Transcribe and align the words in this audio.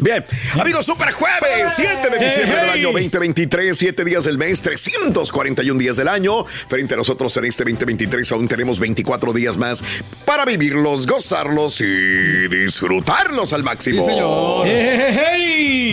Bien, 0.00 0.24
amigos, 0.52 0.86
super 0.86 1.10
jueves, 1.10 1.72
7 1.74 2.08
de 2.08 2.24
diciembre 2.24 2.60
del 2.60 2.70
año 2.70 2.92
2023, 2.92 3.76
7 3.76 4.04
días 4.04 4.22
del 4.22 4.38
mes, 4.38 4.62
341 4.62 5.76
días 5.76 5.96
del 5.96 6.06
año. 6.06 6.44
Frente 6.44 6.94
a 6.94 6.96
nosotros 6.98 7.36
en 7.36 7.46
este 7.46 7.64
2023 7.64 8.30
aún 8.30 8.46
tenemos 8.46 8.78
24 8.78 9.32
días 9.32 9.56
más 9.56 9.82
para 10.24 10.44
vivirlos, 10.44 11.04
gozarlos 11.04 11.80
y 11.80 12.46
disfrutarlos 12.46 13.52
al 13.52 13.64
máximo. 13.64 14.04
Sí, 14.04 14.10
señor. 14.10 14.66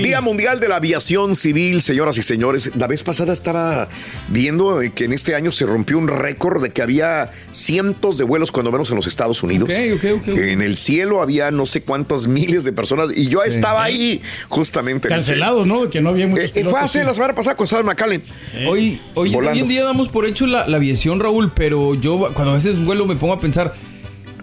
Día 0.04 0.22
Mundial 0.22 0.60
de 0.60 0.68
la 0.68 0.76
Aviación 0.76 1.36
Civil, 1.36 1.82
señoras 1.82 2.20
y 2.20 2.22
señores. 2.22 2.72
La 2.76 2.86
vez 2.86 3.02
pasada 3.02 3.34
estaba 3.34 3.90
viendo 4.28 4.82
que 4.94 5.06
en 5.06 5.14
este 5.14 5.34
año 5.34 5.52
se 5.52 5.66
rompió 5.66 5.98
un 5.98 6.10
récord 6.10 6.62
de 6.62 6.70
que 6.70 6.84
había 6.84 7.32
cientos 7.52 8.20
de 8.20 8.24
vuelos, 8.24 8.52
cuando 8.52 8.72
menos 8.72 8.92
en 8.92 8.98
los 8.98 9.08
Estados 9.08 9.42
Unidos. 9.42 9.70
En 9.72 10.62
el 10.62 10.78
cielo 10.78 11.24
había 11.24 11.50
no 11.50 11.66
sé 11.66 11.82
cuántas 11.82 12.28
miles 12.28 12.64
de 12.64 12.72
personas 12.72 13.10
y 13.16 13.30
yo 13.30 13.44
estaba 13.44 13.84
ahí 13.84 13.95
justamente. 14.50 15.08
en 15.08 15.14
ese- 15.14 15.32
Cancelado, 15.34 15.66
¿no? 15.66 15.90
Que 15.90 16.02
no 16.02 16.10
había 16.10 16.28
muchos 16.28 16.46
Eh, 16.46 16.48
eh, 16.48 16.52
fue 16.54 16.62
pilotos, 16.64 16.82
hace 16.84 17.00
sí. 17.00 17.06
la 17.06 17.14
semana 17.14 17.36
pasada 17.36 17.56
con 17.56 17.68
en 17.68 17.86
McAllen. 17.86 18.24
Hoy, 18.68 19.00
hoy, 19.14 19.36
hoy 19.36 19.60
en 19.60 19.68
día 19.68 19.84
damos 19.84 20.10
por 20.10 20.26
hecho 20.26 20.46
la, 20.48 20.68
la 20.68 20.78
aviación, 20.78 21.20
Raúl, 21.20 21.52
pero 21.56 21.96
yo 21.96 22.30
cuando 22.34 22.52
a 22.52 22.56
veces 22.56 22.84
vuelo 22.84 23.06
me 23.06 23.16
pongo 23.16 23.34
a 23.34 23.40
pensar, 23.40 23.74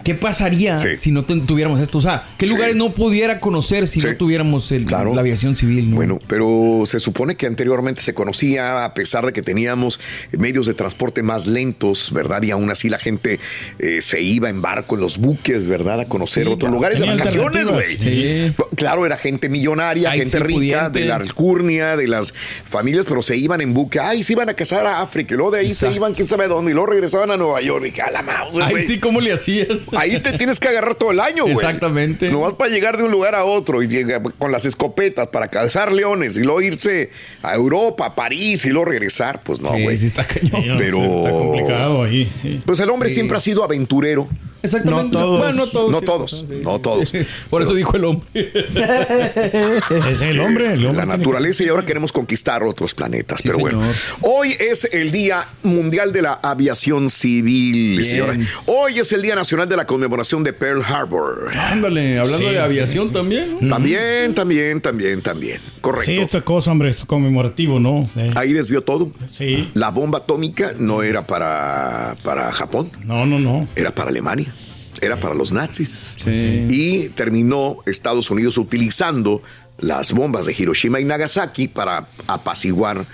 ¿qué 0.03 0.15
pasaría 0.15 0.77
Sí. 0.77 0.89
si 0.99 1.11
no 1.11 1.23
tuviéramos 1.23 1.79
esto? 1.79 1.97
O 1.97 2.01
sea, 2.01 2.27
¿qué 2.37 2.45
Sí. 2.47 2.53
lugares 2.53 2.75
no 2.75 2.93
pudiera 2.93 3.39
conocer 3.39 3.87
si 3.87 4.01
Sí. 4.01 4.07
no 4.07 4.15
tuviéramos 4.17 4.71
el- 4.71 4.85
Claro. 4.85 5.13
la 5.13 5.21
aviación 5.21 5.55
civil? 5.55 5.89
no? 5.89 5.95
Bueno, 5.95 6.19
pero 6.27 6.83
se 6.85 6.99
supone 6.99 7.35
que 7.35 7.45
anteriormente 7.47 8.01
se 8.01 8.13
conocía, 8.13 8.85
a 8.85 8.93
pesar 8.93 9.25
de 9.25 9.33
que 9.33 9.41
teníamos 9.41 9.99
medios 10.31 10.65
de 10.67 10.73
transporte 10.73 11.23
más 11.23 11.47
lentos, 11.47 12.11
¿verdad? 12.13 12.41
Y 12.43 12.51
aún 12.51 12.69
así 12.69 12.89
la 12.89 12.99
gente 12.99 13.39
eh, 13.79 14.01
se 14.01 14.21
iba 14.21 14.49
en 14.49 14.61
barco, 14.61 14.95
en 14.95 15.01
los 15.01 15.17
buques, 15.17 15.67
¿verdad? 15.67 15.99
A 16.01 16.05
conocer 16.05 16.47
otros 16.47 16.59
claro. 16.69 16.75
lugares 16.75 16.99
de 16.99 17.05
vacaciones, 17.05 17.65
güey. 17.65 18.53
Claro, 18.75 19.05
era 19.05 19.17
gente 19.17 19.49
millonaria, 19.49 20.11
Ay, 20.11 20.19
gente 20.19 20.39
rica, 20.39 20.53
pudiente. 20.89 20.99
de 20.99 21.05
la 21.05 21.15
alcurnia, 21.15 21.95
de 21.97 22.07
las 22.07 22.33
familias, 22.69 23.05
pero 23.07 23.21
se 23.23 23.35
iban 23.37 23.61
en 23.61 23.73
buque. 23.73 23.99
Ay, 23.99 24.23
se 24.23 24.33
iban 24.33 24.49
a 24.49 24.53
casar 24.53 24.85
a 24.85 25.01
África, 25.01 25.33
y 25.33 25.37
luego 25.37 25.51
de 25.51 25.59
ahí 25.59 25.67
Exacto. 25.67 25.93
se 25.93 25.97
iban, 25.97 26.13
quién 26.13 26.27
sabe 26.27 26.47
dónde, 26.47 26.71
y 26.71 26.73
luego 26.73 26.87
regresaban 26.91 27.31
a 27.31 27.37
Nueva 27.37 27.61
York. 27.61 27.93
Y 27.95 27.99
a 27.99 28.11
la 28.11 28.21
mouse, 28.21 28.61
Ay, 28.61 28.81
sí, 28.85 28.99
¿cómo 28.99 29.21
le 29.21 29.33
hacías? 29.33 29.67
Ahí 29.97 30.19
te 30.19 30.33
tienes 30.37 30.59
que 30.59 30.67
agarrar 30.67 30.95
todo 30.95 31.11
el 31.11 31.19
año, 31.19 31.43
güey. 31.43 31.55
Exactamente. 31.55 32.29
No 32.29 32.41
vas 32.41 32.53
para 32.53 32.69
llegar 32.71 32.97
de 32.97 33.03
un 33.03 33.11
lugar 33.11 33.35
a 33.35 33.45
otro 33.45 33.81
y 33.83 33.87
llega 33.87 34.21
con 34.21 34.51
las 34.51 34.65
escopetas 34.65 35.27
para 35.27 35.47
cazar 35.47 35.91
leones 35.91 36.37
y 36.37 36.41
luego 36.41 36.61
irse 36.61 37.09
a 37.41 37.55
Europa, 37.55 38.07
a 38.07 38.15
París 38.15 38.65
y 38.65 38.69
luego 38.69 38.85
regresar. 38.85 39.41
Pues 39.43 39.59
no, 39.59 39.73
Sí, 39.75 39.83
güey. 39.83 39.97
sí 39.97 40.05
está 40.07 40.25
cañón. 40.25 40.61
Sí, 40.63 40.69
pero- 40.77 41.03
Está 41.17 41.31
complicado 41.31 42.03
ahí. 42.03 42.31
sí. 42.41 42.61
Pues 42.65 42.79
el 42.79 42.89
hombre 42.89 43.09
siempre 43.09 43.37
ha 43.37 43.41
sido 43.41 43.63
aventurero. 43.63 44.27
Exactamente. 44.63 45.15
No 45.17 45.23
todos. 45.23 45.37
Bueno, 45.39 45.53
no 45.57 45.67
todos. 45.67 45.91
No 45.91 46.79
todos, 46.79 47.13
no. 47.13 47.25
Por 47.49 47.61
eso 47.61 47.71
Pero- 47.71 47.75
dijo 47.75 47.97
el 47.97 48.05
hombre. 48.05 48.27
Es 50.09 50.21
el 50.21 50.39
hombre, 50.39 50.73
el 50.73 50.85
hombre. 50.85 51.05
la 51.05 51.17
naturaleza 51.17 51.63
y 51.63 51.67
ahora 51.67 51.85
queremos 51.85 52.11
conquistar 52.11 52.63
otros 52.63 52.93
planetas. 52.93 53.41
Sí, 53.41 53.49
pero 53.49 53.59
bueno, 53.59 53.81
señor. 53.81 53.95
hoy 54.21 54.55
es 54.59 54.85
el 54.91 55.11
Día 55.11 55.45
Mundial 55.63 56.11
de 56.13 56.21
la 56.21 56.39
Aviación 56.41 57.09
Civil, 57.09 57.97
Bien. 57.99 58.09
señora. 58.09 58.37
Hoy 58.65 58.99
es 58.99 59.11
el 59.11 59.21
Día 59.21 59.35
Nacional 59.35 59.67
de 59.69 59.75
la 59.77 59.85
Conmemoración 59.85 60.43
de 60.43 60.53
Pearl 60.53 60.81
Harbor. 60.83 61.51
Ándale, 61.55 62.19
hablando 62.19 62.47
Sí. 62.47 62.53
de 62.53 62.59
aviación 62.59 63.11
también. 63.11 63.57
¿no? 63.59 63.69
También, 63.69 64.33
también, 64.33 64.81
también, 64.81 65.21
también. 65.21 65.59
Correcto. 65.83 66.05
Sí, 66.05 66.17
esta 66.17 66.39
cosa, 66.41 66.71
hombre, 66.71 66.89
es 66.91 67.03
conmemorativo, 67.03 67.77
¿no? 67.77 68.09
Eh, 68.15 68.31
Ahí 68.35 68.53
desvió 68.53 68.83
todo. 68.83 69.11
Sí. 69.27 69.69
La 69.73 69.91
bomba 69.91 70.19
atómica 70.19 70.71
no 70.79 71.03
era 71.03 71.27
para, 71.27 72.15
para 72.23 72.49
Japón, 72.53 72.89
No, 73.03 73.25
no, 73.25 73.37
no. 73.37 73.67
era 73.75 73.93
para 73.93 74.09
Alemania, 74.09 74.53
era 75.01 75.17
para 75.17 75.35
los 75.35 75.51
nazis. 75.51 76.15
Sí. 76.23 76.67
Y 76.69 77.09
terminó 77.09 77.79
Estados 77.85 78.31
Unidos 78.31 78.57
utilizando 78.57 79.43
las 79.77 80.13
bombas 80.13 80.45
de 80.45 80.55
Hiroshima 80.57 81.01
y 81.01 81.03
Nagasaki 81.05 81.67
para 81.67 82.07
apaciguar 82.27 83.05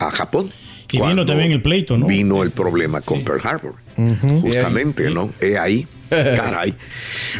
a 0.00 0.10
Japón. 0.10 0.50
Y 0.90 1.00
vino 1.00 1.26
también 1.26 1.52
el 1.52 1.60
pleito, 1.62 1.98
¿no? 1.98 2.06
Vino 2.06 2.42
el 2.42 2.50
problema 2.50 3.00
con 3.02 3.22
Pearl 3.22 3.40
Harbor. 3.44 3.74
Justamente, 4.40 5.10
¿no? 5.10 5.30
He 5.40 5.58
ahí. 5.58 5.86
Caray. 6.08 6.74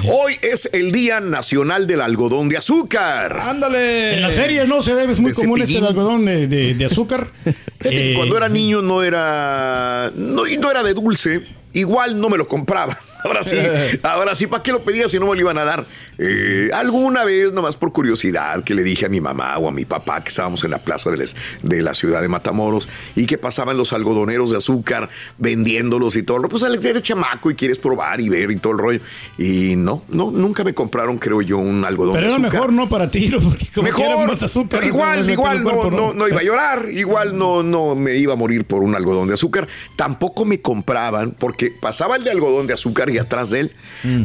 Hoy 0.05 0.35
es 0.43 0.69
el 0.75 0.93
Día 0.93 1.21
Nacional 1.21 1.87
del 1.87 2.03
Algodón 2.03 2.51
de 2.51 2.59
Azúcar. 2.59 3.39
Ándale. 3.41 4.17
En 4.17 4.21
la 4.23 4.31
serie 4.31 4.67
no 4.67 4.83
se 4.83 4.93
ve, 4.93 5.11
es 5.11 5.19
muy 5.19 5.31
De 5.33 5.37
común 5.37 5.63
ese 5.63 5.79
algodón 5.79 6.27
de, 6.27 6.47
de- 6.47 6.75
de 6.75 6.85
azúcar. 6.85 7.31
Eh, 7.85 8.15
cuando 8.17 8.37
era 8.37 8.49
niño 8.49 8.83
no 8.83 9.05
era 9.05 10.11
no, 10.17 10.43
no 10.47 10.71
era 10.71 10.83
de 10.83 10.95
dulce, 10.95 11.47
igual 11.73 12.21
no 12.21 12.29
me 12.29 12.37
lo 12.37 12.49
compraba. 12.49 12.99
Ahora 13.25 13.43
sí, 13.43 13.57
ahora 14.03 14.35
sí, 14.37 14.47
¿para 14.47 14.63
qué 14.63 14.71
lo 14.73 14.83
pedía 14.85 15.09
si 15.09 15.19
no 15.19 15.27
me 15.27 15.35
lo 15.35 15.41
iban 15.41 15.59
a 15.59 15.65
dar? 15.65 15.85
Eh, 16.19 16.71
alguna 16.73 17.25
vez, 17.25 17.53
nomás 17.53 17.75
por 17.77 17.93
curiosidad, 17.93 18.63
que 18.65 18.75
le 18.75 18.83
dije 18.85 19.07
a 19.07 19.09
mi 19.09 19.21
mamá 19.21 19.59
o 19.59 19.69
a 19.69 19.73
mi 19.73 19.85
papá 19.85 20.23
que 20.23 20.29
estábamos 20.29 20.63
en 20.65 20.71
la 20.71 20.79
plaza 20.79 21.11
de, 21.11 21.17
les- 21.19 21.37
de 21.63 21.83
la 21.83 21.95
ciudad 21.95 22.21
de 22.23 22.29
Matamoros 22.29 22.89
y 23.17 23.27
que 23.27 23.37
pasaban 23.39 23.77
los 23.77 23.93
algodoneros 23.93 24.51
de 24.53 24.59
azúcar 24.59 25.09
vendiéndolos 25.39 26.17
y 26.17 26.23
todo. 26.23 26.43
Pues 26.49 26.63
Alex, 26.63 26.85
eres 26.85 27.03
chamaco 27.03 27.51
y 27.51 27.55
quieres 27.55 27.79
probar 27.79 28.21
y 28.21 28.29
ver 28.29 28.51
y 28.51 28.57
todo 28.57 28.73
el 28.75 28.79
rollo. 28.79 29.01
Y 29.37 29.75
no, 29.77 30.05
no, 30.09 30.31
nunca 30.31 30.63
me 30.65 30.75
compraron, 30.75 31.19
creo 31.19 31.43
yo, 31.43 31.59
un 31.59 31.85
algodón 31.85 32.15
Pero 32.15 32.27
de 32.27 32.33
era 32.33 32.37
azúcar. 32.37 32.53
mejor 32.53 32.73
no 32.73 32.89
para 32.89 33.11
ti, 33.11 33.29
¿no? 33.33 33.41
porque 33.41 33.67
como 33.75 33.87
era 33.89 33.97
Mejor, 33.97 34.29
más 34.29 34.43
azúcar. 34.43 34.85
igual, 34.85 35.29
igual, 35.29 35.63
no, 35.65 35.71
cuerpo, 35.71 35.91
no, 35.91 36.15
no 36.15 36.29
iba 36.29 36.41
a 36.41 36.45
llorar, 36.45 36.89
igual 36.91 37.37
no, 37.37 37.63
no 37.63 37.95
me 37.97 38.17
iba 38.17 38.33
a 38.35 38.37
morir 38.37 38.65
por 38.65 38.83
un 38.83 38.95
algodón 38.95 39.29
de 39.29 39.35
azúcar. 39.35 39.67
Tampoco 39.97 40.45
me 40.45 40.61
compraban, 40.61 41.33
porque 41.33 41.73
pasaba 41.81 42.17
el 42.17 42.25
de 42.25 42.31
algodón 42.31 42.67
de 42.67 42.75
azúcar 42.75 43.08
y 43.11 43.19
atrás 43.19 43.51
de 43.51 43.61
él 43.61 43.73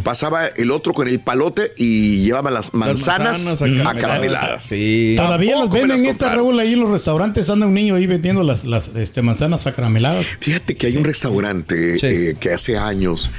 pasaba 0.04 0.48
el 0.48 0.72
otro 0.72 0.94
con 0.94 1.08
el 1.08 1.20
palote 1.20 1.72
y 1.78 2.18
llevaba 2.24 2.52
las 2.52 2.74
manzanas, 2.74 3.44
manzanas 3.46 3.88
acarameladas. 3.88 4.64
Sí. 4.66 5.16
Todavía 5.18 5.58
las 5.58 5.70
venden 5.70 6.04
las 6.04 6.14
esta. 6.16 6.34
Raúl 6.34 6.60
ahí 6.60 6.74
en 6.74 6.80
los 6.82 6.90
restaurantes, 6.90 7.50
anda 7.50 7.66
un 7.68 7.74
niño 7.74 7.96
ahí 7.96 8.08
vendiendo 8.08 8.44
las, 8.44 8.66
las 8.66 8.90
este, 8.96 9.22
manzanas 9.22 9.68
acarameladas. 9.68 10.38
Fíjate 10.40 10.76
que 10.76 10.88
hay 10.88 10.98
un 10.98 11.04
restaurante 11.04 12.00
Sí. 12.00 12.06
eh, 12.08 12.36
que 12.40 12.52
hace 12.52 12.78
años 12.78 13.32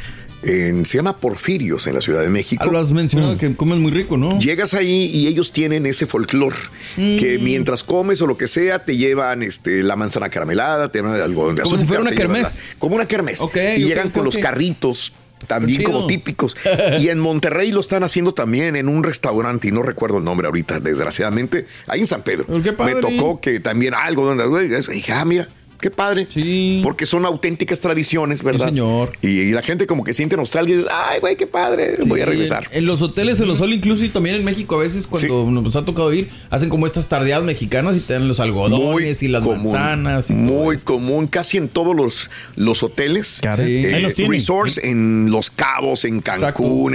en- 0.43 0.85
se 0.85 0.99
llama 0.99 1.17
Porfirios 1.19 1.87
en 1.87 1.95
la 1.95 2.01
Ciudad 2.03 2.21
de 2.21 2.29
México. 2.29 2.63
Ah, 2.67 2.71
lo 2.71 2.79
has 2.79 2.93
mencionado 2.93 3.39
que 3.39 3.55
comes 3.57 3.79
muy 3.79 3.91
rico, 3.91 4.19
¿no? 4.19 4.39
Llegas 4.39 4.75
ahí 4.75 5.07
y 5.07 5.27
ellos 5.27 5.53
tienen 5.53 5.87
ese 5.87 6.07
folclore 6.07 6.57
que 6.97 7.39
Mm. 7.41 7.45
mientras 7.45 7.83
comes 7.83 8.21
o 8.21 8.27
lo 8.27 8.37
que 8.37 8.47
sea 8.47 8.85
te 8.85 8.97
llevan 8.99 9.43
este, 9.43 9.83
la 9.83 9.97
manzana 9.97 10.29
caramelada, 10.29 10.91
te 10.93 10.99
llevan 10.99 11.15
el 11.15 11.23
algodón 11.23 11.55
de 11.57 11.63
Como 11.63 11.79
si 11.79 11.87
fuera 11.87 12.03
una 12.03 12.13
kermés. 12.13 12.57
la- 12.57 12.79
como 12.79 12.95
una 12.97 13.07
kermés. 13.09 13.41
Y 13.77 13.85
llegan 13.85 14.11
con 14.11 14.25
los 14.25 14.37
carritos 14.37 15.15
también 15.47 15.83
como 15.83 16.07
típicos. 16.07 16.57
y 17.01 17.09
en 17.09 17.19
Monterrey 17.19 17.73
lo 17.73 17.81
están 17.81 18.03
haciendo 18.03 18.35
también 18.35 18.77
en 18.77 18.89
un 18.89 19.03
restaurante 19.03 19.69
y 19.69 19.73
no 19.73 19.83
recuerdo 19.83 20.19
el 20.19 20.25
nombre 20.25 20.47
ahorita, 20.47 20.81
desgraciadamente. 20.81 21.67
Ahí 21.87 22.01
en 22.01 22.07
San 22.07 22.23
Pedro. 22.23 22.47
Padre. 22.77 22.95
Me 22.95 23.01
tocó 23.01 23.41
que 23.41 23.61
también 23.61 23.95
algodón 23.95 24.39
de 24.39 24.45
azúcar. 24.45 24.95
Y 24.95 24.97
dije, 24.97 25.13
ah, 25.13 25.25
mira. 25.25 25.49
Qué 25.81 25.91
padre. 25.91 26.27
Sí. 26.31 26.81
Porque 26.83 27.05
son 27.05 27.27
auténticas 27.27 27.81
tradiciones, 27.81 28.43
¿verdad? 28.43 28.69
señor. 28.69 29.13
Y, 29.21 29.29
y 29.29 29.51
la 29.51 29.61
gente 29.63 29.87
como 29.87 30.03
que 30.05 30.15
siente 30.15 30.37
nostalgia 30.37 30.75
y 30.75 30.79
dice, 30.79 30.89
ay, 30.91 31.21
güey, 31.21 31.37
qué 31.37 31.47
padre, 31.47 31.97
voy 32.07 32.21
a 32.21 32.25
Sí, 32.25 32.31
regresar. 32.31 32.69
En, 32.71 32.79
en 32.79 32.87
los 32.87 33.03
hoteles, 33.03 33.39
en 33.41 33.49
los 33.49 33.61
all 33.61 33.73
inclusive, 33.73 34.09
también 34.09 34.37
en 34.37 34.45
México, 34.45 34.77
a 34.77 34.79
veces 34.79 35.07
cuando 35.07 35.51
nos 35.51 35.77
ha 35.77 35.85
tocado 35.85 36.13
ir, 36.15 36.31
hacen 36.51 36.69
como 36.71 36.87
estas 36.87 37.09
tardeadas 37.09 37.45
mexicanas 37.45 37.97
y 37.97 38.01
te 38.01 38.15
dan 38.15 38.29
los 38.29 38.41
algodones 38.41 39.23
y 39.23 39.29
las 39.29 39.43
común, 39.43 39.59
manzanas. 39.59 40.31
Y 40.31 40.35
muy 40.35 40.79
común, 40.79 41.27
casi 41.27 41.59
en 41.59 41.69
todos 41.69 41.95
los, 41.95 42.31
los 42.57 42.83
hoteles. 42.83 43.41
Sí. 43.43 43.47
eh, 43.59 43.95
Ahí 43.97 44.03
los 44.03 44.15
tienen. 44.15 44.33
resorts 44.33 44.79
en 44.79 45.31
Los 45.31 45.51
Cabos, 45.51 46.05
en 46.07 46.21
Cancún, 46.21 46.45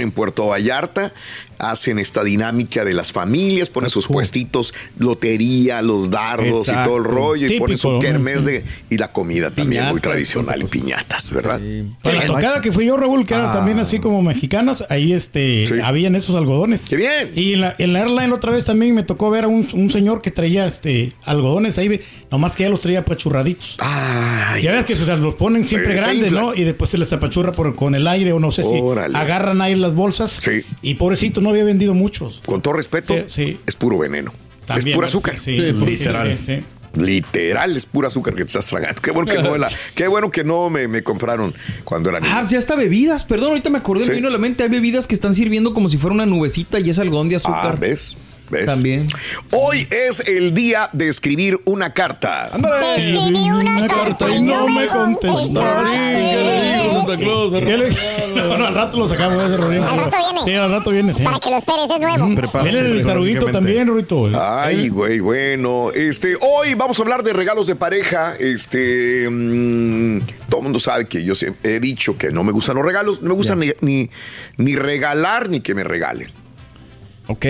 en 0.00 0.10
Puerto 0.10 0.46
Vallarta. 0.48 1.12
Hacen 1.60 1.98
esta 1.98 2.24
dinámica 2.24 2.84
de 2.84 2.94
las 2.94 3.12
familias, 3.12 3.68
ponen 3.70 3.90
sus 3.90 4.06
puestitos, 4.06 4.72
lotería, 4.98 5.82
los 5.82 6.10
dardos 6.10 6.68
y 6.68 6.72
todo 6.84 6.96
el 6.96 7.04
rollo, 7.04 7.46
y 7.46 7.58
ponen 7.58 7.76
su 7.78 7.98
kermés 8.00 8.40
Sí. 8.40 8.46
de. 8.46 8.64
Y 8.90 8.96
la 8.98 9.12
comida 9.12 9.50
también 9.50 9.84
muy 9.86 10.00
tradicional, 10.00 10.58
y 10.58 10.62
cosas. 10.62 10.70
piñatas, 10.70 11.30
¿verdad? 11.30 11.60
Sí. 11.60 11.84
La 12.04 12.26
tocada 12.26 12.60
que 12.60 12.72
fui 12.72 12.86
yo, 12.86 12.96
Raúl, 12.96 13.26
que 13.26 13.34
era 13.34 13.52
también 13.52 13.78
así 13.78 13.98
como 13.98 14.22
mexicanas, 14.22 14.84
ahí 14.88 15.12
este, 15.12 15.64
Ah. 15.64 15.66
Sí. 15.68 15.74
habían 15.82 16.14
esos 16.14 16.36
algodones. 16.36 16.88
¡Qué 16.88 16.96
bien! 16.96 17.32
Y 17.34 17.54
en 17.54 17.60
la, 17.62 17.74
en 17.78 17.92
la 17.92 18.00
airline 18.00 18.32
otra 18.32 18.52
vez 18.52 18.64
también 18.64 18.94
me 18.94 19.02
tocó 19.02 19.30
ver 19.30 19.44
a 19.44 19.48
un, 19.48 19.66
un 19.72 19.90
señor 19.90 20.22
que 20.22 20.30
traía 20.30 20.66
este 20.66 21.12
algodones 21.24 21.76
ahí, 21.78 21.88
ve, 21.88 22.02
nomás 22.30 22.56
que 22.56 22.62
ya 22.64 22.68
los 22.70 22.80
traía 22.80 23.00
apachurraditos. 23.00 23.76
Ay, 23.80 24.62
Ya 24.62 24.72
ves 24.72 24.84
que 24.86 24.92
o 24.94 24.96
sea, 24.96 25.16
los 25.16 25.34
ponen 25.34 25.64
siempre 25.64 25.94
grandes. 25.94 26.32
¿no? 26.32 26.54
Y 26.54 26.64
después 26.64 26.90
se 26.90 26.98
les 26.98 27.12
apachurra 27.12 27.52
por, 27.52 27.74
con 27.74 27.94
el 27.94 28.06
aire 28.06 28.32
o 28.32 28.38
no 28.38 28.50
sé 28.50 28.62
Órale. 28.64 29.14
si 29.14 29.20
agarran 29.20 29.60
ahí 29.60 29.74
las 29.74 29.94
bolsas. 29.94 30.38
Sí. 30.42 30.62
Y 30.82 30.94
pobrecito, 30.94 31.40
no 31.40 31.49
había 31.50 31.64
vendido 31.64 31.94
muchos. 31.94 32.42
con 32.46 32.62
todo 32.62 32.74
respeto, 32.74 33.14
Sí, 33.14 33.22
sí. 33.26 33.60
es 33.66 33.76
puro 33.76 33.98
veneno. 33.98 34.32
También, 34.66 34.88
es 34.88 34.94
pura 34.94 35.06
azúcar. 35.08 35.38
sí, 35.38 35.56
literal. 35.56 36.38
sí, 36.38 36.44
sí. 36.56 36.62
Literal, 37.00 37.76
es 37.76 37.86
pura 37.86 38.08
azúcar 38.08 38.34
que 38.34 38.40
te 38.42 38.48
estás 38.48 38.66
tragando. 38.66 39.00
Qué 39.00 39.12
bueno 39.12 39.30
que 39.32 39.40
no, 39.42 39.56
la- 39.56 39.70
qué 39.94 40.08
bueno 40.08 40.30
que 40.30 40.42
no 40.44 40.70
me, 40.70 40.88
me 40.88 41.02
compraron 41.04 41.54
cuando 41.84 42.10
era 42.10 42.18
niño. 42.20 42.32
Ah, 42.36 42.46
ya 42.48 42.58
está 42.58 42.74
bebidas, 42.74 43.22
perdón, 43.24 43.50
ahorita 43.50 43.70
me 43.70 43.78
acordé, 43.78 44.04
Sí. 44.04 44.10
me 44.10 44.16
vino 44.16 44.28
a 44.28 44.30
la 44.32 44.38
mente, 44.38 44.64
hay 44.64 44.68
bebidas 44.68 45.06
que 45.06 45.14
están 45.14 45.34
sirviendo 45.34 45.72
como 45.72 45.88
si 45.88 45.98
fuera 45.98 46.14
una 46.14 46.26
nubecita 46.26 46.80
y 46.80 46.90
es 46.90 46.98
algodón 46.98 47.28
de 47.28 47.36
Ah, 47.36 47.38
azúcar. 47.38 47.78
¿ves? 47.78 48.16
¿Ves? 48.50 48.66
También. 48.66 49.06
Hoy 49.52 49.86
es 49.90 50.20
el 50.26 50.52
día 50.54 50.90
de 50.92 51.08
escribir 51.08 51.60
una 51.66 51.92
carta. 51.94 52.50
Escribí 52.96 53.50
una 53.50 53.86
carta 53.86 54.28
y 54.28 54.42
no 54.42 54.68
me 54.68 54.86
contestaste. 54.88 55.90
¿Qué 55.90 56.36
le 56.36 56.82
digo, 56.82 56.94
Santa 57.06 57.16
Claus? 57.16 57.52
¿Qué 57.52 57.78
le- 57.78 58.20
No, 58.40 58.56
no, 58.56 58.66
al 58.66 58.74
rato 58.74 58.96
lo 58.98 59.06
sacamos 59.06 59.42
ese 59.44 59.56
Rorín. 59.56 59.82
Al 59.82 59.98
rato 59.98 60.16
viene. 60.18 60.40
Sí, 60.44 60.54
al 60.54 60.70
rato 60.70 60.90
viene, 60.90 61.14
sí. 61.14 61.22
Para 61.22 61.38
que 61.40 61.50
lo 61.50 61.56
esperes, 61.56 61.90
es 61.90 62.00
nuevo. 62.00 62.26
Viene 62.62 62.78
el 62.80 63.04
taruguito 63.04 63.46
también, 63.50 63.86
Rorito. 63.88 64.28
Ay, 64.34 64.88
güey, 64.88 65.20
bueno. 65.20 65.90
Este, 65.94 66.36
hoy 66.40 66.74
vamos 66.74 66.98
a 66.98 67.02
hablar 67.02 67.22
de 67.22 67.32
regalos 67.32 67.66
de 67.66 67.76
pareja. 67.76 68.34
Este, 68.36 69.28
mm, 69.30 70.20
todo 70.48 70.58
el 70.60 70.62
mundo 70.64 70.80
sabe 70.80 71.06
que 71.06 71.22
yo 71.24 71.34
siempre 71.34 71.76
he 71.76 71.80
dicho 71.80 72.16
que 72.16 72.30
no 72.30 72.42
me 72.44 72.52
gustan 72.52 72.76
los 72.76 72.84
regalos. 72.84 73.20
No 73.22 73.28
me 73.30 73.34
gusta 73.34 73.54
ni, 73.54 73.70
ni, 73.80 74.08
ni 74.56 74.74
regalar 74.76 75.48
ni 75.48 75.60
que 75.60 75.74
me 75.74 75.84
regalen. 75.84 76.30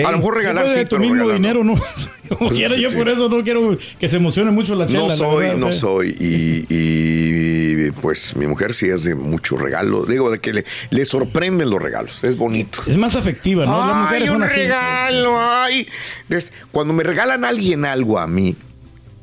A 0.05 0.11
lo 0.11 0.17
mejor 0.17 0.35
regalar 0.37 0.69
sí, 0.69 0.85
tu 0.85 0.97
mismo 0.99 1.15
regalar 1.15 1.33
no. 1.33 1.33
dinero, 1.41 1.63
¿no? 1.63 1.73
Como 2.29 2.47
Pues, 2.47 2.59
quiera, 2.59 2.75
yo 2.77 2.89
sí. 2.91 2.95
por 2.95 3.09
eso 3.09 3.27
no 3.27 3.43
quiero 3.43 3.77
que 3.99 4.07
se 4.07 4.15
emocione 4.17 4.51
mucho 4.51 4.73
la 4.75 4.85
chela. 4.85 4.99
No 4.99 5.11
soy, 5.11 5.45
verdad, 5.47 5.57
no 5.59 5.67
o 5.67 5.71
sea. 5.71 5.79
soy. 5.81 6.15
Y, 6.19 6.65
y, 6.69 7.91
pues 7.91 8.35
mi 8.37 8.47
mujer 8.47 8.73
sí 8.73 8.87
es 8.87 9.03
de 9.03 9.15
mucho 9.15 9.57
regalo. 9.57 10.05
Digo, 10.05 10.31
de 10.31 10.39
que 10.39 10.53
le, 10.53 10.65
le 10.91 11.05
sorprenden 11.05 11.69
los 11.69 11.81
regalos. 11.81 12.23
Es 12.23 12.37
bonito. 12.37 12.81
Es 12.87 12.95
más 12.97 13.15
afectiva, 13.15 13.65
¿no? 13.65 13.85
Las 13.85 13.95
Ay, 13.95 14.01
mujeres 14.03 14.27
son 14.29 14.37
un 14.37 14.43
así. 14.43 14.55
regalo, 14.55 15.35
ay. 15.39 15.87
Cuando 16.71 16.93
me 16.93 17.03
regalan 17.03 17.43
a 17.43 17.49
alguien 17.49 17.83
algo 17.85 18.17
a 18.17 18.27
mí 18.27 18.55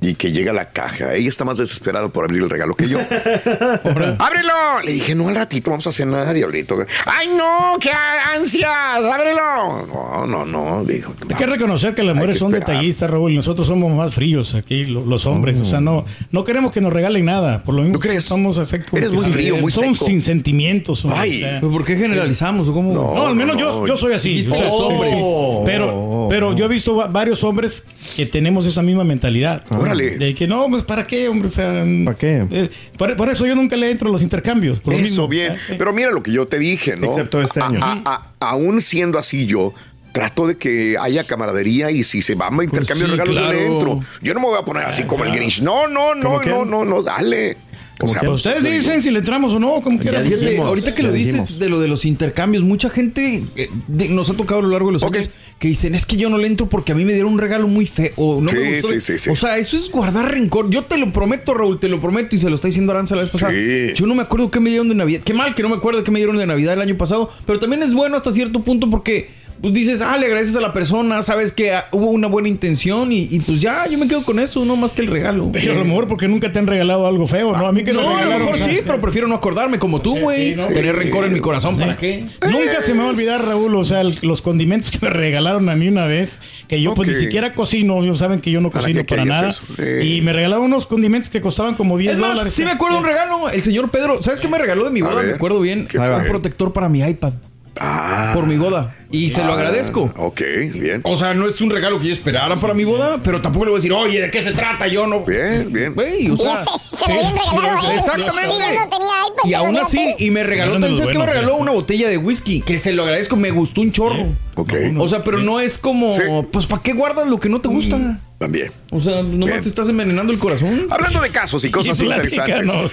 y 0.00 0.14
que 0.14 0.30
llega 0.30 0.52
la 0.52 0.70
caja, 0.70 1.14
ella 1.14 1.28
está 1.28 1.44
más 1.44 1.58
desesperada 1.58 2.08
por 2.08 2.24
abrir 2.24 2.42
el 2.42 2.50
regalo 2.50 2.74
que 2.76 2.88
yo. 2.88 2.98
¡Ábrelo! 4.18 4.80
Le 4.84 4.92
dije, 4.92 5.14
no, 5.14 5.28
al 5.28 5.34
ratito 5.34 5.70
vamos 5.70 5.86
a 5.86 5.92
cenar 5.92 6.36
y 6.36 6.42
ahorita. 6.42 6.74
¡Ay, 7.06 7.28
no! 7.36 7.76
¡Qué 7.80 7.90
ansias! 7.90 8.68
¡Ábrelo! 9.04 9.86
No, 9.86 10.26
no, 10.26 10.44
no. 10.44 10.84
Dijo, 10.84 11.14
Hay 11.28 11.34
que 11.36 11.46
reconocer 11.46 11.94
que 11.94 12.02
las 12.02 12.14
mujeres 12.14 12.36
que 12.36 12.40
son 12.40 12.52
detallistas, 12.52 13.10
Raúl. 13.10 13.32
y 13.32 13.36
Nosotros 13.36 13.66
somos 13.66 13.92
más 13.92 14.14
fríos 14.14 14.54
aquí, 14.54 14.84
lo- 14.84 15.04
los 15.04 15.26
hombres. 15.26 15.58
O 15.58 15.64
sea, 15.64 15.80
no, 15.80 16.04
no 16.30 16.44
queremos 16.44 16.72
que 16.72 16.80
nos 16.80 16.92
regalen 16.92 17.24
nada. 17.24 17.62
Por 17.64 17.74
lo 17.74 17.82
mismo 17.82 17.94
¿Tú 17.94 18.00
crees? 18.00 18.24
somos 18.24 18.58
así 18.58 18.78
como 18.80 18.98
Eres 18.98 19.10
muy 19.12 19.24
sí, 19.24 19.32
frío, 19.32 19.56
muy 19.56 19.70
somos 19.72 19.98
seco. 19.98 20.06
sin 20.06 20.22
sentimientos. 20.22 21.04
hombre, 21.04 21.20
Ay. 21.20 21.36
o 21.36 21.40
sea. 21.40 21.60
¿Pero 21.60 21.72
¿Por 21.72 21.84
qué 21.84 21.96
generalizamos? 21.96 22.68
¿O 22.68 22.72
cómo? 22.72 22.92
No. 22.94 23.14
No, 23.14 23.26
al 23.26 23.34
menos 23.34 23.56
yo, 23.56 23.80
no. 23.80 23.86
yo 23.86 23.96
soy 23.96 24.12
así. 24.12 24.48
Hombres. 24.50 25.20
Pero, 25.64 26.26
pero 26.30 26.54
yo 26.54 26.66
he 26.66 26.68
visto 26.68 26.94
va- 26.96 27.08
varios 27.08 27.42
hombres 27.44 27.84
que 28.16 28.26
tenemos 28.26 28.64
esa 28.66 28.82
misma 28.82 29.02
mentalidad. 29.04 29.64
Órale. 29.90 30.18
De 30.18 30.34
que 30.34 30.46
no, 30.46 30.66
pues 30.68 30.82
¿para 30.82 31.06
qué, 31.06 31.28
hombre? 31.28 31.46
O 31.46 31.50
sea, 31.50 31.84
¿Para 32.04 32.16
qué? 32.16 32.44
eh, 32.50 32.68
por, 32.96 33.14
por 33.16 33.28
eso 33.28 33.46
yo 33.46 33.54
nunca 33.54 33.76
le 33.76 33.90
entro 33.90 34.08
a 34.08 34.12
los 34.12 34.22
intercambios. 34.22 34.80
Por 34.80 34.92
lo 34.92 34.98
Eso 34.98 35.04
mismo. 35.04 35.28
bien. 35.28 35.52
Eh, 35.68 35.74
Pero 35.78 35.92
mira 35.92 36.10
lo 36.10 36.22
que 36.22 36.32
yo 36.32 36.46
te 36.46 36.58
dije, 36.58 36.96
¿no? 36.96 37.08
Excepto 37.08 37.40
este 37.42 37.60
año. 37.62 37.80
A- 37.82 37.92
a- 38.04 38.14
a- 38.40 38.50
aún 38.50 38.80
siendo 38.80 39.18
así 39.18 39.46
yo. 39.46 39.74
Trato 40.10 40.46
de 40.46 40.56
que 40.56 40.96
haya 40.98 41.22
camaradería 41.22 41.90
y 41.90 42.02
si 42.02 42.22
se 42.22 42.34
va 42.34 42.48
a 42.48 42.64
intercambio 42.64 43.04
sí, 43.06 43.10
de 43.12 43.16
regalos, 43.18 43.34
yo 43.36 43.40
le 43.40 43.58
claro. 43.58 43.72
entro. 43.74 44.00
Yo 44.22 44.34
no 44.34 44.40
me 44.40 44.46
voy 44.46 44.58
a 44.58 44.64
poner 44.64 44.84
así 44.86 45.04
como 45.04 45.24
el 45.24 45.32
Grinch. 45.32 45.60
No, 45.60 45.86
no, 45.86 46.14
no, 46.14 46.42
no, 46.42 46.64
no, 46.64 46.84
no, 46.84 47.02
dale. 47.02 47.56
O 48.00 48.06
sea, 48.06 48.20
Pues 48.20 48.32
ustedes 48.32 48.62
dicen 48.62 49.02
si 49.02 49.10
le 49.10 49.18
entramos 49.18 49.52
o 49.54 49.58
no, 49.58 49.80
como 49.80 49.98
quieran. 49.98 50.24
Ahorita 50.62 50.94
que 50.94 51.02
lo 51.02 51.12
dices 51.12 51.58
de 51.58 51.68
lo 51.68 51.80
de 51.80 51.88
los 51.88 52.04
intercambios, 52.04 52.62
mucha 52.64 52.90
gente 52.90 53.42
eh, 53.56 53.68
de- 53.88 54.08
nos 54.08 54.30
ha 54.30 54.34
tocado 54.34 54.60
a 54.60 54.62
lo 54.62 54.68
largo 54.70 54.88
de 54.88 54.92
los 54.94 55.02
Ok. 55.02 55.16
años 55.16 55.30
que 55.58 55.66
dicen 55.68 55.96
es 55.96 56.06
que 56.06 56.16
yo 56.16 56.28
no 56.30 56.38
le 56.38 56.46
entro 56.46 56.68
porque 56.68 56.92
a 56.92 56.94
mí 56.94 57.04
me 57.04 57.12
dieron 57.12 57.32
un 57.32 57.38
regalo 57.40 57.66
muy 57.66 57.86
feo 57.86 58.12
o 58.14 58.40
no 58.40 58.50
Sí, 58.50 58.56
me 58.56 58.70
gustó. 58.80 58.88
sí, 58.88 59.00
sí, 59.00 59.18
sí. 59.18 59.30
O 59.30 59.34
sea, 59.34 59.58
eso 59.58 59.76
es 59.76 59.90
guardar 59.90 60.30
rencor. 60.30 60.70
Yo 60.70 60.84
te 60.84 60.96
lo 60.98 61.12
prometo, 61.12 61.52
Raúl, 61.54 61.80
te 61.80 61.88
lo 61.88 62.00
prometo 62.00 62.36
y 62.36 62.38
se 62.38 62.48
lo 62.48 62.54
está 62.54 62.68
diciendo 62.68 62.92
Aranza 62.92 63.16
la 63.16 63.22
vez 63.22 63.30
pasada. 63.30 63.52
Sí. 63.52 63.92
Yo 63.94 64.06
no 64.06 64.14
me 64.14 64.22
acuerdo 64.22 64.50
qué 64.52 64.60
me 64.60 64.70
dieron 64.70 64.88
de 64.88 64.94
Navidad. 64.94 65.20
Qué 65.24 65.34
mal 65.34 65.56
que 65.56 65.62
no 65.64 65.68
me 65.68 65.74
acuerdo 65.76 66.04
qué 66.04 66.12
me 66.12 66.20
dieron 66.20 66.36
de 66.36 66.46
Navidad 66.46 66.74
el 66.74 66.82
año 66.82 66.96
pasado, 66.96 67.30
pero 67.46 67.58
también 67.58 67.82
es 67.82 67.92
bueno 67.94 68.16
hasta 68.16 68.30
cierto 68.30 68.62
punto 68.62 68.88
porque 68.88 69.30
pues 69.60 69.74
dices, 69.74 70.00
ah, 70.00 70.16
le 70.18 70.26
agradeces 70.26 70.54
a 70.56 70.60
la 70.60 70.72
persona, 70.72 71.22
sabes 71.22 71.52
que 71.52 71.72
ah, 71.72 71.86
hubo 71.92 72.06
una 72.10 72.28
buena 72.28 72.48
intención 72.48 73.12
y, 73.12 73.28
y, 73.30 73.40
pues 73.40 73.60
ya, 73.60 73.86
yo 73.88 73.98
me 73.98 74.06
quedo 74.08 74.22
con 74.22 74.38
eso, 74.38 74.64
no 74.64 74.76
más 74.76 74.92
que 74.92 75.02
el 75.02 75.08
regalo. 75.08 75.50
Pero 75.52 75.72
a 75.72 75.76
lo 75.76 75.84
mejor 75.84 76.06
porque 76.08 76.28
nunca 76.28 76.52
te 76.52 76.58
han 76.58 76.66
regalado 76.66 77.06
algo 77.06 77.26
feo, 77.26 77.56
¿no? 77.56 77.66
A 77.66 77.72
mí 77.72 77.82
que 77.84 77.92
me 77.92 78.00
No, 78.02 78.16
a 78.16 78.24
lo 78.24 78.38
mejor 78.38 78.56
sí, 78.56 78.80
pero 78.86 79.00
prefiero 79.00 79.26
no 79.28 79.34
acordarme 79.34 79.78
como 79.78 80.00
tú, 80.00 80.16
güey. 80.18 80.50
sí, 80.50 80.54
no, 80.56 80.66
Tener 80.66 80.94
sí. 80.94 81.02
rencor 81.02 81.24
en 81.24 81.32
mi 81.32 81.40
corazón, 81.40 81.76
¿para 81.76 81.96
qué? 81.96 82.24
Nunca 82.50 82.82
se 82.82 82.94
me 82.94 83.00
va 83.00 83.06
a 83.06 83.10
olvidar, 83.10 83.44
Raúl, 83.44 83.74
o 83.76 83.84
sea, 83.84 84.00
el- 84.02 84.18
los 84.22 84.42
condimentos 84.42 84.90
que 84.90 84.98
me 85.00 85.10
regalaron 85.12 85.68
a 85.68 85.74
mí 85.74 85.88
una 85.88 86.06
vez, 86.06 86.40
que 86.68 86.80
yo 86.80 86.94
pues 86.94 87.08
ni 87.08 87.14
siquiera 87.14 87.54
cocino, 87.54 88.02
ellos 88.02 88.18
saben 88.18 88.40
que 88.40 88.50
yo 88.50 88.60
no 88.60 88.70
¿Para 88.70 88.82
cocino 88.82 89.04
para 89.04 89.24
nada. 89.24 89.54
Eh. 89.78 90.02
Y 90.04 90.22
me 90.22 90.32
regalaron 90.32 90.64
unos 90.66 90.86
condimentos 90.86 91.30
que 91.30 91.40
costaban 91.40 91.74
como 91.74 91.98
10 91.98 92.14
Es 92.14 92.18
más, 92.18 92.30
dólares. 92.30 92.52
sí 92.52 92.64
me 92.64 92.70
acuerdo 92.70 92.98
un 92.98 93.04
regalo. 93.04 93.48
El 93.50 93.62
señor 93.62 93.90
Pedro, 93.90 94.22
¿sabes 94.22 94.40
qué 94.40 94.48
me 94.48 94.58
regaló 94.58 94.84
de 94.84 94.90
mi 94.90 95.02
boda? 95.02 95.22
Me 95.22 95.32
acuerdo 95.32 95.60
bien. 95.60 95.86
¿qué 95.86 95.98
Un 95.98 96.24
protector 96.26 96.72
para 96.72 96.88
mi 96.88 97.00
iPad. 97.00 97.32
Ah, 97.80 98.32
Por 98.34 98.46
mi 98.46 98.56
boda. 98.56 98.94
Y 99.10 99.30
se 99.30 99.42
lo 99.42 99.52
agradezco. 99.54 100.12
ok, 100.16 100.40
bien. 100.74 101.00
O 101.04 101.16
sea, 101.16 101.32
no 101.34 101.46
es 101.46 101.60
un 101.60 101.70
regalo 101.70 101.98
que 101.98 102.08
yo 102.08 102.12
esperara 102.12 102.56
para 102.56 102.74
mi 102.74 102.84
boda, 102.84 103.18
pero 103.24 103.40
tampoco 103.40 103.64
le 103.64 103.70
voy 103.70 103.78
a 103.78 103.80
decir, 103.80 103.92
oye, 103.92 104.20
¿de 104.20 104.30
qué 104.30 104.42
se 104.42 104.52
trata? 104.52 104.86
Yo 104.86 105.06
no. 105.06 105.20
Bien, 105.20 105.72
bien. 105.72 105.94
Güey, 105.94 106.30
o 106.30 106.34
Y 106.34 106.36
sea. 106.36 106.64
se 106.64 107.12
lo 107.12 107.18
habían 107.18 107.32
regalado 107.36 107.78
a 107.86 107.90
él. 107.92 107.98
Exactamente. 107.98 108.54
Y 108.54 108.74
yo 108.74 108.80
no 108.80 108.88
tenía 108.90 109.08
iPad. 109.28 109.48
Y 109.50 109.54
aún 109.54 109.72
no 109.72 109.80
así, 109.82 110.14
y 110.18 110.30
me 110.30 110.42
regaló, 110.44 110.78
¿sabes 110.96 111.10
qué 111.12 111.18
me 111.18 111.26
regaló? 111.26 111.54
sí. 111.54 111.60
Una 111.62 111.72
botella 111.72 112.08
de 112.08 112.18
whisky, 112.18 112.60
que 112.60 112.78
se 112.78 112.92
lo 112.92 113.02
agradezco, 113.04 113.36
me 113.36 113.50
gustó 113.50 113.80
un 113.80 113.92
chorro. 113.92 114.26
Ok. 114.56 114.74
O 114.98 115.08
sea, 115.08 115.24
pero 115.24 115.38
no 115.38 115.60
es 115.60 115.78
como, 115.78 116.12
Sí. 116.12 116.22
pues, 116.52 116.66
¿para 116.66 116.82
qué 116.82 116.92
guardas 116.92 117.28
lo 117.28 117.40
que 117.40 117.48
no 117.48 117.60
te 117.60 117.68
gusta? 117.68 118.18
También. 118.38 118.70
O 118.92 119.00
sea, 119.00 119.22
nomás 119.22 119.48
Bien. 119.48 119.62
te 119.62 119.68
estás 119.68 119.88
envenenando 119.88 120.32
el 120.32 120.38
corazón. 120.38 120.86
Hablando 120.90 121.20
de 121.20 121.30
casos 121.30 121.64
y 121.64 121.72
cosas 121.72 122.00
Y 122.02 122.04
interesantes. 122.04 122.92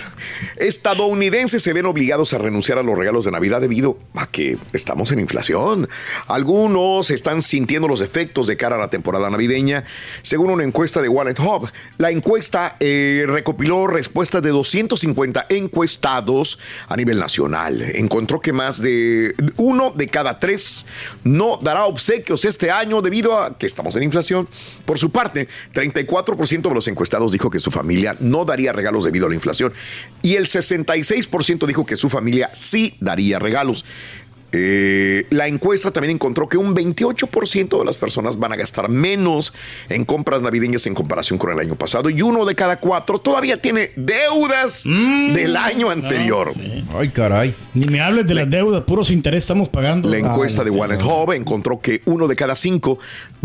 Estadounidenses 0.58 1.62
se 1.62 1.72
ven 1.72 1.86
obligados 1.86 2.34
a 2.34 2.40
renunciar 2.40 2.80
a 2.80 2.84
los 2.84 2.98
regalos 2.98 3.26
de 3.26 3.32
Navidad 3.32 3.62
debido 3.62 4.00
a 4.16 4.26
que 4.26 4.58
estamos 4.74 5.12
en 5.12 5.20
inflación. 5.20 5.88
Algunos 6.26 7.12
están 7.12 7.44
sintiendo 7.44 7.88
los 7.88 8.02
efectos 8.02 8.48
de 8.48 8.58
cara 8.58 8.76
a 8.76 8.80
la 8.80 8.90
temporada 8.90 9.30
navideña. 9.30 9.84
Según 10.24 10.50
una 10.50 10.64
encuesta 10.64 11.00
de 11.02 11.10
Wallet 11.10 11.40
Hub, 11.40 11.70
la 11.98 12.10
encuesta 12.10 12.76
eh, 12.80 13.26
recopiló 13.28 13.86
respuestas 13.86 14.42
de 14.42 14.50
250 14.50 15.46
encuestados 15.50 16.58
a 16.88 16.98
nivel 16.98 17.20
nacional. 17.20 17.84
Encontró 17.94 18.40
que 18.42 18.52
más 18.52 18.82
de 18.82 19.36
uno 19.58 19.92
de 19.92 20.08
cada 20.08 20.40
tres 20.40 20.88
no 21.24 21.60
dará 21.62 21.86
obsequios 21.86 22.46
este 22.46 22.72
año 22.72 23.04
debido 23.04 23.38
a 23.38 23.58
que 23.60 23.68
estamos 23.68 23.96
en 23.96 24.02
inflación. 24.02 24.50
Por 24.86 24.98
su 24.98 25.12
parte, 25.12 25.35
34% 25.36 26.62
de 26.62 26.74
los 26.74 26.88
encuestados 26.88 27.32
dijo 27.32 27.50
que 27.50 27.60
su 27.60 27.72
familia 27.72 28.16
no 28.20 28.46
daría 28.46 28.74
regalos 28.74 29.04
debido 29.04 29.28
a 29.28 29.30
la 29.30 29.36
inflación 29.36 29.74
y 30.22 30.36
el 30.36 30.46
66% 30.46 31.66
dijo 31.68 31.86
que 31.86 31.96
su 31.96 32.10
familia 32.10 32.52
sí 32.54 32.96
daría 33.00 33.40
regalos. 33.40 33.86
Eh, 34.58 35.28
la 35.32 35.48
encuesta 35.48 35.92
también 35.92 36.16
encontró 36.16 36.48
que 36.48 36.58
un 36.58 36.74
28% 36.74 37.80
de 37.80 37.86
las 37.86 37.98
personas 37.98 38.40
van 38.40 38.54
a 38.54 38.56
gastar 38.56 38.88
menos 38.88 39.54
en 39.90 40.06
compras 40.06 40.42
navideñas 40.42 40.88
en 40.88 40.94
comparación 40.94 41.38
con 41.38 41.52
el 41.52 41.60
año 41.60 41.76
pasado 41.76 42.10
y 42.10 42.22
uno 42.22 42.46
de 42.46 42.56
cada 42.56 42.80
cuatro 42.80 43.20
todavía 43.20 43.62
tiene 43.62 43.92
deudas 43.98 44.84
del 44.86 45.58
año 45.58 45.90
anterior. 45.90 46.50
Ay, 46.98 47.10
caray. 47.10 47.54
Ni 47.74 47.88
me 47.88 48.00
hables 48.00 48.28
de 48.28 48.34
las 48.34 48.50
deudas, 48.50 48.84
puros 48.84 49.12
interés 49.12 49.44
estamos 49.44 49.68
pagando. 49.68 50.10
La 50.10 50.20
encuesta 50.20 50.64
de 50.64 50.70
Wallet 50.70 51.04
Hub 51.04 51.34
encontró 51.34 51.82
que 51.82 52.02
uno 52.06 52.28
de 52.28 52.38
cada 52.38 52.56
cinco 52.56 52.98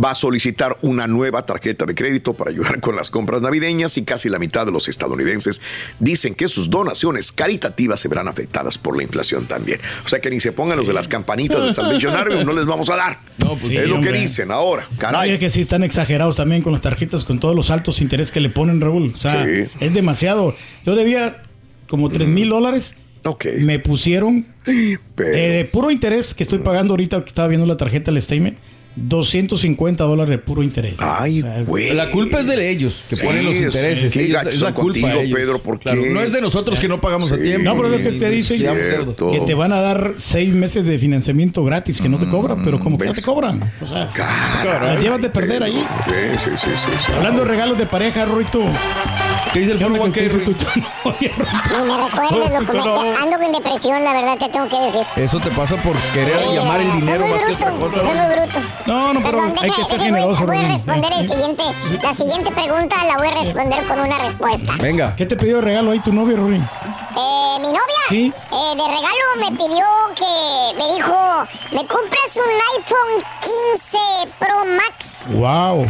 va 0.02 0.12
a 0.12 0.14
solicitar 0.14 0.76
una 0.83 1.09
nueva 1.09 1.45
tarjeta 1.45 1.87
de 1.87 1.95
crédito 1.95 2.35
para 2.35 2.50
ayudar 2.50 2.81
con 2.81 2.95
las 2.95 3.11
compras 3.11 3.40
navideñas 3.40 3.97
y 3.99 4.05
casi 4.05 4.29
la 4.29 4.38
mitad 4.38 4.64
de 4.64 4.73
los 4.73 4.87
estadounidenses 4.87 5.61
dicen 5.99 6.37
que 6.37 6.47
sus 6.47 6.71
donaciones 6.71 7.33
caritativas 7.33 7.99
se 7.99 8.09
verán 8.09 8.29
afectadas 8.29 8.79
por 8.79 8.97
la 8.97 9.02
inflación 9.02 9.47
también. 9.47 9.81
O 10.05 10.09
sea 10.09 10.21
que 10.21 10.31
ni 10.31 10.38
se 10.38 10.52
pongan 10.52 10.79
los 10.79 10.87
de 10.87 11.00
las 11.00 11.09
campanitas 11.09 11.64
de 11.64 11.75
Salvation 11.75 12.14
Army, 12.14 12.45
no 12.45 12.52
les 12.52 12.66
vamos 12.66 12.88
a 12.90 12.97
dar. 12.97 13.19
No, 13.38 13.57
pues 13.57 13.73
es 13.76 13.88
lo 13.88 14.00
que 14.00 14.12
dicen 14.12 14.50
ahora. 14.50 14.87
Ay, 14.90 14.97
Caray. 14.99 15.30
es 15.33 15.38
que 15.38 15.50
sí 15.50 15.61
están 15.62 15.83
exagerados 15.83 16.37
también 16.37 16.62
con 16.62 16.73
las 16.73 16.83
tarjetas, 16.83 17.25
con 17.25 17.38
todos 17.40 17.57
los 17.57 17.71
altos 17.71 18.00
intereses 18.00 18.30
que 18.33 18.40
le 18.40 18.50
ponen, 18.50 18.80
Raúl. 18.80 19.12
O 19.14 19.16
sea, 19.16 19.45
Sí. 19.45 19.64
es 19.80 19.95
demasiado. 19.95 20.54
Yo 20.85 20.95
debía 20.95 21.42
como 21.88 22.09
3 22.11 22.28
mil 22.28 22.49
dólares. 22.50 22.97
Ok. 23.25 23.47
Me 23.59 23.78
pusieron 23.78 24.47
Pero- 25.14 25.28
eh, 25.35 25.50
de 25.52 25.64
puro 25.64 25.90
interés 25.90 26.35
que 26.35 26.42
estoy 26.42 26.59
pagando 26.61 26.92
ahorita, 26.92 27.21
que 27.23 27.28
estaba 27.28 27.49
viendo 27.49 27.66
la 27.66 27.76
tarjeta, 27.76 28.11
el 28.11 28.21
statement, 28.23 28.57
250 28.97 30.05
dólares 30.05 30.31
de 30.31 30.39
puro 30.39 30.63
interés. 30.63 30.95
Ay, 30.99 31.41
O 31.41 31.45
sea, 31.45 31.63
güey. 31.63 31.93
La 31.95 32.11
culpa 32.11 32.41
es 32.41 32.47
de 32.47 32.71
ellos 32.71 33.05
que 33.09 33.17
Sí, 33.17 33.25
ponen 33.25 33.45
los 33.45 33.57
sí, 33.57 33.65
intereses. 33.65 34.13
qué 34.13 34.25
ellos- 34.25 34.43
es 34.47 34.61
la 34.61 34.75
culpa 34.75 34.83
contigo, 34.83 35.09
de 35.09 35.23
ellos. 35.25 35.39
Pedro, 35.41 35.63
¿por 35.63 35.79
Claro, 35.79 36.03
qué? 36.03 36.11
no 36.11 36.21
es 36.21 36.33
de 36.33 36.41
nosotros 36.41 36.79
que 36.81 36.89
no 36.89 37.01
pagamos 37.01 37.31
a 37.33 37.37
Sí. 37.37 37.43
tiempo. 37.43 37.65
No, 37.65 37.77
pero 37.77 37.95
es 37.95 38.05
lo 38.05 38.11
que 38.11 38.19
te 38.19 38.31
dicen. 38.31 38.59
Que 39.31 39.41
te 39.47 39.55
van 39.55 39.73
a 39.73 39.81
dar 39.81 40.15
seis 40.17 40.53
meses 40.53 40.85
de 40.85 40.99
financiamiento 40.99 41.65
gratis 41.65 42.01
que 42.01 42.09
no 42.09 42.19
te 42.19 42.27
cobran, 42.29 42.63
pero 42.65 42.79
como 42.81 42.99
que 42.99 43.07
no 43.07 43.13
te 43.13 43.23
cobran. 43.23 43.61
O 43.81 43.87
sea, 43.87 44.11
Caray, 44.13 44.95
la 44.97 45.01
llevas 45.01 45.21
de 45.23 45.31
perder 45.31 45.63
ahí. 45.63 45.85
Sí, 46.07 46.39
sí, 46.39 46.51
sí, 46.57 46.71
sí, 46.75 46.89
sí. 47.07 47.13
Hablando 47.17 47.43
de 47.43 47.49
regalos 47.49 47.79
de 47.79 47.87
pareja, 47.87 48.25
Ruito. 48.25 48.61
¿Qué 49.53 49.61
dice 49.61 49.73
el 49.73 49.79
¿Qué, 49.79 49.85
que 50.13 50.29
Rui? 50.29 50.45
tu? 50.45 50.51
Ni 50.53 51.85
me 51.85 52.07
recuerdes, 52.07 52.69
loco. 52.69 52.73
No. 52.75 53.01
Ando 53.17 53.37
con 53.39 53.53
depresión, 53.53 54.05
la 54.05 54.13
verdad, 54.13 54.39
te 54.39 54.49
tengo 54.49 54.69
que 54.69 54.77
decir. 54.87 55.01
Eso 55.17 55.41
te 55.41 55.51
pasa 55.51 55.77
por 55.83 55.97
querer 56.15 56.39
Sí, 56.49 56.55
llamar 56.55 56.81
el 56.81 56.93
dinero 56.93 57.27
más 57.27 57.45
que 57.45 57.53
otra 57.55 57.71
cosa. 57.73 57.95
soy 58.01 58.09
¿no? 58.15 58.15
muy 58.15 58.35
bruto. 58.37 58.59
No, 58.87 59.13
no, 59.13 59.21
pero 59.21 59.39
Perdón, 59.39 59.55
hay 59.63 59.71
que 59.71 59.85
ser 59.85 60.01
generoso, 60.01 60.47
Voy 60.47 60.57
a 60.57 60.69
responder 60.69 61.13
el 61.19 61.29
siguiente, 61.29 61.63
la 62.03 62.15
siguiente 62.15 62.51
pregunta 62.51 62.97
la 63.05 63.17
voy 63.19 63.29
a 63.29 63.35
responder 63.43 63.87
con 63.87 64.01
una 64.01 64.19
respuesta. 64.19 64.73
Venga. 64.81 65.15
¿Qué 65.17 65.27
te 65.27 65.37
pidió 65.37 65.57
de 65.57 65.63
regalo 65.63 65.91
ahí 65.91 66.01
tu 66.01 66.13
novia, 66.13 66.37
Rurín? 66.37 66.63
Eh, 67.17 67.57
mi 67.61 67.69
novia, 67.69 67.81
Sí. 68.09 68.33
Eh, 68.53 68.77
de 68.77 68.83
regalo 68.89 69.25
me 69.39 69.51
pidió 69.57 69.85
que. 70.17 70.79
Me 70.79 70.95
dijo: 70.95 71.47
¿Me 71.73 71.87
compras 71.87 72.37
un 72.37 72.81
iPhone 72.81 73.25
15 73.41 73.99
Pro 74.39 74.65
Max? 74.65 75.27
Wow. 75.31 75.87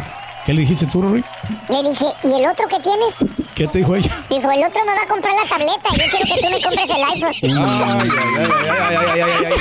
¿Qué 0.46 0.54
le 0.54 0.62
dijiste 0.62 0.86
tú, 0.86 1.02
Rory? 1.02 1.22
Le 1.68 1.82
dije: 1.90 2.06
¿y 2.24 2.34
el 2.34 2.46
otro 2.48 2.66
que 2.66 2.80
tienes? 2.80 3.16
¿Qué 3.54 3.68
te 3.68 3.78
dijo 3.78 3.94
ella? 3.94 4.10
Dijo: 4.28 4.50
El 4.50 4.64
otro 4.64 4.84
me 4.84 4.94
va 4.94 5.02
a 5.02 5.06
comprar 5.06 5.34
la 5.34 5.44
tableta. 5.48 5.90
Yo 5.90 6.04
quiero 6.10 6.26
que 6.26 6.40
tú 6.40 6.50
me 6.50 6.60
compres 6.62 6.90
el 6.90 7.04
iPhone. 7.04 7.34
Ay, 7.42 7.50
ay, 7.50 8.10
ay, 8.38 8.96
ay, 8.96 8.96
ay, 8.96 9.20
ay, 9.20 9.20
ay, 9.20 9.44
ay. 9.46 9.58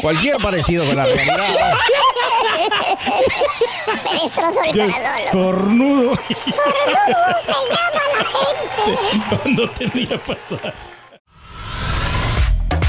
Cualquier 0.00 0.36
parecido 0.38 0.84
con 0.84 0.96
la 0.96 1.04
realidad. 1.04 1.74
Me 4.12 4.20
destrozó 4.20 4.62
el 4.62 4.72
corazón. 4.72 5.02
Cornudo. 5.32 6.10
Me 6.10 7.52
llama 7.72 8.04
la 8.12 8.24
gente. 8.34 9.36
Cuando 9.42 9.62
tenía 9.70 10.16
pasar. 10.22 10.74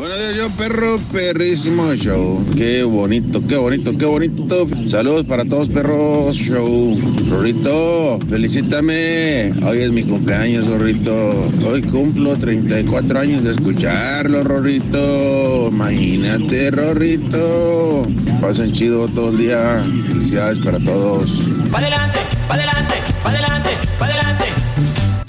Buenos 0.00 0.18
días, 0.18 0.34
yo 0.34 0.48
perro, 0.56 0.98
perrísimo 1.12 1.94
show. 1.94 2.42
Qué 2.56 2.82
bonito, 2.84 3.46
qué 3.46 3.56
bonito, 3.58 3.98
qué 3.98 4.06
bonito. 4.06 4.66
Saludos 4.88 5.26
para 5.26 5.44
todos, 5.44 5.68
perros 5.68 6.36
show. 6.36 6.96
Rorrito, 7.28 8.18
felicítame. 8.30 9.52
Hoy 9.62 9.82
es 9.82 9.90
mi 9.90 10.02
cumpleaños, 10.02 10.68
Rorrito. 10.68 11.50
Hoy 11.66 11.82
cumplo 11.82 12.34
34 12.34 13.18
años 13.18 13.44
de 13.44 13.50
escucharlo, 13.50 14.42
Rorrito. 14.42 15.68
Imagínate, 15.68 16.70
Rorrito. 16.70 18.06
Pasen 18.40 18.72
chido 18.72 19.06
todo 19.08 19.28
el 19.28 19.36
día. 19.36 19.84
Felicidades 20.08 20.60
para 20.60 20.78
todos. 20.78 21.30
Pa' 21.70 21.76
adelante, 21.76 22.20
pa' 22.48 22.54
adelante, 22.54 22.94
pa' 23.22 23.28
adelante, 23.28 23.68
pa' 23.98 24.06
adelante. 24.06 24.59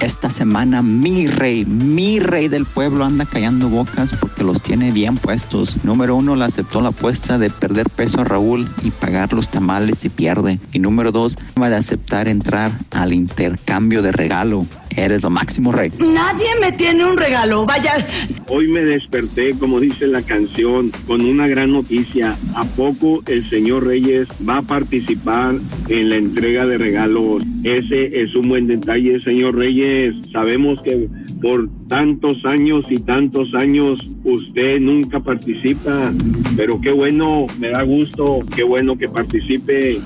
Esta 0.02 0.32
semana 0.32 0.82
mi 0.82 1.28
rey, 1.28 1.64
mi 1.64 2.20
rey 2.20 2.48
del 2.48 2.66
pueblo 2.66 3.06
anda 3.06 3.24
callando 3.24 3.70
bocas 3.70 4.12
porque 4.14 4.44
los 4.44 4.60
tiene 4.64 4.92
bien 4.92 5.16
puestos. 5.16 5.84
Número 5.84 6.16
uno, 6.16 6.36
le 6.36 6.44
aceptó 6.44 6.82
la 6.82 6.90
apuesta 6.90 7.38
de 7.38 7.52
perder 7.52 7.88
peso 7.88 8.22
a 8.22 8.24
Raúl 8.24 8.68
y 8.82 8.90
pagar 8.90 9.32
los 9.32 9.50
tamales 9.50 10.00
si 10.00 10.10
pierde. 10.10 10.60
Y 10.74 10.80
número 10.80 11.12
dos, 11.12 11.38
va 11.62 11.70
de 11.70 11.76
aceptar 11.76 12.28
entrar 12.28 12.72
al 12.90 13.14
intercambio 13.14 14.02
de 14.02 14.12
regalo. 14.12 14.66
Eres 14.96 15.24
lo 15.24 15.30
máximo, 15.30 15.72
rey. 15.72 15.92
Nadie 16.00 16.48
me 16.60 16.72
tiene 16.72 17.06
un 17.06 17.18
regalo. 17.18 17.66
Vaya, 17.66 18.06
Hoy 18.54 18.68
me 18.68 18.82
desperté, 18.82 19.54
como 19.58 19.80
dice 19.80 20.08
la 20.08 20.22
canción, 20.24 20.92
con 21.08 21.22
una 21.22 21.48
gran 21.48 21.72
noticia. 21.72 22.36
¿A 22.54 22.66
poco 22.66 23.24
el 23.28 23.50
señor 23.50 23.88
Reyes 23.88 24.28
va 24.48 24.58
a 24.58 24.62
participar 24.62 25.56
en 25.88 26.10
la 26.10 26.18
entrega 26.18 26.66
de 26.66 26.78
regalos? 26.78 27.44
Ese 27.64 28.22
es 28.22 28.36
un 28.36 28.50
buen 28.50 28.68
detalle, 28.68 29.22
señor 29.22 29.56
Reyes. 29.56 30.16
Sabemos 30.34 30.82
que 30.82 31.08
por 31.42 31.70
tantos 31.88 32.44
años 32.44 32.84
y 32.90 32.98
tantos 32.98 33.54
años 33.56 34.06
usted 34.26 34.82
nunca 34.82 35.22
participa, 35.22 36.12
pero 36.58 36.82
qué 36.82 36.92
bueno, 36.92 37.46
me 37.58 37.70
da 37.70 37.84
gusto, 37.84 38.40
qué 38.54 38.64
bueno 38.64 38.98
que 38.98 39.08
participe. 39.08 40.02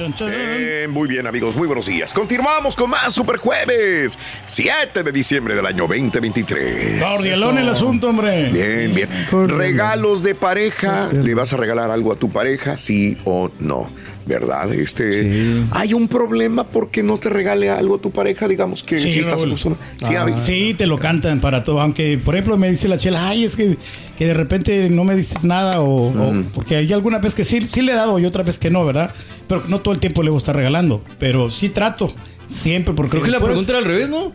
Eh, 0.00 0.88
muy 0.90 1.06
bien, 1.06 1.26
amigos, 1.26 1.54
muy 1.54 1.66
buenos 1.66 1.86
días. 1.86 2.12
Continuamos 2.12 2.74
con 2.74 2.90
más 2.90 3.12
Super 3.12 3.36
Jueves, 3.36 4.18
7 4.46 5.02
de 5.04 5.12
diciembre 5.12 5.54
del 5.54 5.64
año 5.66 5.86
2023. 5.86 7.00
Cordialón 7.00 7.58
el 7.58 7.68
asunto, 7.68 8.08
hombre. 8.08 8.50
Bien, 8.50 8.92
bien. 8.94 9.08
Regalos 9.48 10.22
de 10.22 10.34
pareja. 10.34 11.10
¿Le 11.12 11.34
vas 11.34 11.52
a 11.52 11.56
regalar 11.56 11.90
algo 11.90 12.12
a 12.12 12.16
tu 12.16 12.28
pareja? 12.30 12.76
Sí 12.76 13.16
o 13.24 13.50
no. 13.60 13.88
¿Verdad? 14.26 14.72
Este, 14.72 15.62
hay 15.70 15.92
un 15.92 16.08
problema 16.08 16.64
porque 16.64 17.02
no 17.02 17.18
te 17.18 17.28
regale 17.28 17.68
algo 17.68 17.96
a 17.96 17.98
tu 18.00 18.10
pareja, 18.10 18.48
digamos 18.48 18.82
que 18.82 18.96
Sí, 18.98 19.12
si 19.12 19.18
estás 19.20 19.42
Sí, 19.42 20.14
Ah, 20.16 20.24
a- 20.24 20.32
sí, 20.34 20.74
te 20.76 20.86
lo 20.86 20.98
cantan 20.98 21.40
para 21.40 21.62
todo. 21.62 21.80
Aunque, 21.80 22.18
por 22.18 22.34
ejemplo, 22.34 22.56
me 22.56 22.70
dice 22.70 22.88
la 22.88 22.96
chela, 22.96 23.28
ay, 23.28 23.44
es 23.44 23.54
que, 23.56 23.76
que 24.16 24.26
de 24.26 24.34
repente 24.34 24.88
no 24.88 25.04
me 25.04 25.14
dices 25.14 25.44
nada. 25.44 25.80
O, 25.82 26.08
o- 26.08 26.42
porque 26.54 26.76
hay 26.76 26.92
alguna 26.92 27.18
vez 27.18 27.34
que 27.34 27.44
sí, 27.44 27.60
sí 27.70 27.82
le 27.82 27.92
he 27.92 27.94
dado 27.96 28.18
y 28.18 28.24
otra 28.24 28.42
vez 28.42 28.58
que 28.58 28.70
no, 28.70 28.84
¿verdad? 28.86 29.12
Pero 29.46 29.62
no 29.68 29.80
todo 29.80 29.92
el 29.92 30.00
tiempo 30.00 30.22
le 30.22 30.30
gusta 30.30 30.52
regalando. 30.54 31.02
Pero 31.18 31.50
sí 31.50 31.68
trato. 31.68 32.10
Siempre, 32.46 32.92
porque 32.94 33.12
Creo 33.12 33.22
que 33.22 33.30
la 33.30 33.40
pregunta 33.40 33.70
era 33.70 33.78
al 33.78 33.86
revés, 33.86 34.08
¿no? 34.10 34.32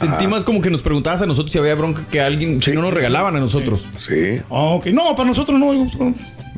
Sentí 0.00 0.26
más 0.28 0.44
como 0.44 0.60
que 0.60 0.70
nos 0.70 0.80
preguntabas 0.80 1.22
a 1.22 1.26
nosotros 1.26 1.50
si 1.50 1.58
había 1.58 1.74
bronca 1.74 2.06
que 2.08 2.20
alguien, 2.20 2.62
si 2.62 2.70
no 2.72 2.82
nos 2.82 2.94
regalaban 2.94 3.34
a 3.34 3.40
nosotros. 3.40 3.84
Sí. 3.98 4.38
Ah, 4.48 4.74
ok. 4.76 4.86
No, 4.86 5.14
para 5.16 5.28
nosotros 5.28 5.58
no. 5.58 5.72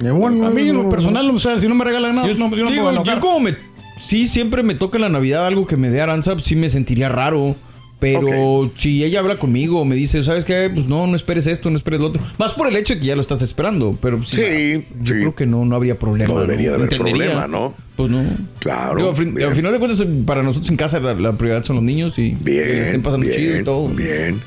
A 0.09 0.51
mí 0.51 0.69
en 0.69 0.77
lo 0.77 0.89
personal, 0.89 1.29
o 1.31 1.39
sea, 1.39 1.61
si 1.61 1.69
no 1.69 1.75
me 1.75 1.85
regalan 1.85 2.17
nada, 2.17 2.29
Yo, 2.29 2.35
no, 2.39 2.55
yo 2.57 2.65
no 2.65 2.71
digo, 2.71 3.05
yo 3.05 3.21
como 3.21 3.41
me... 3.41 3.57
Sí, 4.01 4.27
siempre 4.27 4.63
me 4.63 4.75
toca 4.75 4.99
la 4.99 5.09
Navidad 5.09 5.47
algo 5.47 5.67
que 5.67 5.77
me 5.77 5.91
dé 5.91 6.01
aranza, 6.01 6.33
pues 6.33 6.45
sí 6.45 6.57
me 6.57 6.69
sentiría 6.69 7.09
raro. 7.09 7.55
Pero 8.01 8.71
si 8.77 9.05
ella 9.05 9.21
habla 9.21 9.37
conmigo, 9.37 9.85
me 9.85 9.95
dice, 9.95 10.25
¿sabes 10.25 10.47
qué? 10.47 10.71
Pues 10.75 10.87
no, 10.89 11.07
no 11.07 11.15
esperes 11.15 11.47
esto, 11.47 11.69
no 11.69 11.77
esperes 11.77 12.01
lo 12.01 12.07
otro. 12.07 12.23
Más 12.39 12.55
por 12.55 12.67
el 12.67 12.75
hecho 12.77 12.95
de 12.95 13.01
que 13.01 13.07
ya 13.07 13.15
lo 13.15 13.21
estás 13.21 13.43
esperando. 13.43 13.97
Pero 14.01 14.17
pues, 14.17 14.31
Sí, 14.31 14.87
yo 15.03 15.15
creo 15.15 15.35
que 15.35 15.45
no, 15.45 15.67
no 15.67 15.77
habría 15.77 15.99
problema. 15.99 16.33
No 16.33 16.41
debería 16.41 16.71
de 16.71 16.75
haber 16.77 16.93
Entendería. 16.93 17.33
problema, 17.33 17.47
¿no? 17.47 17.75
Pues 18.01 18.11
no. 18.11 18.25
Claro. 18.61 18.97
Digo, 18.97 19.11
al, 19.47 19.55
final 19.55 19.73
de 19.73 19.79
cuentas, 19.79 20.03
para 20.25 20.43
nosotros 20.43 20.71
en 20.71 20.77
casa 20.77 21.01
la, 21.01 21.13
la 21.13 21.33
prioridad 21.35 21.65
son 21.65 21.77
los 21.77 21.85
niños 21.85 22.19
y 22.19 22.35
que 22.35 22.51
Bien, 22.51 22.69
estén 22.79 23.03
pasando 23.03 23.27
bien, 23.27 23.39
chido 23.39 23.61
y 23.61 23.63
todo. 23.65 23.89
Bien. 23.89 24.41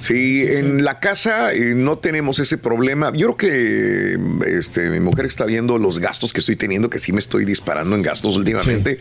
Sí, 0.00 0.44
en 0.46 0.84
la 0.84 1.00
casa 1.00 1.52
eh, 1.52 1.74
no 1.74 1.98
tenemos 1.98 2.38
ese 2.38 2.58
problema. 2.58 3.12
Yo 3.14 3.34
creo 3.34 3.36
que 3.36 4.18
este, 4.58 4.90
mi 4.90 5.00
mujer 5.00 5.26
está 5.26 5.44
viendo 5.44 5.78
los 5.78 5.98
gastos 5.98 6.32
que 6.32 6.40
estoy 6.40 6.56
teniendo, 6.56 6.90
que 6.90 6.98
sí 6.98 7.12
me 7.12 7.18
estoy 7.20 7.44
disparando 7.44 7.96
en 7.96 8.02
gastos 8.02 8.36
últimamente, 8.36 8.98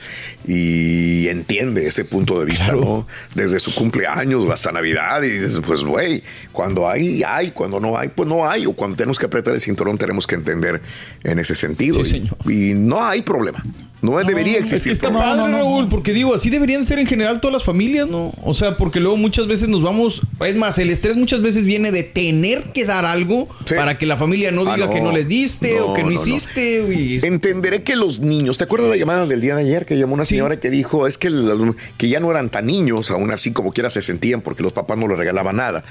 y 0.48 1.28
entiende 1.28 1.88
ese 1.88 2.06
punto 2.06 2.40
de 2.40 2.46
vista, 2.46 2.72
¿no? 2.72 3.08
Desde 3.36 3.60
su 3.60 3.74
cumpleaños 3.74 4.50
hasta 4.52 4.72
Navidad, 4.72 5.24
y 5.24 5.30
dices, 5.30 5.62
pues, 5.66 5.82
güey, 5.82 6.24
cuando 6.52 6.90
hay, 6.90 7.24
hay, 7.24 7.52
cuando 7.52 7.80
no 7.80 7.98
hay, 7.98 8.10
pues 8.10 8.28
no 8.28 8.50
hay, 8.50 8.66
o 8.66 8.74
cuando 8.74 8.96
tenemos 8.96 9.20
que 9.20 9.26
apretar 9.26 9.54
el 9.54 9.62
cinturón, 9.62 9.98
tenemos 9.98 10.26
que 10.26 10.36
entender 10.36 10.82
en 11.24 11.40
ese 11.40 11.56
sentido. 11.56 12.04
Sí, 12.06 12.30
y, 12.46 12.72
y 12.72 12.74
no 12.74 13.04
hay 13.04 13.22
problema. 13.22 13.64
No, 14.04 14.18
debería 14.24 14.54
Es 14.58 14.64
existir. 14.64 14.90
que 14.92 14.94
está 14.94 15.12
padre, 15.12 15.52
Raúl, 15.52 15.88
porque 15.90 16.14
digo, 16.14 16.36
así 16.36 16.50
deberían 16.52 16.86
ser 16.86 17.00
en 17.00 17.08
general 17.08 17.40
todas 17.40 17.54
las 17.54 17.64
familias, 17.64 18.08
¿no? 18.08 18.34
O 18.44 18.54
sea, 18.54 18.78
porque 18.78 19.00
luego 19.00 19.18
muchas 19.18 19.48
veces 19.48 19.70
nos 19.70 19.82
vamos. 19.82 20.22
Es 20.46 20.56
más, 20.56 20.78
el 20.78 20.90
estrés 20.92 21.16
muchas 21.16 21.42
veces 21.42 21.66
viene 21.66 21.92
de 21.92 22.04
tener 22.04 22.64
que 22.74 22.86
dar 22.86 23.06
algo 23.06 23.48
para 23.76 23.98
que 23.98 24.06
la 24.06 24.18
familia 24.18 24.52
no 24.52 24.62
Ah, 24.70 24.76
diga 24.76 24.88
no. 24.88 24.94
que 24.94 25.02
no 25.02 25.12
les 25.14 25.28
diste 25.28 25.80
o 25.80 25.88
No, 25.90 25.94
que 25.94 26.04
no, 26.04 26.10
no, 26.10 26.16
no. 26.16 26.22
hiciste. 26.22 26.94
y- 26.94 27.26
Entenderé 27.26 27.84
que 27.84 27.96
los 27.96 28.20
niños, 28.20 28.58
¿te 28.58 28.66
acuerdas 28.66 28.90
de 28.90 28.96
la 28.98 29.00
llamada 29.00 29.26
del 29.26 29.40
día 29.42 29.56
de 29.56 29.62
ayer 29.64 29.86
que 29.86 29.98
llamó 29.98 30.14
una 30.16 30.26
señora 30.26 30.60
que 30.60 30.70
dijo 30.70 31.08
es 31.08 31.18
que, 31.18 31.28
el- 31.28 31.74
que 31.98 32.10
ya 32.10 32.20
no 32.20 32.30
eran 32.30 32.50
tan 32.50 32.66
niños, 32.66 33.10
aún 33.10 33.32
así 33.32 33.54
como 33.54 33.72
quiera 33.72 33.90
se 33.90 34.02
sentían 34.02 34.42
porque 34.42 34.64
los 34.64 34.74
papás 34.74 34.98
no 34.98 35.08
les 35.08 35.18
regalaban 35.18 35.56
nada? 35.56 35.84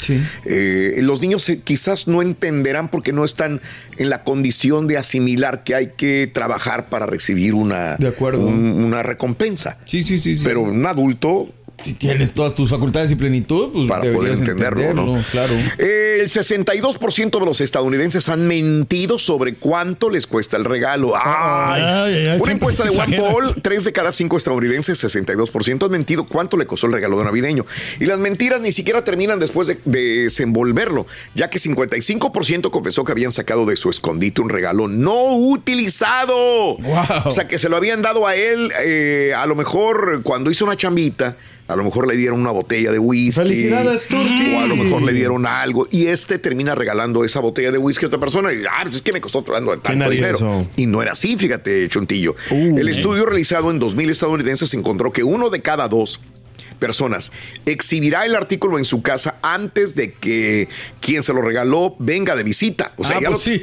Eh, 0.45 0.99
los 1.03 1.21
niños 1.23 1.51
quizás 1.65 2.09
no 2.09 2.21
entenderán 2.23 2.89
porque 2.91 3.13
no 3.13 3.25
están 3.25 3.61
en 3.97 4.11
la 4.11 4.23
condición 4.25 4.87
de 4.87 4.99
asimilar 4.99 5.65
que 5.65 5.75
hay 5.75 5.91
que 5.97 6.31
trabajar 6.33 6.87
para 6.91 7.07
recibir 7.07 7.55
una, 7.55 7.97
De 8.03 8.09
acuerdo. 8.09 8.47
un- 8.47 8.85
una 8.85 9.03
recompensa. 9.03 9.79
Sí, 9.85 10.03
sí, 10.03 10.19
sí, 10.19 10.37
sí. 10.37 10.45
Pero 10.45 10.63
un 10.63 10.85
adulto 10.87 11.49
Si 11.85 11.95
tienes 11.95 12.33
todas 12.33 12.55
tus 12.55 12.71
facultades 12.71 13.11
y 13.11 13.17
plenitud, 13.17 13.71
pues 13.73 13.89
para 13.89 14.11
poder 14.13 14.33
entenderlo, 14.33 14.95
¿no? 14.95 15.23
Claro. 15.31 15.55
Eh, 15.79 16.19
El 16.23 16.29
62% 16.29 17.39
de 17.41 17.45
los 17.47 17.61
estadounidenses 17.61 18.29
han 18.29 18.47
mentido 18.47 19.19
sobre 19.19 19.55
cuánto 19.55 20.11
les 20.11 20.27
cuesta 20.27 20.57
el 20.57 20.65
regalo. 20.65 21.13
¡Ay! 21.17 21.83
Ay, 21.83 22.15
ay, 22.15 22.27
ay, 22.29 22.39
Una 22.41 22.53
encuesta 22.53 22.85
de 22.85 22.91
exageras. 22.91 23.35
OnePoll, 23.35 23.63
3 23.63 23.85
de 23.85 23.93
cada 23.93 24.13
5 24.13 24.37
estadounidenses, 24.37 25.03
62%, 25.03 25.85
han 25.85 25.91
mentido 25.91 26.25
cuánto 26.25 26.57
le 26.57 26.67
costó 26.67 26.87
el 26.87 26.93
regalo 26.93 27.19
de 27.19 27.25
navideño. 27.25 27.67
Y 27.99 28.07
las 28.07 28.19
mentiras 28.19 28.61
ni 28.61 28.73
siquiera 28.73 29.03
terminan 29.05 29.39
después 29.41 29.67
de, 29.69 29.79
de 29.85 30.23
desenvolverlo, 30.25 31.07
ya 31.35 31.51
que 31.51 31.59
55% 31.59 32.71
confesó 32.71 33.05
que 33.05 33.13
habían 33.13 33.33
sacado 33.33 33.67
de 33.67 33.77
su 33.77 33.91
escondite 33.91 34.41
un 34.41 34.49
regalo 34.49 34.87
no 34.89 35.37
utilizado. 35.37 36.77
O 37.25 37.31
sea, 37.33 37.49
que 37.49 37.59
se 37.59 37.69
lo 37.69 37.77
habían 37.77 38.03
dado 38.03 38.27
a 38.27 38.35
él, 38.37 38.71
eh, 38.85 39.33
a 39.37 39.47
lo 39.47 39.55
mejor 39.55 40.21
cuando 40.23 40.51
hizo 40.51 40.65
una 40.65 40.77
chambita. 40.77 41.37
A 41.73 41.77
lo 41.77 41.85
mejor 41.85 42.07
le 42.07 42.17
dieron 42.17 42.41
una 42.41 42.51
botella 42.51 42.93
de 42.93 42.99
whisky. 42.99 43.43
Felicidades, 43.43 44.07
Turki. 44.07 44.55
O 44.55 44.61
a 44.61 44.67
lo 44.67 44.77
mejor 44.77 45.03
le 45.03 45.13
dieron 45.13 45.47
algo. 45.47 45.89
Y 45.91 46.07
este 46.07 46.39
termina 46.39 46.75
regalando 46.75 47.25
esa 47.25 47.41
botella 47.41 47.73
de 47.73 47.79
whisky 47.79 48.05
a 48.05 48.09
otra 48.09 48.21
persona. 48.21 48.53
Y, 48.53 48.63
ah, 48.65 48.81
pues 48.83 48.97
es 48.97 49.03
que 49.03 49.13
me 49.13 49.21
costó 49.21 49.43
tanto 49.43 49.77
dinero. 50.11 50.37
eso? 50.37 50.69
Y 50.77 50.87
no 50.87 51.03
era 51.03 51.13
así, 51.13 51.37
fíjate, 51.37 51.89
Chuntillo. 51.89 52.35
El 52.51 52.89
estudio 52.89 53.27
realizado 53.27 53.71
en 53.71 53.81
2.000 53.81 54.11
estadounidenses 54.11 54.75
encontró 54.75 55.13
que 55.13 55.25
uno 55.25 55.51
de 55.51 55.61
cada 55.63 55.89
dos 55.89 56.21
personas 56.83 57.31
exhibirá 57.65 58.27
el 58.27 58.35
artículo 58.35 58.77
en 58.77 58.85
su 58.85 59.03
casa 59.03 59.37
antes 59.41 59.95
de 59.95 60.13
que 60.15 60.69
quien 61.01 61.23
se 61.23 61.33
lo 61.33 61.41
regaló 61.41 61.95
venga 62.01 62.35
de 62.35 62.43
visita. 62.43 62.93
O 62.97 63.05
sea, 63.05 63.19
Ah, 63.19 63.21
ya, 63.23 63.29
pues 63.31 63.47
lo, 63.47 63.55
sí. 63.55 63.61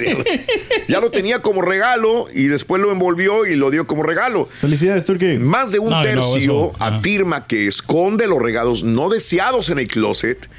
ya 0.87 1.01
lo 1.01 1.11
tenía 1.11 1.41
como 1.41 1.61
regalo 1.61 2.27
y 2.33 2.45
después 2.45 2.81
lo 2.81 2.93
envolvió 2.93 3.45
y 3.45 3.55
lo 3.55 3.71
dio 3.71 3.85
como 3.85 4.03
regalo. 4.03 4.47
Felicidades, 4.61 5.03
Turki. 5.03 5.37
Más 5.37 5.73
de 5.73 5.79
un 5.79 5.89
No, 5.89 5.97
no, 5.97 6.01
tercio 6.03 6.71
ah. 6.79 6.95
afirma 6.95 7.45
que 7.45 7.67
esconde 7.67 8.25
los 8.27 8.41
regalos 8.41 8.83
no 8.83 9.09
deseados 9.09 9.69
en 9.69 9.79
el 9.79 9.87
closet. 9.89 10.49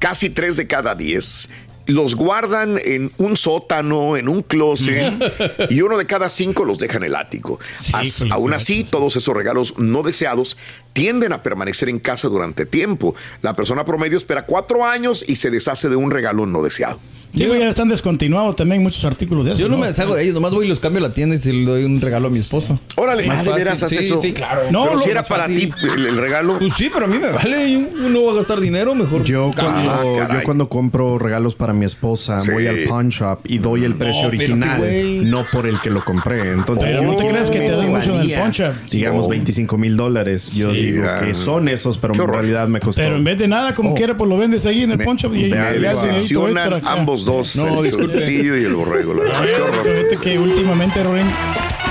Casi 0.00 0.30
tres 0.30 0.56
de 0.56 0.66
cada 0.66 0.94
diez 0.96 1.48
los 1.86 2.16
guardan 2.16 2.78
en 2.84 3.10
un 3.16 3.38
sótano, 3.38 4.18
en 4.18 4.28
un 4.28 4.42
closet, 4.42 5.10
y 5.70 5.80
uno 5.80 5.96
de 5.96 6.04
cada 6.04 6.28
cinco 6.28 6.66
los 6.66 6.76
deja 6.78 6.98
en 6.98 7.04
el 7.04 7.14
ático. 7.16 7.58
As- 7.94 8.26
aún 8.30 8.52
así, 8.52 8.84
todos 8.84 9.16
esos 9.16 9.34
regalos 9.34 9.72
no 9.78 10.02
deseados 10.02 10.58
tienden 10.98 11.32
a 11.32 11.42
permanecer 11.42 11.88
en 11.88 11.98
casa 12.00 12.28
durante 12.28 12.66
tiempo. 12.66 13.14
La 13.42 13.54
persona 13.54 13.84
promedio 13.84 14.18
espera 14.18 14.46
cuatro 14.46 14.84
años 14.84 15.24
y 15.26 15.36
se 15.36 15.50
deshace 15.50 15.88
de 15.88 15.96
un 15.96 16.10
regalo 16.10 16.44
no 16.46 16.62
deseado. 16.62 16.98
Sí, 17.36 17.44
pues 17.44 17.60
ya 17.60 17.68
están 17.68 17.90
descontinuados 17.90 18.56
también 18.56 18.82
muchos 18.82 19.04
artículos 19.04 19.44
de 19.44 19.52
eso. 19.52 19.60
Yo 19.60 19.68
no, 19.68 19.76
me 19.76 19.86
deshago 19.86 20.14
de 20.14 20.22
ellos, 20.22 20.34
nomás 20.34 20.50
voy 20.50 20.64
y 20.64 20.68
los 20.70 20.80
cambio 20.80 21.04
a 21.04 21.08
la 21.08 21.14
tienda 21.14 21.36
y 21.36 21.38
se 21.38 21.52
le 21.52 21.62
doy 21.66 21.84
un 21.84 22.00
regalo 22.00 22.28
a 22.28 22.30
mi 22.30 22.38
esposa. 22.38 22.78
Órale, 22.96 23.26
Más 23.26 23.40
ah, 23.46 23.50
¿de 23.50 23.52
veras 23.58 23.82
haces 23.82 23.98
sí, 23.98 24.04
eso? 24.06 24.18
Sí, 24.22 24.32
claro. 24.32 24.62
No, 24.70 24.84
Pero 24.86 24.98
si 25.00 25.04
lo- 25.04 25.10
era 25.12 25.22
para 25.22 25.42
fácil. 25.42 25.70
ti 25.74 25.86
el, 25.94 26.06
el 26.06 26.16
regalo. 26.16 26.58
Pues 26.58 26.72
sí, 26.72 26.88
pero 26.90 27.04
a 27.04 27.08
mí 27.08 27.18
me 27.18 27.30
vale. 27.30 27.70
Yo 27.70 28.08
no 28.08 28.20
voy 28.22 28.32
a 28.32 28.36
gastar 28.38 28.60
dinero, 28.60 28.94
mejor. 28.94 29.24
Yo 29.24 29.50
cuando, 29.54 29.90
Ah, 29.92 30.28
yo 30.32 30.42
cuando 30.42 30.70
compro 30.70 31.18
regalos 31.18 31.54
para 31.54 31.74
mi 31.74 31.84
esposa, 31.84 32.40
Sí. 32.40 32.50
voy 32.50 32.66
al 32.66 32.84
pawn 32.84 33.10
shop 33.10 33.40
y 33.44 33.58
doy 33.58 33.84
el 33.84 33.94
precio 33.94 34.26
original, 34.28 35.30
no 35.30 35.44
por 35.52 35.66
el 35.66 35.78
que 35.82 35.90
lo 35.90 36.02
compré. 36.02 36.50
Entonces, 36.52 36.88
Pero 36.96 37.02
no 37.02 37.14
te 37.16 37.28
creas 37.28 37.50
que 37.50 37.60
te 37.60 37.70
dan 37.72 37.90
mucho 37.90 38.18
en 38.22 38.30
el 38.30 38.38
pawn 38.38 38.52
shop. 38.52 38.72
Digamos 38.90 39.24
No. 39.24 39.28
25 39.28 39.76
mil 39.76 39.98
dólares. 39.98 40.52
Yo 40.54 40.72
Sí, 40.72 40.87
digo 40.92 41.02
mira. 41.02 41.20
que 41.20 41.34
son 41.34 41.68
esos, 41.68 41.98
pero 41.98 42.14
en 42.14 42.26
realidad 42.28 42.68
me 42.68 42.80
costó. 42.80 43.00
Pero 43.02 43.16
en 43.16 43.24
vez 43.24 43.38
de 43.38 43.48
nada, 43.48 43.74
como 43.74 43.92
Oh. 43.92 43.94
quiera, 43.94 44.16
pues 44.16 44.28
lo 44.28 44.36
vendes 44.38 44.66
ahí 44.66 44.82
en 44.84 44.92
el 44.92 44.98
poncho 44.98 45.28
y 45.28 45.50
me 45.50 45.72
le 45.72 45.78
Me 45.80 45.88
hacen 45.88 46.10
ahí 46.10 46.28
todo 46.28 46.46
decepcionan 46.46 46.72
extra. 46.74 46.92
ambos 46.92 47.24
dos, 47.24 47.56
No, 47.56 47.78
el 47.78 47.84
disculpe. 47.84 48.14
tortillo 48.18 48.56
y 48.56 48.64
el 48.64 48.74
borrego. 48.74 49.14
la 49.14 49.22
verdad, 49.22 49.44
qué 49.44 49.62
horror. 49.62 49.84
Fíjate 49.96 50.16
que 50.18 50.38
últimamente, 50.38 51.02
Rorín, 51.02 51.26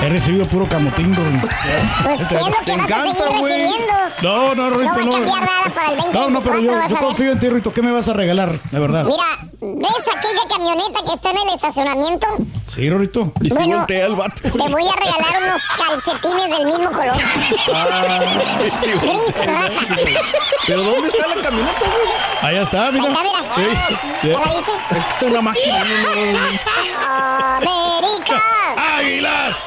he 0.03 0.09
recibido 0.09 0.45
puro 0.47 0.65
camotín, 0.67 1.15
Rorín. 1.15 1.41
Pues 2.03 2.21
es 2.21 2.31
lo 2.31 2.51
que 2.65 2.71
encanta, 2.73 3.23
güey. 3.39 3.63
No, 4.23 4.55
no, 4.55 4.69
No 4.69 4.69
Rorito, 4.71 4.91
va 4.93 5.01
a 5.01 5.05
no. 5.05 5.11
cambiar 5.11 5.41
nada 5.41 5.73
para 5.73 5.89
el 5.91 5.97
2024, 5.97 6.13
No, 6.13 6.29
no, 6.29 6.41
pero 6.43 6.59
yo, 6.59 6.87
yo 6.89 6.97
confío 6.97 7.31
en 7.31 7.39
ti, 7.39 7.49
Rito. 7.49 7.73
¿Qué 7.73 7.81
me 7.81 7.91
vas 7.91 8.07
a 8.09 8.13
regalar? 8.13 8.57
La 8.71 8.79
verdad. 8.79 9.05
Mira, 9.05 9.49
¿ves 9.75 10.07
aquella 10.15 10.47
camioneta 10.49 10.99
que 11.05 11.13
está 11.13 11.31
en 11.31 11.37
el 11.37 11.49
estacionamiento? 11.55 12.27
Sí, 12.67 12.89
Rorito. 12.89 13.31
Y 13.41 13.49
si 13.49 13.55
Bueno, 13.55 13.77
voltea 13.77 14.05
el 14.05 14.15
vato. 14.15 14.41
Te 14.43 14.49
voy 14.49 14.87
a 14.87 14.95
regalar 14.95 15.43
unos 15.43 15.61
calcetines 15.65 16.49
del 16.49 16.65
mismo 16.65 16.91
color. 16.91 17.15
sí, 18.81 18.91
Gris 19.01 19.45
rata. 19.45 19.95
Pero 20.67 20.83
¿dónde 20.83 21.07
está 21.07 21.27
la 21.27 21.41
camioneta, 21.41 21.79
güey? 21.79 22.09
Allá 22.41 22.61
está, 22.63 22.91
mira. 22.91 23.11
Acá, 23.11 23.23
mira. 23.23 23.55
Sí. 23.55 24.27
¿Ya 24.27 24.39
la 24.39 24.45
viste? 24.45 24.71
Es 24.91 25.05
que 25.05 25.11
está 25.11 25.25
una 25.25 25.41
máquina. 25.41 25.83
no, 25.83 26.15
no, 26.15 26.31
no. 26.33 26.39
América. 27.57 28.43
¡Águilas! 28.97 29.65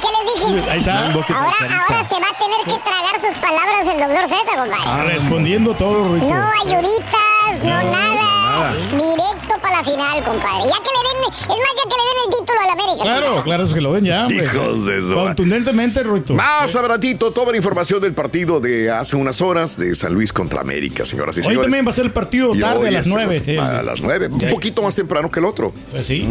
¿Qué 0.00 0.08
les 0.08 0.54
dije? 0.62 0.70
Ahí 0.70 0.78
está. 0.78 1.06
Ahora, 1.06 1.56
ahora 1.60 2.04
se 2.08 2.14
va 2.20 2.28
a 2.28 2.38
tener 2.38 2.64
que 2.64 2.78
tragar 2.84 3.20
sus 3.20 3.34
palabras 3.36 3.86
el 3.86 3.98
doctor 4.00 4.28
Z, 4.28 4.44
compadre. 4.56 4.82
Ah, 4.86 5.04
Respondiendo 5.06 5.74
todo, 5.74 6.04
Rorito. 6.04 6.26
No 6.26 6.50
ayuditas, 6.64 7.62
no, 7.62 7.82
nada. 7.90 8.43
Directo 8.90 9.54
para 9.62 9.78
la 9.78 9.84
final, 9.84 10.24
compadre. 10.24 10.64
Ya 10.64 10.78
que 10.82 10.90
le 10.94 11.00
den, 11.08 11.32
es 11.32 11.48
más, 11.48 11.74
ya 11.76 11.84
que 11.88 11.96
le 11.96 12.04
den 12.06 12.18
el 12.24 12.38
título 12.38 12.60
a 12.60 12.66
la 12.66 12.72
América. 12.72 13.02
Claro, 13.02 13.42
claro, 13.44 13.64
es 13.64 13.74
que 13.74 13.80
lo 13.80 13.92
ven 13.92 14.04
ya, 14.04 14.26
hombre. 14.26 14.44
Hijos 14.46 14.86
de 14.86 14.98
eso. 14.98 15.14
Contundentemente, 15.14 16.02
Rorito. 16.02 16.34
Más 16.34 16.74
abrantito, 16.76 17.30
toda 17.32 17.50
la 17.52 17.56
información 17.56 18.00
del 18.00 18.14
partido 18.14 18.60
de 18.60 18.90
hace 18.90 19.16
unas 19.16 19.40
horas 19.40 19.76
de 19.76 19.94
San 19.94 20.12
Luis 20.14 20.32
contra 20.32 20.60
América, 20.60 21.04
señoras 21.04 21.36
y 21.36 21.40
Hoy 21.40 21.44
señores. 21.44 21.62
también 21.64 21.86
va 21.86 21.90
a 21.90 21.94
ser 21.94 22.04
el 22.06 22.12
partido 22.12 22.52
tarde 22.58 22.80
hoy 22.80 22.86
a 22.88 22.90
las 22.92 23.06
es- 23.06 23.12
9. 23.12 23.40
sí. 23.44 23.56
A 23.58 23.82
las 23.82 24.00
9, 24.02 24.28
un 24.32 24.50
poquito 24.50 24.82
más 24.82 24.94
temprano 24.94 25.30
que 25.30 25.40
el 25.40 25.46
otro. 25.46 25.72
Pues 25.90 26.06
sí. 26.06 26.26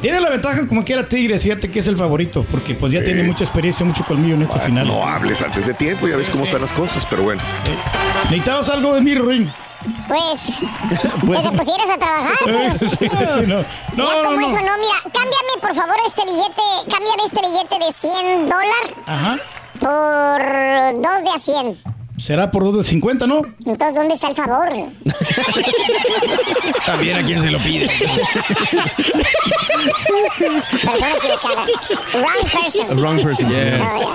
Tiene 0.00 0.20
la 0.20 0.30
ventaja 0.30 0.66
como 0.66 0.84
quiera 0.84 1.08
Tigres, 1.08 1.42
fíjate 1.42 1.70
que 1.70 1.78
es 1.80 1.86
el 1.88 1.96
favorito, 1.96 2.44
porque 2.50 2.74
pues 2.74 2.92
ya 2.92 3.00
Sí. 3.00 3.06
tiene 3.06 3.22
mucha 3.24 3.44
experiencia, 3.44 3.84
mucho 3.86 4.04
colmillo 4.04 4.34
en 4.34 4.42
estas 4.42 4.62
finales. 4.64 4.92
No 4.92 5.06
hables 5.06 5.40
antes 5.42 5.66
de 5.66 5.74
tiempo, 5.74 6.06
ya 6.08 6.16
ves 6.16 6.30
cómo 6.30 6.44
están 6.44 6.60
las 6.60 6.72
cosas, 6.72 7.06
pero 7.08 7.22
bueno. 7.22 7.42
¿Necesitabas 8.24 8.68
algo 8.68 8.94
de 8.94 9.00
mí, 9.00 9.14
Ring? 9.14 9.48
Pues, 10.08 10.40
que 11.42 11.48
te 11.48 11.56
pusieras 11.56 11.90
a 11.90 11.98
trabajar. 11.98 12.38
Sí, 12.98 13.08
sí, 13.08 13.46
no. 13.48 13.58
No, 13.96 14.04
ya 14.08 14.14
como 14.24 14.32
no, 14.32 14.40
no. 14.40 14.48
eso 14.48 14.60
no, 14.66 14.72
mira, 14.78 14.98
cámbiame 15.12 15.54
por 15.60 15.74
favor 15.74 15.96
este 16.06 16.22
billete, 16.24 16.62
cámbiame 16.90 17.22
este 17.26 17.40
billete 17.40 17.78
de 17.78 17.92
100 17.92 18.48
dólares 18.48 18.94
Ajá. 19.06 19.36
por 19.80 20.40
dos 21.02 21.22
de 21.24 21.30
a 21.30 21.38
100. 21.38 21.82
Será 22.18 22.50
por 22.52 22.62
dos 22.62 22.76
de 22.76 22.84
50, 22.84 23.26
¿no? 23.26 23.42
Entonces, 23.66 23.96
¿dónde 23.96 24.14
está 24.14 24.28
el 24.28 24.36
favor? 24.36 24.68
También 26.86 27.18
a 27.18 27.22
quien 27.26 27.42
se 27.42 27.50
lo 27.50 27.58
pide. 27.58 27.88
Persona 30.38 31.10
equivocada. 31.16 31.66
Wrong 32.14 32.44
person. 32.52 32.96
Wrong 33.00 33.20
person. 33.22 33.48
Yes. 33.48 33.80
Oh, 33.90 34.14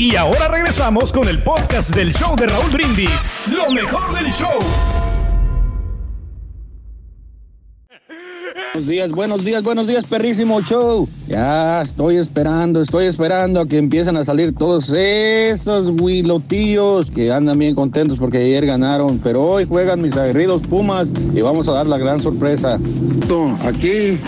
Y 0.00 0.16
ahora 0.16 0.48
regresamos 0.48 1.12
con 1.12 1.28
el 1.28 1.42
podcast 1.42 1.94
del 1.94 2.14
show 2.14 2.34
de 2.34 2.46
Raúl 2.46 2.70
Brindis. 2.70 3.28
Lo 3.54 3.70
mejor 3.70 4.14
del 4.14 4.32
show. 4.32 4.58
Buenos 8.72 8.88
días, 8.88 9.10
buenos 9.10 9.44
días, 9.44 9.62
buenos 9.62 9.86
días, 9.86 10.06
perrísimo 10.06 10.62
show. 10.62 11.06
Ya 11.28 11.82
estoy 11.82 12.16
esperando, 12.16 12.80
estoy 12.80 13.04
esperando 13.04 13.60
a 13.60 13.68
que 13.68 13.76
empiecen 13.76 14.16
a 14.16 14.24
salir 14.24 14.54
todos 14.54 14.88
esos 14.88 15.90
huilotillos 16.00 17.10
que 17.10 17.30
andan 17.30 17.58
bien 17.58 17.74
contentos 17.74 18.18
porque 18.18 18.38
ayer 18.38 18.64
ganaron, 18.64 19.18
pero 19.18 19.42
hoy 19.42 19.66
juegan 19.66 20.00
mis 20.00 20.16
aguerridos 20.16 20.62
Pumas 20.62 21.12
y 21.34 21.42
vamos 21.42 21.68
a 21.68 21.72
dar 21.72 21.86
la 21.86 21.98
gran 21.98 22.20
sorpresa. 22.20 22.78
Aquí 23.66 24.18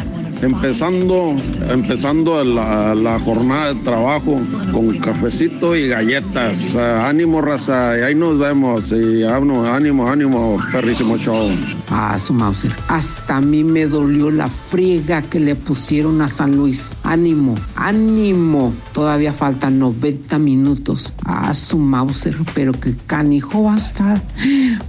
empezando, 0.43 1.35
empezando 1.71 2.45
la, 2.45 3.19
jornada 3.25 3.73
de 3.73 3.81
trabajo 3.81 4.41
con 4.73 4.99
cafecito 4.99 5.75
y 5.75 5.89
galletas. 5.89 6.77
Ah, 6.77 7.09
ánimo, 7.09 7.41
raza, 7.41 7.99
y 7.99 8.03
ahí 8.03 8.15
nos 8.15 8.39
vemos. 8.39 8.93
Y 8.93 9.25
ánimo, 9.25 9.65
ánimo, 9.65 10.09
ánimo, 10.09 10.59
perrísimo 10.71 11.17
show. 11.17 11.49
Ah, 11.95 12.19
su 12.19 12.33
Mauser. 12.33 12.73
Hasta 12.89 13.37
a 13.37 13.41
mí 13.43 13.63
me 13.65 13.87
dolió 13.87 14.31
la 14.31 14.49
friega 14.49 15.21
que 15.21 15.39
le 15.39 15.55
pusieron 15.55 16.23
a 16.23 16.29
San 16.29 16.57
Luis. 16.57 16.97
Ánimo, 17.03 17.55
ánimo. 17.77 18.73
Todavía 18.95 19.31
faltan 19.35 19.79
90 19.79 20.39
minutos. 20.39 21.13
Ah, 21.27 21.53
su 21.53 21.77
Mauser, 21.77 22.35
pero 22.55 22.73
que 22.73 22.97
canijo 23.07 23.65
va 23.65 23.75
a 23.75 23.77
estar. 23.77 24.23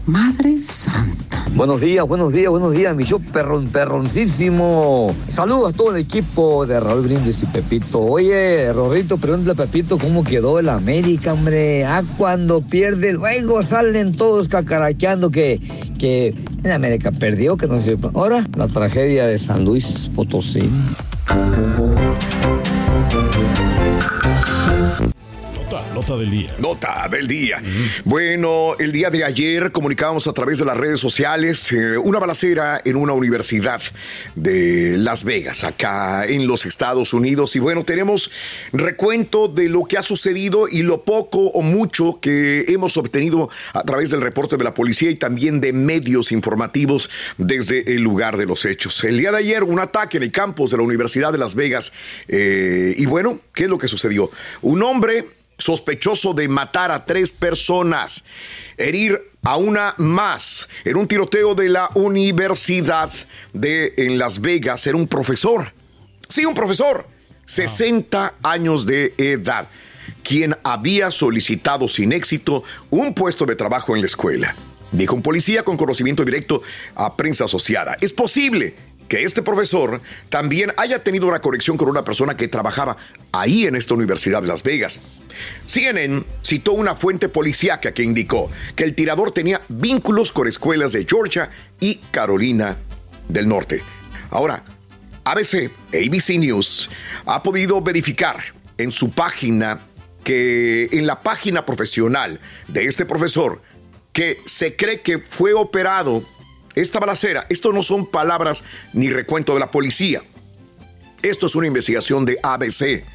Madre 0.06 0.64
santa. 0.64 1.46
Buenos 1.56 1.82
días, 1.82 2.08
buenos 2.08 2.32
días, 2.32 2.50
buenos 2.50 2.72
días, 2.72 2.96
mi 2.96 3.04
show 3.04 3.20
perrón, 3.20 3.68
perroncísimo. 3.68 5.14
Saludos 5.30 5.74
a 5.74 5.78
todo 5.78 5.94
el 5.94 6.02
equipo 6.02 6.66
de 6.66 6.80
Raúl 6.80 7.02
Brindis 7.02 7.44
y 7.44 7.46
Pepito. 7.48 8.00
Oye, 8.00 8.72
Rorrito, 8.72 9.18
pregúntale 9.18 9.52
a 9.52 9.66
Pepito 9.66 9.98
cómo 9.98 10.24
quedó 10.24 10.58
el 10.58 10.70
América, 10.70 11.34
hombre. 11.34 11.84
Ah, 11.84 12.02
cuando 12.18 12.62
pierde, 12.62 13.12
luego 13.12 13.62
salen 13.62 14.16
todos 14.16 14.48
cacaraqueando 14.48 15.32
que, 15.32 15.60
que 16.00 16.34
el 16.64 16.72
América 16.72 17.12
perdió, 17.12 17.58
que 17.58 17.68
no 17.68 17.80
sé. 17.80 17.98
Ahora, 18.14 18.46
la 18.56 18.68
tragedia 18.68 19.28
de 19.28 19.38
San 19.38 19.66
Luis 19.66 20.10
Potosí. 20.16 20.70
Nota, 25.74 26.18
del 26.18 26.30
día. 26.30 26.56
Nota 26.60 27.08
del 27.10 27.28
día. 27.28 27.60
Bueno, 28.06 28.76
el 28.78 28.92
día 28.92 29.10
de 29.10 29.24
ayer 29.24 29.72
comunicábamos 29.72 30.28
a 30.28 30.34
través 30.34 30.60
de 30.60 30.66
las 30.66 30.78
redes 30.78 31.00
sociales 31.00 31.72
eh, 31.72 31.98
una 31.98 32.20
balacera 32.20 32.80
en 32.86 32.96
una 32.96 33.14
universidad 33.14 33.82
de 34.36 35.00
Las 35.00 35.24
Vegas, 35.24 35.64
acá 35.64 36.26
en 36.26 36.46
los 36.46 36.68
Estados 36.68 37.12
Unidos. 37.14 37.56
Y 37.56 37.60
bueno, 37.60 37.86
tenemos 37.86 38.30
recuento 38.72 39.48
de 39.48 39.68
lo 39.68 39.86
que 39.86 39.98
ha 39.98 40.04
sucedido 40.04 40.68
y 40.68 40.84
lo 40.84 41.04
poco 41.04 41.40
o 41.40 41.64
mucho 41.64 42.20
que 42.22 42.66
hemos 42.68 42.96
obtenido 42.98 43.50
a 43.74 43.82
través 43.82 44.12
del 44.12 44.22
reporte 44.22 44.58
de 44.58 44.64
la 44.64 44.76
policía 44.76 45.10
y 45.10 45.16
también 45.16 45.60
de 45.60 45.74
medios 45.74 46.32
informativos 46.32 47.10
desde 47.40 47.96
el 47.96 48.04
lugar 48.04 48.38
de 48.38 48.46
los 48.46 48.66
hechos. 48.66 49.04
El 49.04 49.18
día 49.18 49.32
de 49.32 49.40
ayer, 49.40 49.64
un 49.64 49.80
ataque 49.80 50.18
en 50.18 50.24
el 50.24 50.32
campus 50.32 50.70
de 50.70 50.78
la 50.78 50.84
Universidad 50.84 51.32
de 51.32 51.40
Las 51.40 51.56
Vegas. 51.56 51.94
eh, 52.28 52.94
y 52.96 53.08
bueno, 53.08 53.40
¿qué 53.56 53.64
es 53.64 53.70
lo 53.72 53.80
que 53.80 53.88
sucedió? 53.88 54.30
Un 54.62 54.84
hombre 54.84 55.26
sospechoso 55.58 56.34
de 56.34 56.48
matar 56.48 56.92
a 56.92 57.06
tres 57.06 57.32
personas, 57.32 58.24
herir 58.78 59.32
a 59.44 59.58
una 59.58 59.94
más 59.98 60.68
en 60.86 60.98
un 60.98 61.08
tiroteo 61.08 61.56
de 61.56 61.70
la 61.70 61.90
Universidad 61.96 63.12
de 63.54 63.94
en 63.98 64.18
Las 64.18 64.42
Vegas. 64.42 64.88
Era 64.88 64.98
un 64.98 65.08
profesor. 65.08 65.74
Sí, 66.30 66.46
un 66.46 66.54
profesor. 66.54 67.08
60 67.46 68.36
años 68.42 68.86
de 68.86 69.14
edad. 69.18 69.68
quien 70.24 70.56
había 70.64 71.12
solicitado 71.12 71.90
sin 71.90 72.14
éxito 72.14 72.64
un 72.90 73.14
puesto 73.14 73.46
de 73.46 73.58
trabajo 73.58 73.94
en 73.94 74.02
la 74.02 74.06
escuela. 74.06 74.56
Dijo 74.94 75.16
un 75.16 75.22
policía 75.22 75.64
con 75.64 75.76
conocimiento 75.76 76.24
directo 76.24 76.62
a 76.96 77.18
prensa 77.18 77.46
asociada. 77.46 77.98
Es 78.00 78.14
posible 78.14 78.76
que 79.14 79.24
este 79.24 79.44
profesor 79.44 80.02
también 80.30 80.74
haya 80.76 81.04
tenido 81.04 81.28
una 81.28 81.40
conexión 81.40 81.78
con 81.78 81.88
una 81.88 82.04
persona 82.04 82.36
que 82.36 82.48
trabajaba 82.48 82.98
ahí 83.32 83.68
en 83.68 83.76
esta 83.76 83.94
Universidad 83.94 84.42
de 84.42 84.48
Las 84.48 84.64
Vegas. 84.64 85.02
CNN 85.68 86.24
citó 86.42 86.72
una 86.72 86.96
fuente 86.96 87.30
policíaca 87.30 87.94
que 87.94 88.02
indicó 88.02 88.50
que 88.76 88.84
el 88.84 88.96
tirador 88.96 89.32
tenía 89.32 89.62
vínculos 89.70 90.32
con 90.32 90.48
escuelas 90.48 90.94
de 90.94 91.06
Georgia 91.08 91.52
y 91.80 91.98
Carolina 92.10 92.80
del 93.30 93.48
Norte. 93.48 93.84
Ahora, 94.32 94.64
ABC, 95.26 95.70
ABC 95.94 96.40
News, 96.40 96.90
ha 97.28 97.44
podido 97.44 97.82
verificar 97.82 98.44
en 98.80 98.92
su 98.92 99.12
página 99.12 99.80
que 100.24 100.90
en 100.92 101.06
la 101.06 101.22
página 101.22 101.68
profesional 101.68 102.40
de 102.68 102.86
este 102.86 103.06
profesor 103.06 103.62
que 104.12 104.42
se 104.46 104.76
cree 104.76 105.02
que 105.02 105.20
fue 105.20 105.54
operado 105.54 106.26
esta 106.76 107.00
balacera, 107.00 107.46
esto 107.50 107.72
no 107.72 107.84
son 107.84 108.08
palabras 108.08 108.64
ni 108.94 109.10
recuento 109.10 109.54
de 109.54 109.60
la 109.60 109.72
policía. 109.72 110.24
Esto 111.22 111.48
es 111.48 111.56
una 111.56 111.68
investigación 111.68 112.26
de 112.26 112.40
ABC. 112.42 113.06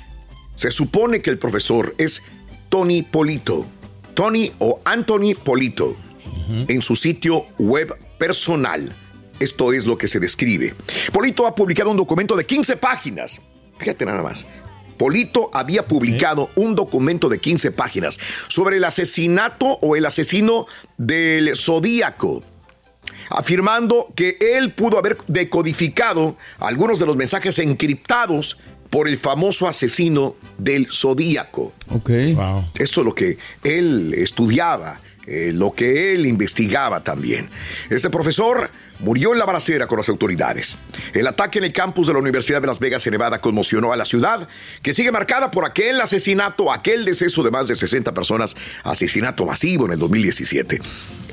Se 0.54 0.70
supone 0.70 1.20
que 1.20 1.30
el 1.30 1.38
profesor 1.38 1.94
es 1.98 2.22
Tony 2.68 3.02
Polito. 3.02 3.66
Tony 4.14 4.52
o 4.58 4.80
Anthony 4.84 5.34
Polito. 5.42 5.96
En 6.68 6.82
su 6.82 6.96
sitio 6.96 7.46
web 7.58 7.94
personal. 8.18 8.92
Esto 9.40 9.72
es 9.72 9.86
lo 9.86 9.98
que 9.98 10.08
se 10.08 10.20
describe. 10.20 10.74
Polito 11.12 11.46
ha 11.46 11.54
publicado 11.54 11.90
un 11.90 11.96
documento 11.96 12.34
de 12.36 12.46
15 12.46 12.76
páginas. 12.76 13.42
Fíjate 13.78 14.06
nada 14.06 14.22
más. 14.22 14.46
Polito 14.96 15.50
había 15.52 15.86
publicado 15.86 16.50
un 16.56 16.74
documento 16.74 17.28
de 17.28 17.38
15 17.38 17.70
páginas 17.72 18.18
sobre 18.48 18.78
el 18.78 18.84
asesinato 18.84 19.78
o 19.80 19.96
el 19.96 20.06
asesino 20.06 20.66
del 20.96 21.56
Zodíaco 21.56 22.42
afirmando 23.30 24.12
que 24.14 24.38
él 24.40 24.72
pudo 24.72 24.98
haber 24.98 25.18
decodificado 25.26 26.36
algunos 26.58 26.98
de 26.98 27.06
los 27.06 27.16
mensajes 27.16 27.58
encriptados 27.58 28.58
por 28.90 29.08
el 29.08 29.18
famoso 29.18 29.68
asesino 29.68 30.34
del 30.56 30.88
Zodíaco. 30.90 31.72
Ok. 31.90 32.10
Esto 32.78 33.00
es 33.00 33.04
lo 33.04 33.14
que 33.14 33.38
él 33.64 34.14
estudiaba, 34.16 35.00
eh, 35.26 35.52
lo 35.54 35.72
que 35.72 36.14
él 36.14 36.26
investigaba 36.26 37.04
también. 37.04 37.50
Este 37.90 38.10
profesor 38.10 38.70
murió 39.00 39.32
en 39.32 39.38
la 39.38 39.44
balacera 39.44 39.86
con 39.86 39.98
las 39.98 40.08
autoridades. 40.08 40.78
El 41.12 41.26
ataque 41.26 41.58
en 41.58 41.64
el 41.64 41.72
campus 41.72 42.06
de 42.06 42.12
la 42.12 42.18
Universidad 42.18 42.60
de 42.60 42.66
Las 42.66 42.80
Vegas 42.80 43.06
en 43.06 43.12
Nevada 43.12 43.40
conmocionó 43.40 43.92
a 43.92 43.96
la 43.96 44.04
ciudad, 44.04 44.48
que 44.82 44.94
sigue 44.94 45.12
marcada 45.12 45.50
por 45.50 45.64
aquel 45.64 46.00
asesinato, 46.00 46.72
aquel 46.72 47.04
deceso 47.04 47.42
de 47.42 47.50
más 47.50 47.68
de 47.68 47.76
60 47.76 48.12
personas, 48.14 48.56
asesinato 48.84 49.46
masivo 49.46 49.86
en 49.86 49.92
el 49.92 49.98
2017. 49.98 50.80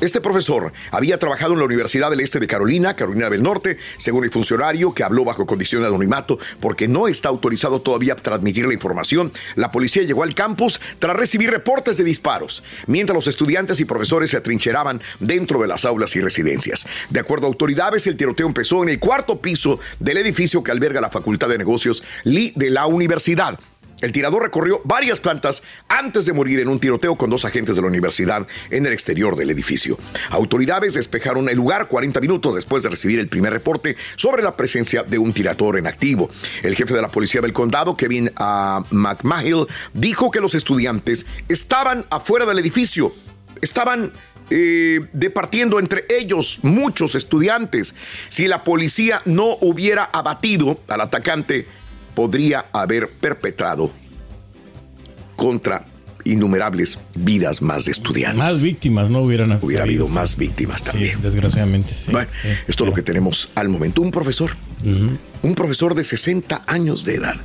Este 0.02 0.20
profesor 0.20 0.74
había 0.92 1.18
trabajado 1.18 1.54
en 1.54 1.60
la 1.60 1.66
Universidad 1.66 2.10
del 2.10 2.20
Este 2.20 2.40
de 2.42 2.48
Carolina, 2.48 2.98
Carolina 2.98 3.30
del 3.30 3.42
Norte, 3.42 3.78
según 3.98 4.26
el 4.26 4.32
funcionario 4.32 4.94
que 4.94 5.04
habló 5.04 5.24
bajo 5.24 5.46
condición 5.46 5.82
de 5.82 5.88
anonimato 5.88 6.38
porque 6.60 6.88
no 6.90 7.08
está 7.08 7.30
autorizado 7.30 7.82
todavía 7.82 8.14
a 8.14 8.18
transmitir 8.18 8.68
la 8.68 8.74
información. 8.74 9.32
La 9.56 9.72
policía 9.72 10.04
llegó 10.04 10.24
al 10.24 10.36
campus 10.36 10.82
tras 11.00 11.16
recibir 11.16 11.50
reportes 11.50 11.98
de 11.98 12.04
disparos, 12.04 12.62
mientras 12.88 13.16
los 13.16 13.28
estudiantes 13.28 13.80
y 13.80 13.86
profesores 13.86 14.32
se 14.32 14.38
atrincheraban 14.38 15.02
dentro 15.22 15.62
de 15.62 15.68
las 15.68 15.86
aulas 15.86 16.16
y 16.18 16.22
residencias. 16.22 16.86
De 17.10 17.22
acuerdo 17.22 17.48
a 17.48 17.50
autoridades, 17.56 18.06
el 18.06 18.18
tiroteo 18.18 18.48
empezó 18.48 18.84
en 18.84 18.90
el 18.90 19.00
cuarto 19.00 19.40
piso 19.40 19.80
del 20.00 20.18
edificio 20.18 20.62
que 20.62 20.72
alberga 20.72 21.00
la 21.00 21.10
Facultad 21.10 21.48
de 21.48 21.58
Negocios 21.58 22.04
Lee 22.26 22.52
de 22.56 22.70
la 22.70 22.86
universidad. 22.86 23.58
El 24.02 24.12
tirador 24.12 24.44
recorrió 24.44 24.82
varias 24.84 25.22
plantas 25.22 25.64
antes 25.88 26.26
de 26.26 26.34
morir 26.34 26.60
en 26.60 26.68
un 26.68 26.82
tiroteo 26.82 27.16
con 27.16 27.30
dos 27.30 27.46
agentes 27.46 27.78
de 27.78 27.82
la 27.82 27.88
universidad 27.88 28.46
en 28.70 28.86
el 28.86 28.92
exterior 28.92 29.38
del 29.38 29.52
edificio. 29.52 29.98
Autoridades 30.32 30.96
despejaron 30.96 31.48
el 31.48 31.56
lugar 31.56 31.88
40 31.88 32.20
minutos 32.20 32.56
después 32.56 32.84
de 32.84 32.90
recibir 32.90 33.20
el 33.20 33.30
primer 33.30 33.54
reporte 33.54 33.96
sobre 34.18 34.44
la 34.44 34.58
presencia 34.58 35.04
de 35.04 35.18
un 35.18 35.32
tirador 35.32 35.78
en 35.78 35.88
activo. 35.88 36.30
El 36.62 36.76
jefe 36.76 36.94
de 36.94 37.02
la 37.02 37.10
policía 37.10 37.40
del 37.40 37.54
condado, 37.54 37.96
Kevin 37.96 38.34
uh, 38.38 38.84
McMahill, 38.94 39.66
dijo 39.94 40.30
que 40.30 40.42
los 40.42 40.56
estudiantes 40.56 41.26
estaban 41.48 42.06
afuera 42.10 42.46
del 42.46 42.60
edificio. 42.60 43.16
Estaban 43.62 44.12
eh, 44.50 45.02
departiendo 45.14 45.80
entre 45.80 46.06
ellos 46.10 46.60
muchos 46.62 47.16
estudiantes. 47.16 47.96
Si 48.30 48.48
la 48.48 48.64
policía 48.64 49.22
no 49.26 49.58
hubiera 49.62 50.04
abatido 50.06 50.80
al 50.88 51.02
atacante, 51.02 51.68
podría 52.14 52.68
haber 52.72 53.10
perpetrado 53.10 53.92
contra 55.36 55.86
innumerables 56.24 57.00
vidas 57.14 57.62
más 57.62 57.86
de 57.86 57.92
estudiantes. 57.92 58.38
Más 58.38 58.62
víctimas 58.62 59.10
no 59.10 59.22
hubieran 59.22 59.60
Hubiera 59.62 59.84
habido 59.84 60.08
sí. 60.08 60.14
más 60.14 60.36
víctimas 60.38 60.84
también. 60.84 61.16
Sí, 61.18 61.22
desgraciadamente. 61.22 61.94
sí, 61.94 62.12
Bueno, 62.12 62.30
esto 62.68 62.84
es 62.84 62.90
lo 62.90 62.96
que 62.96 63.04
tenemos 63.04 63.50
al 63.56 63.70
momento. 63.70 64.02
Un 64.02 64.12
profesor, 64.12 64.52
un 64.84 65.56
profesor 65.56 65.94
de 65.94 66.04
60 66.04 66.64
años 66.66 67.06
de 67.06 67.16
edad. 67.16 67.36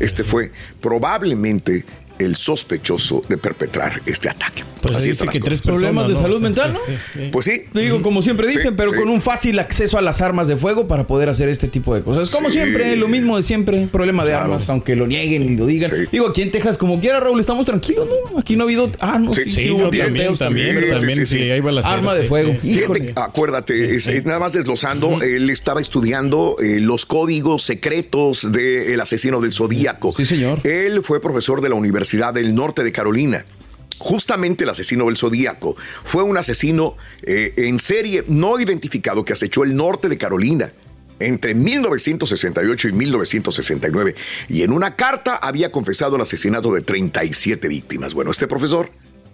Este 0.00 0.24
fue 0.24 0.52
probablemente 0.80 1.84
el 2.20 2.36
sospechoso 2.36 3.22
de 3.28 3.36
perpetrar 3.38 4.00
este 4.06 4.28
ataque. 4.28 4.64
Pues 4.82 4.96
Así 4.96 5.08
dice 5.10 5.26
que 5.28 5.40
tres. 5.40 5.60
Problemas 5.60 6.08
de 6.08 6.14
salud 6.14 6.38
Sí, 6.38 6.42
mental, 6.42 6.72
¿no? 6.72 6.78
sí, 6.86 6.92
sí. 7.12 7.28
Pues 7.32 7.44
sí. 7.46 7.62
Digo, 7.74 8.00
como 8.02 8.22
siempre 8.22 8.46
dicen, 8.46 8.70
Sí, 8.70 8.74
pero 8.76 8.92
sí. 8.92 8.96
con 8.98 9.08
un 9.08 9.20
fácil 9.20 9.58
acceso 9.58 9.98
a 9.98 10.02
las 10.02 10.20
armas 10.22 10.48
de 10.48 10.56
fuego 10.56 10.86
para 10.86 11.06
poder 11.06 11.28
hacer 11.28 11.48
este 11.48 11.68
tipo 11.68 11.94
de 11.94 12.02
cosas. 12.02 12.30
Como 12.30 12.48
Sí. 12.48 12.54
siempre, 12.54 12.96
lo 12.96 13.06
mismo 13.08 13.36
de 13.36 13.42
siempre, 13.42 13.86
problema 13.92 14.24
de 14.24 14.30
Claro. 14.30 14.44
armas, 14.44 14.68
aunque 14.68 14.96
lo 14.96 15.06
nieguen 15.06 15.42
y 15.42 15.56
lo 15.56 15.66
digan. 15.66 15.90
Sí. 15.90 16.06
Digo, 16.12 16.28
aquí 16.28 16.42
en 16.42 16.50
Texas, 16.50 16.78
como 16.78 16.98
quiera, 17.00 17.20
Raúl, 17.20 17.40
estamos 17.40 17.66
tranquilos, 17.66 18.06
¿no? 18.32 18.38
Aquí 18.38 18.56
no 18.56 18.62
ha 18.62 18.66
habido. 18.66 18.90
Ah, 19.00 19.18
no, 19.18 19.34
Sí, 19.34 19.42
sí, 19.48 19.68
no, 19.74 19.82
también, 19.90 20.06
también, 20.06 20.34
Sí, 20.34 20.88
también, 20.90 21.16
sí, 21.18 21.26
sí, 21.26 21.38
sí. 21.38 21.50
hay 21.50 21.60
balaceras, 21.60 21.98
Arma 21.98 22.14
de 22.14 22.24
fuego. 22.24 22.54
sí. 22.62 22.70
Híjole. 22.78 23.00
Fíjate, 23.00 23.20
acuérdate, 23.20 23.94
es- 23.96 24.06
eh, 24.06 24.22
nada 24.24 24.38
más 24.38 24.52
desglosando, 24.54 25.20
él 25.22 25.50
estaba 25.50 25.80
estudiando 25.80 26.56
eh, 26.62 26.80
los 26.80 27.04
códigos 27.06 27.62
secretos 27.64 28.50
del 28.50 28.98
asesino 29.00 29.40
del 29.40 29.52
Zodíaco. 29.52 30.14
Sí, 30.16 30.24
señor. 30.24 30.60
Él 30.66 31.02
fue 31.02 31.20
profesor 31.20 31.60
de 31.60 31.68
la 31.68 31.74
Universidad 31.74 32.09
del 32.18 32.54
Norte 32.54 32.82
de 32.82 32.92
Carolina. 32.92 33.44
Justamente 33.98 34.64
el 34.64 34.70
asesino 34.70 35.06
del 35.06 35.16
Zodíaco 35.18 35.76
fue 36.04 36.22
un 36.22 36.36
asesino 36.38 36.96
eh, 37.22 37.52
en 37.58 37.78
serie 37.78 38.24
no 38.28 38.58
identificado 38.58 39.24
que 39.24 39.34
acechó 39.34 39.62
el 39.62 39.76
norte 39.76 40.08
de 40.08 40.16
Carolina 40.16 40.72
entre 41.18 41.54
1968 41.54 42.88
y 42.88 42.92
1969 42.92 44.14
y 44.48 44.62
en 44.62 44.72
una 44.72 44.96
carta 44.96 45.36
había 45.36 45.70
confesado 45.70 46.16
el 46.16 46.22
asesinato 46.22 46.72
de 46.72 46.80
37 46.80 47.68
víctimas. 47.68 48.14
Bueno, 48.14 48.30
este 48.30 48.46
profesor 48.46 48.90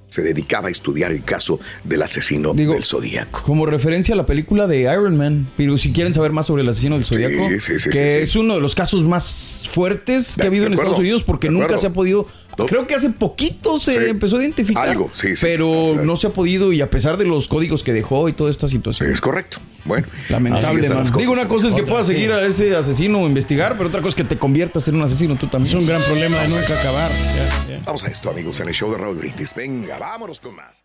se 0.08 0.22
dedicaba 0.22 0.68
a 0.68 0.70
estudiar 0.70 1.10
el 1.12 1.22
caso 1.24 1.58
del 1.84 2.00
asesino 2.02 2.54
Digo, 2.54 2.74
del 2.74 2.84
Zodíaco. 2.84 3.42
Como 3.42 3.66
referencia 3.66 4.14
a 4.14 4.16
la 4.16 4.24
película 4.24 4.66
de 4.66 4.82
Iron 4.82 5.16
Man, 5.16 5.48
pero 5.56 5.76
si 5.78 5.92
quieren 5.92 6.14
saber 6.14 6.32
más 6.32 6.46
sobre 6.46 6.62
el 6.62 6.68
asesino 6.68 6.94
del 6.96 7.04
Zodíaco, 7.04 7.48
sí, 7.60 7.78
sí, 7.78 7.90
que 7.90 7.92
sí, 7.92 8.18
es 8.22 8.36
uno 8.36 8.54
de 8.54 8.60
los 8.60 8.74
casos 8.74 9.02
más 9.04 9.66
fuertes 9.68 10.34
que 10.36 10.42
De- 10.42 10.46
ha 10.46 10.48
habido 10.48 10.66
en 10.66 10.72
acuerdo, 10.72 10.90
Estados 10.92 11.00
Unidos 11.00 11.24
porque 11.24 11.50
nunca 11.50 11.76
se 11.78 11.88
ha 11.88 11.92
podido. 11.92 12.26
Creo 12.64 12.86
que 12.86 12.94
hace 12.94 13.10
poquito 13.10 13.78
se 13.78 13.92
Sí. 13.98 14.10
empezó 14.10 14.36
a 14.38 14.40
identificar. 14.40 14.88
Algo, 14.88 15.10
sí, 15.12 15.36
sí. 15.36 15.42
Pero 15.42 15.90
Claro. 15.92 16.06
no 16.06 16.16
se 16.16 16.28
ha 16.28 16.30
podido 16.30 16.72
y 16.72 16.80
a 16.80 16.88
pesar 16.88 17.18
de 17.18 17.26
los 17.26 17.48
códigos 17.48 17.82
que 17.82 17.92
dejó 17.92 18.28
y 18.30 18.32
toda 18.32 18.50
esta 18.50 18.68
situación. 18.68 19.10
Es 19.12 19.20
correcto. 19.20 19.58
Bueno, 19.84 20.06
Lamentable, 20.30 20.88
man. 20.88 21.12
Digo, 21.16 21.32
una 21.32 21.46
cosa 21.46 21.68
es 21.68 21.74
que 21.74 21.82
Otra, 21.82 21.92
puedas 21.92 22.06
seguir 22.06 22.32
a 22.32 22.44
ese 22.46 22.74
asesino 22.74 23.20
o 23.20 23.26
investigar, 23.26 23.74
pero 23.76 23.88
otra 23.88 24.00
cosa 24.00 24.10
es 24.10 24.14
que 24.14 24.24
te 24.24 24.38
conviertas 24.38 24.88
en 24.88 24.96
un 24.96 25.02
asesino 25.02 25.36
tú 25.36 25.46
también. 25.48 25.76
Es 25.76 25.80
un 25.80 25.86
gran 25.86 26.00
problema 26.02 26.38
de 26.38 26.48
nunca 26.48 26.78
acabar. 26.80 27.10
Ya, 27.10 27.74
ya. 27.76 27.80
Vamos 27.84 28.02
a 28.04 28.08
esto, 28.08 28.30
amigos, 28.30 28.58
en 28.60 28.68
el 28.68 28.74
show 28.74 28.90
de 28.90 28.98
Raúl 28.98 29.16
Brindis. 29.16 29.54
Venga, 29.54 29.98
vámonos 29.98 30.40
con 30.40 30.54
más. 30.56 30.84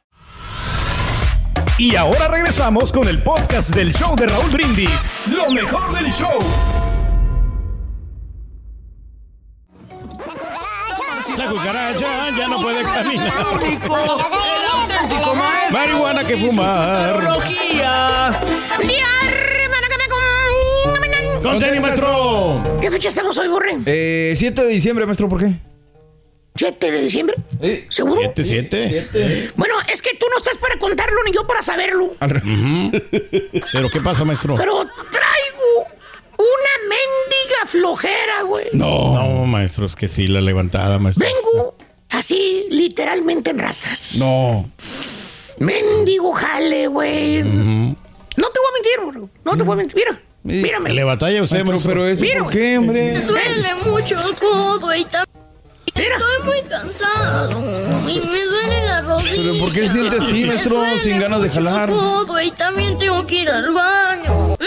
Y 1.77 1.95
ahora 1.95 2.27
regresamos 2.27 2.91
con 2.91 3.07
el 3.07 3.23
podcast 3.23 3.73
del 3.73 3.93
show 3.93 4.15
de 4.15 4.27
Raúl 4.27 4.51
Brindis. 4.51 5.09
Lo 5.27 5.49
mejor 5.51 5.93
del 5.95 6.11
show. 6.11 6.37
La 11.37 11.47
cucaracha 11.49 12.29
ya 12.37 12.47
no 12.47 12.61
puede 12.61 12.81
caminar. 12.83 13.31
Único, 13.53 13.97
el 13.97 14.71
auténtico 14.71 15.35
maestro. 15.35 15.79
Marihuana 15.79 16.23
que 16.27 16.37
fumar. 16.37 17.19
Biología. 17.19 18.41
Con 21.41 21.59
tenis, 21.59 21.81
maestro. 21.81 22.63
¿Qué 22.79 22.91
fecha 22.91 23.09
estamos 23.09 23.37
hoy, 23.37 23.47
Borre? 23.47 23.77
Eh, 23.85 24.33
7 24.37 24.61
de 24.63 24.67
diciembre, 24.69 25.05
maestro, 25.05 25.27
¿por 25.27 25.39
qué? 25.39 25.53
7 26.55 26.91
de 26.91 27.01
diciembre. 27.01 27.35
Eh, 27.61 27.87
¿Seguro? 27.89 28.21
Siete, 28.21 28.43
siete. 28.43 29.51
Bueno, 29.55 29.73
es 29.91 30.01
que 30.01 30.15
tú 30.15 30.27
no 30.29 30.37
estás 30.37 30.57
para 30.57 30.77
contarlo 30.77 31.23
ni 31.25 31.31
yo 31.31 31.47
para 31.47 31.61
saberlo. 31.63 32.13
Al 32.19 32.29
re- 32.29 32.41
Pero 33.73 33.89
¿qué 33.89 33.99
pasa, 34.01 34.23
maestro? 34.25 34.55
Pero 34.57 34.85
traigo 35.11 35.50
flojera, 37.71 38.43
güey. 38.45 38.65
No. 38.73 39.13
No, 39.15 39.45
maestro, 39.45 39.85
es 39.85 39.95
que 39.95 40.07
sí, 40.07 40.27
la 40.27 40.41
levantada, 40.41 40.99
maestro. 40.99 41.25
Vengo 41.25 41.75
así, 42.09 42.65
literalmente 42.69 43.51
en 43.51 43.59
rastras. 43.59 44.17
No. 44.17 44.69
Mendigo 45.59 46.33
jale, 46.33 46.87
güey. 46.87 47.43
No 47.43 48.47
te 48.47 48.59
voy 48.59 48.69
a 48.69 48.73
mentir, 48.73 49.13
bro. 49.13 49.29
No 49.45 49.57
te 49.57 49.63
voy 49.63 49.73
a 49.73 49.77
mentir. 49.77 49.95
Mira, 49.95 50.19
mírame. 50.43 50.93
Le 50.93 51.03
batalla 51.03 51.43
usted, 51.43 51.57
Maestro, 51.57 51.71
maestro. 51.73 51.91
pero 51.91 52.07
eso, 52.07 52.21
Mira, 52.21 52.43
¿por 52.43 52.51
qué, 52.51 52.77
hombre? 52.77 53.21
duele 53.21 53.75
mucho 53.85 54.15
el 54.19 54.35
codo 54.37 54.95
y 54.95 55.05
Estoy 55.95 56.43
muy 56.45 56.61
cansado 56.69 57.59
y 58.07 58.19
me 58.19 58.45
duele 58.45 58.85
la 58.85 59.01
rodilla. 59.01 59.31
¿Pero 59.35 59.57
por 59.59 59.73
qué 59.73 59.89
siente 59.89 60.17
así, 60.17 60.45
maestro? 60.45 60.83
Sin 61.03 61.19
ganas 61.19 61.41
de 61.41 61.49
jalar. 61.49 61.89
Todo 61.89 62.41
y 62.41 62.51
también 62.51 62.97
tengo 62.97 63.25
que 63.27 63.41
ir 63.41 63.49
al 63.49 63.73
baño. 63.73 64.55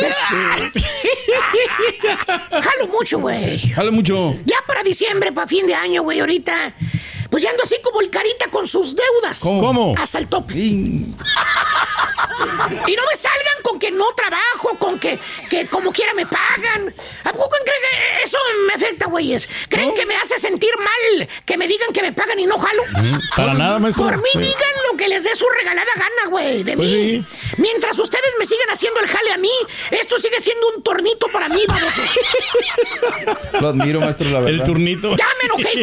Jalo 2.50 2.86
mucho, 2.92 3.18
güey. 3.20 3.58
Jala 3.70 3.90
mucho. 3.90 4.34
Ya 4.44 4.56
para 4.66 4.82
diciembre, 4.82 5.32
para 5.32 5.46
fin 5.46 5.66
de 5.66 5.74
año, 5.74 6.02
güey, 6.02 6.20
ahorita. 6.20 6.74
Pues 7.34 7.42
ya 7.42 7.50
ando 7.50 7.64
así 7.64 7.74
como 7.82 8.00
el 8.00 8.10
carita 8.10 8.48
con 8.48 8.68
sus 8.68 8.94
deudas. 8.94 9.40
¿Cómo? 9.40 9.96
Hasta 9.98 10.18
el 10.18 10.28
tope. 10.28 10.54
Y 12.86 12.96
no 12.96 13.02
me 13.10 13.16
salgan 13.16 13.62
con 13.62 13.78
que 13.78 13.90
no 13.90 14.06
trabajo, 14.14 14.76
con 14.78 14.98
que, 14.98 15.18
que 15.48 15.66
como 15.66 15.92
quiera 15.92 16.12
me 16.14 16.26
pagan. 16.26 16.92
¿A 17.24 17.32
poco 17.32 17.50
creen 17.64 17.80
que 18.18 18.22
eso 18.24 18.38
me 18.66 18.74
afecta, 18.74 19.06
güeyes? 19.06 19.48
¿Creen 19.68 19.94
que 19.94 20.04
me 20.04 20.16
hace 20.16 20.38
sentir 20.38 20.70
mal 20.76 21.28
que 21.46 21.56
me 21.56 21.68
digan 21.68 21.92
que 21.92 22.02
me 22.02 22.12
pagan 22.12 22.38
y 22.40 22.46
no 22.46 22.58
jalo? 22.58 22.82
Para 23.36 23.54
nada, 23.54 23.78
maestro. 23.78 24.04
Por 24.04 24.16
mí 24.18 24.28
Sí. 24.32 24.38
digan 24.38 24.70
lo 24.90 24.96
que 24.98 25.08
les 25.08 25.22
dé 25.22 25.34
su 25.36 25.46
regalada 25.48 25.90
gana, 25.94 26.30
güey, 26.30 26.64
de 26.64 26.76
Pues 26.76 26.90
mí. 26.90 27.24
Mientras 27.58 27.98
ustedes 27.98 28.30
me 28.38 28.46
sigan 28.46 28.68
haciendo 28.70 29.00
el 29.00 29.06
jale 29.08 29.32
a 29.32 29.36
mí, 29.38 29.52
esto 29.92 30.18
sigue 30.18 30.40
siendo 30.40 30.66
un 30.76 30.82
tornito 30.82 31.28
para 31.32 31.48
mí, 31.48 31.62
vamos. 31.68 31.94
Lo 33.60 33.68
admiro, 33.68 34.00
maestro, 34.00 34.28
la 34.30 34.40
verdad. 34.40 34.60
El 34.60 34.64
turnito. 34.64 35.16
Ya 35.16 35.28
me 35.40 35.46
enojé, 35.62 35.76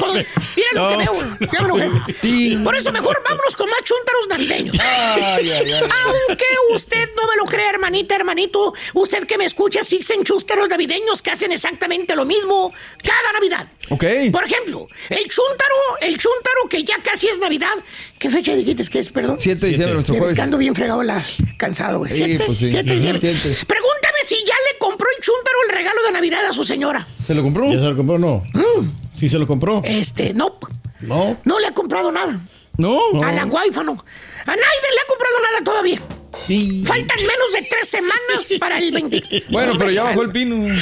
Mira 0.56 0.70
lo 0.74 0.90
que 0.90 1.06
No. 1.06 1.12
veo. 1.14 1.14
Ya 1.52 1.62
me 1.62 1.66
enojé. 1.68 2.58
Por 2.64 2.76
eso 2.76 2.92
mejor 2.92 3.22
vámonos 3.24 3.56
con 3.56 3.70
más 3.70 3.80
chúntaros 3.84 4.28
navideños. 4.30 4.78
Ay, 4.80 5.50
ay, 5.50 5.72
ay. 5.72 5.72
Aunque 5.74 6.46
usted 6.74 7.10
no 7.16 7.28
me 7.28 7.36
lo 7.38 7.44
crea, 7.46 7.70
hermanita, 7.72 8.16
hermanito, 8.16 8.74
usted 8.94 9.26
que 9.26 9.38
me 9.38 9.46
escucha, 9.46 9.80
existen 9.80 10.24
chúntaros 10.24 10.70
navideños 10.70 11.22
que 11.22 11.32
hacen 11.32 11.52
exactamente 11.52 12.16
lo 12.16 12.26
mismo 12.26 12.72
cada 13.04 13.34
Navidad. 13.34 13.68
Ok. 13.90 14.06
Por 14.32 14.46
ejemplo, 14.46 14.88
el 15.10 15.24
chúntaro, 15.30 15.76
el 16.02 16.18
chúntaro 16.18 16.70
que 16.70 16.84
ya 16.84 16.96
casi 17.04 17.28
es 17.28 17.40
Navidad. 17.40 17.74
¿Qué 18.20 18.30
fecha 18.30 18.56
dijiste 18.56 18.84
que 18.92 19.00
es, 19.00 19.10
perdón? 19.10 19.38
7 19.40 19.60
de 19.60 19.68
diciembre, 19.68 19.94
nuestro 19.96 20.16
jueves. 20.16 20.36
que 20.36 20.42
ando 20.42 20.58
bien 20.58 20.76
fregado, 20.76 21.02
la, 21.04 21.24
cansado, 21.58 22.00
güey. 22.00 22.12
Sí, 22.12 22.24
¿Siete? 22.24 22.44
pues 22.46 22.58
sí. 22.58 22.70
¿Siete 22.70 22.90
de 22.90 22.96
diciembre? 22.96 23.36
Siete. 23.36 23.66
Pregúntame 23.66 24.18
si 24.24 24.36
ya 24.46 24.56
le 24.72 24.78
compró 24.78 25.08
el 25.16 25.22
chúntaro 25.24 25.58
el 25.68 25.76
regalo 25.76 26.04
de 26.06 26.12
Navidad 26.12 26.46
a 26.46 26.54
su 26.54 26.64
señora. 26.64 27.08
¿Se 27.26 27.34
lo 27.34 27.42
compró? 27.42 27.72
¿Ya 27.72 27.80
se 27.80 27.86
lo 27.86 27.98
compró 27.98 28.16
o 28.16 28.20
no? 28.20 28.44
¿Sí 29.16 29.28
se 29.30 29.38
lo 29.40 29.48
compró? 29.48 29.82
Este, 29.84 30.34
no. 30.34 30.58
No. 31.02 31.38
No 31.44 31.60
le 31.60 31.68
ha 31.68 31.74
comprado 31.74 32.12
nada. 32.12 32.40
No. 32.78 33.00
A 33.24 33.32
la 33.32 33.46
wifi 33.46 33.80
no. 33.84 34.04
A 34.46 34.56
nadie 34.56 34.90
le 34.94 35.02
ha 35.02 35.08
comprado 35.08 35.40
nada 35.42 35.64
todavía. 35.64 36.02
Sí. 36.48 36.84
Faltan 36.86 37.18
menos 37.20 37.54
de 37.54 37.68
tres 37.70 37.90
semanas 37.90 38.54
para 38.60 38.80
el 38.80 38.92
20. 38.92 39.46
Bueno, 39.50 39.74
pero 39.78 39.92
ya 39.92 40.04
bajó 40.04 40.24
el 40.24 40.32
pino. 40.32 40.56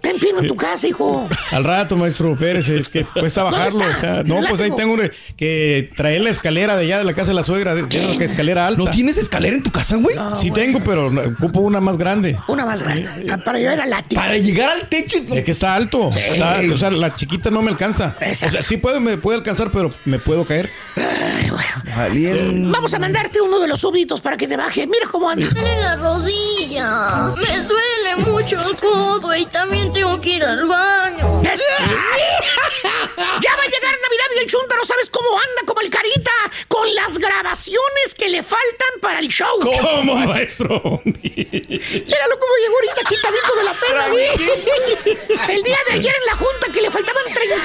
Ten 0.00 0.18
pino 0.18 0.40
en 0.40 0.48
tu 0.48 0.56
casa, 0.56 0.86
hijo. 0.88 1.28
Al 1.52 1.64
rato, 1.64 1.96
maestro 1.96 2.34
Pérez, 2.36 2.68
es 2.70 2.88
que 2.88 3.04
cuesta 3.04 3.42
¿Dónde 3.44 3.58
bajarlo. 3.58 3.84
O 3.90 3.94
sea, 3.96 4.22
no, 4.24 4.40
pues 4.48 4.60
ahí 4.60 4.70
tengo 4.74 4.96
que 5.36 5.90
traer 5.96 6.20
la 6.22 6.30
escalera 6.30 6.76
de 6.76 6.84
allá 6.84 6.98
de 6.98 7.04
la 7.04 7.12
casa 7.14 7.28
de 7.28 7.34
la 7.34 7.44
suegra. 7.44 7.74
de- 7.74 7.82
Tengo 7.84 8.16
que 8.18 8.24
escalera 8.24 8.66
alta. 8.66 8.82
¿No 8.84 8.90
tienes 8.90 9.18
escalera 9.18 9.54
en 9.56 9.62
tu 9.62 9.70
casa, 9.70 9.96
güey? 9.96 10.16
Sí 10.36 10.50
tengo, 10.50 10.80
pero 10.80 11.08
ocupo 11.36 11.60
una 11.60 11.80
más 11.80 11.98
grande. 11.98 12.36
Una 12.48 12.64
más 12.66 12.82
grande. 12.82 13.08
Para 13.44 13.58
llevar 13.58 13.80
al 13.80 13.90
látigo. 13.90 14.20
Para 14.20 14.36
llegar 14.38 14.70
al 14.70 14.88
techo. 14.88 15.18
y- 15.18 15.38
Es 15.38 15.44
que 15.44 15.50
está 15.50 15.74
alto. 15.74 16.10
Está- 16.16 16.60
o 16.72 16.76
sea, 16.78 16.90
la 16.90 17.14
chiquita 17.14 17.50
no 17.50 17.62
me 17.62 17.70
alcanza. 17.70 18.16
O 18.20 18.34
sea, 18.34 18.62
sí 18.62 18.76
puede, 18.78 19.00
me 19.00 19.18
puede 19.18 19.38
alcanzar, 19.38 19.70
pero 19.70 19.92
me 20.04 20.18
puedo 20.18 20.44
caer. 20.44 20.70
Valiente. 21.96 22.70
Vamos 22.72 22.94
a 22.94 22.98
mandarte 22.98 23.40
uno 23.40 23.58
de 23.58 23.68
los 23.68 23.80
súbditos 23.80 24.20
para 24.20 24.36
que 24.36 24.46
te 24.46 24.56
baje. 24.56 24.86
Mira 24.86 25.06
cómo 25.10 25.28
anda. 25.28 25.46
Me 25.46 25.52
duele 25.60 25.80
la 25.80 25.96
rodilla. 25.96 27.34
Me 27.36 27.62
duele 27.64 28.30
mucho 28.30 28.56
el 28.70 28.76
codo 28.76 29.34
y 29.36 29.46
también 29.46 29.89
tengo 29.92 30.20
que 30.20 30.30
ir 30.30 30.44
al 30.44 30.66
baño. 30.66 31.42
Ya 33.42 33.56
va 33.56 33.62
a 33.62 33.66
llegar 33.66 33.94
Navidad 34.02 34.26
y 34.36 34.38
el 34.40 34.46
chúntaro, 34.46 34.84
¿sabes 34.84 35.08
cómo 35.10 35.28
anda? 35.36 35.62
Como 35.66 35.80
el 35.80 35.90
carita, 35.90 36.30
con 36.68 36.94
las 36.94 37.18
grabaciones 37.18 38.14
que 38.16 38.28
le 38.28 38.42
faltan 38.42 39.00
para 39.00 39.18
el 39.18 39.28
show. 39.28 39.58
¿Cómo, 39.60 40.14
maestro? 40.14 41.00
Míralo 41.04 42.38
cómo 42.38 42.54
llegó 42.60 42.74
ahorita 42.76 43.02
quitadito 43.08 43.54
de 43.56 43.64
la 43.64 43.72
pena, 43.74 44.08
güey. 44.08 44.28
El 45.54 45.62
día 45.62 45.78
de 45.88 45.94
ayer 45.94 46.14
en 46.14 46.26
la 46.26 46.36
junta 46.36 46.66
que 46.72 46.80
le 46.82 46.90
faltaban 46.90 47.24
35 47.24 47.56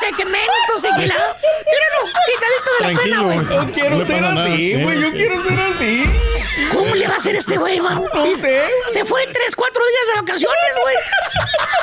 segmentos 0.00 0.78
y 0.84 1.00
que 1.00 1.06
la... 1.06 1.36
Míralo, 1.70 2.00
quitadito 2.26 2.70
de 2.78 2.80
la 2.80 2.88
pena, 2.88 3.00
Tranquilo, 3.00 3.22
güey. 3.24 3.36
maestro. 3.36 3.62
Yo 3.66 3.72
quiero 3.72 3.96
No 3.98 4.04
ser 4.04 4.24
así, 4.24 4.82
güey. 4.82 5.00
Yo 5.00 5.12
quiero 5.12 5.42
ser 5.44 5.60
así. 5.60 6.04
¿Cómo 6.72 6.94
le 6.94 7.06
va 7.08 7.14
a 7.14 7.16
hacer 7.16 7.36
este 7.36 7.56
güey, 7.56 7.80
man? 7.80 8.02
No 8.14 8.36
sé. 8.36 8.68
Se 8.92 9.04
fue 9.04 9.26
tres, 9.32 9.56
cuatro 9.56 9.82
días 9.84 10.06
de 10.08 10.20
vacaciones, 10.20 10.72
güey. 10.82 10.96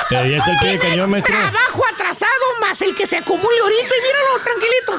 Pero 0.08 0.26
ya 0.26 0.36
es 0.38 0.46
el 0.48 0.58
pie 0.58 0.70
de 0.72 0.78
cañón, 0.78 1.10
maestro. 1.10 1.36
Trabajo 1.36 1.82
atrasado 1.92 2.32
más 2.60 2.80
el 2.82 2.94
que 2.94 3.06
se 3.06 3.18
acumule 3.18 3.60
ahorita 3.60 3.94
y 3.96 4.02
míralo, 4.02 4.38
tranquilito. 4.44 4.92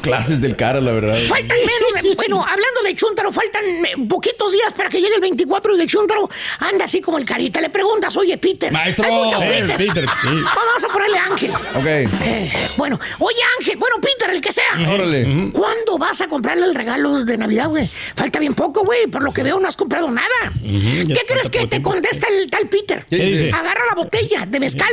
Clases 0.00 0.40
del 0.40 0.56
cara, 0.56 0.80
la 0.80 0.92
verdad. 0.92 1.18
Faltan 1.28 1.56
menos 1.58 2.02
de- 2.02 2.14
Bueno, 2.14 2.42
hablando 2.42 2.82
de 2.84 2.94
Chuntaro, 2.94 3.32
faltan 3.32 3.64
eh, 3.64 3.94
poquitos 4.08 4.52
días 4.52 4.72
para 4.74 4.88
que 4.88 5.00
llegue 5.00 5.14
el 5.14 5.20
24 5.20 5.74
y 5.74 5.78
de 5.78 5.86
Chuntaro 5.86 6.28
anda 6.58 6.84
así 6.84 7.00
como 7.00 7.18
el 7.18 7.24
carita. 7.24 7.60
Le 7.60 7.70
preguntas, 7.70 8.16
oye, 8.16 8.36
Peter. 8.38 8.72
Maestro. 8.72 9.04
Hay 9.04 9.10
muchos 9.12 9.42
Eh. 9.42 9.64
Peter, 9.76 10.04
sí. 10.22 10.28
Vamos 10.28 10.84
a 10.84 10.92
ponerle 10.92 11.18
Ángel. 11.18 11.50
Ok. 11.52 11.86
Eh, 11.86 12.52
bueno, 12.76 12.98
oye, 13.18 13.38
Ángel. 13.58 13.76
Bueno, 13.78 13.96
Peter, 14.00 14.30
el 14.30 14.40
que 14.40 14.52
sea. 14.52 14.64
Órale. 14.92 15.50
¿Cuándo 15.52 15.98
vas 15.98 16.20
a 16.20 16.28
comprarle 16.28 16.64
el 16.66 16.74
regalo 16.74 17.24
de 17.24 17.36
Navidad, 17.36 17.68
güey? 17.68 17.88
Falta 18.16 18.38
bien 18.38 18.54
poco, 18.54 18.82
güey. 18.84 19.06
Por 19.06 19.22
lo 19.22 19.32
que 19.32 19.42
veo, 19.42 19.58
no 19.60 19.68
has 19.68 19.76
comprado 19.76 20.10
nada. 20.10 20.28
¿Qué 20.62 21.22
crees 21.26 21.48
que 21.50 21.66
te 21.66 21.80
contesta 21.82 22.26
el 22.28 22.50
tal 22.50 22.68
Peter? 22.68 23.04
¿Qué 23.08 23.16
dice? 23.16 23.52
Agarra 23.52 23.82
la 23.90 23.94
botella 23.94 24.44
de 24.46 24.60
mezcal. 24.60 24.92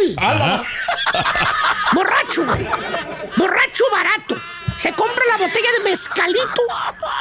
Borracho, 1.93 2.45
güey. 2.45 2.65
Borracho 3.37 3.83
barato. 3.91 4.41
Se 4.77 4.93
compra 4.93 5.23
la 5.27 5.37
botella 5.37 5.69
de 5.77 5.89
mezcalito, 5.89 6.61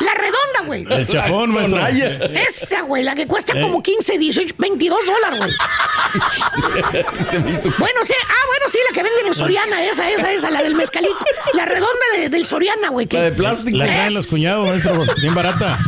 la 0.01 0.15
redonda, 0.15 0.61
güey. 0.65 0.87
El 0.91 1.07
chafón, 1.07 1.51
maestro. 1.53 1.87
Esta, 1.87 2.83
güey, 2.83 3.03
la 3.05 3.15
que 3.15 3.27
cuesta 3.27 3.53
Eh. 3.57 3.61
como 3.63 3.83
15, 3.83 4.19
18, 4.19 4.55
22 4.59 4.99
dólares, 5.07 5.39
güey. 5.39 5.51
Se 7.31 7.39
me 7.39 7.53
hizo. 7.53 7.71
Bueno, 7.79 8.01
sí, 8.05 8.15
ah, 8.29 8.47
bueno, 8.47 8.69
sí, 8.69 8.79
la 8.89 8.93
que 8.95 9.03
venden 9.03 9.27
en 9.27 9.35
Soriana, 9.35 9.85
esa, 9.85 10.09
esa, 10.11 10.33
esa, 10.33 10.51
la 10.51 10.63
del 10.63 10.75
mezcalito. 10.75 11.17
La 11.55 11.65
redonda 11.67 12.05
de- 12.17 12.29
del 12.29 12.47
Soriana, 12.47 12.89
güey. 12.91 13.07
que- 13.07 13.17
La 13.17 13.23
de 13.25 13.33
plástico. 13.33 13.77
La 13.79 13.85
traen 13.87 14.15
los 14.15 14.27
cuñados, 14.29 14.67
maestro. 14.67 15.05
Bien 15.21 15.35
barata. 15.35 15.79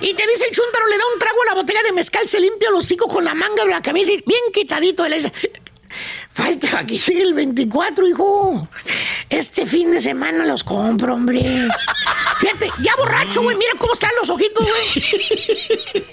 Y 0.00 0.14
te 0.14 0.26
dice 0.26 0.46
el 0.48 0.54
chúntaro, 0.54 0.86
le 0.86 0.96
da 0.98 1.04
un 1.12 1.18
trago 1.18 1.42
a 1.42 1.46
la 1.46 1.54
botella 1.54 1.82
de 1.82 1.92
mezcal, 1.92 2.26
se 2.26 2.40
limpia 2.40 2.68
el 2.70 2.74
hocico 2.74 3.06
con 3.06 3.24
la 3.24 3.34
manga 3.34 3.64
de 3.64 3.70
la 3.70 3.82
camisa 3.82 4.12
y 4.12 4.22
bien 4.26 4.40
quitadito. 4.52 5.04
Él 5.04 5.12
dice, 5.14 5.32
falta 6.32 6.78
aquí 6.80 7.00
el 7.08 7.34
24, 7.34 8.06
hijo. 8.08 8.68
Este 9.28 9.66
fin 9.66 9.92
de 9.92 10.00
semana 10.00 10.44
los 10.46 10.64
compro, 10.64 11.14
hombre. 11.14 11.68
Fíjate, 12.40 12.70
ya 12.82 12.96
borracho, 12.96 13.42
güey, 13.42 13.56
mira 13.56 13.72
cómo 13.78 13.92
están 13.92 14.10
los 14.18 14.28
ojitos, 14.30 14.66
güey. 14.66 15.04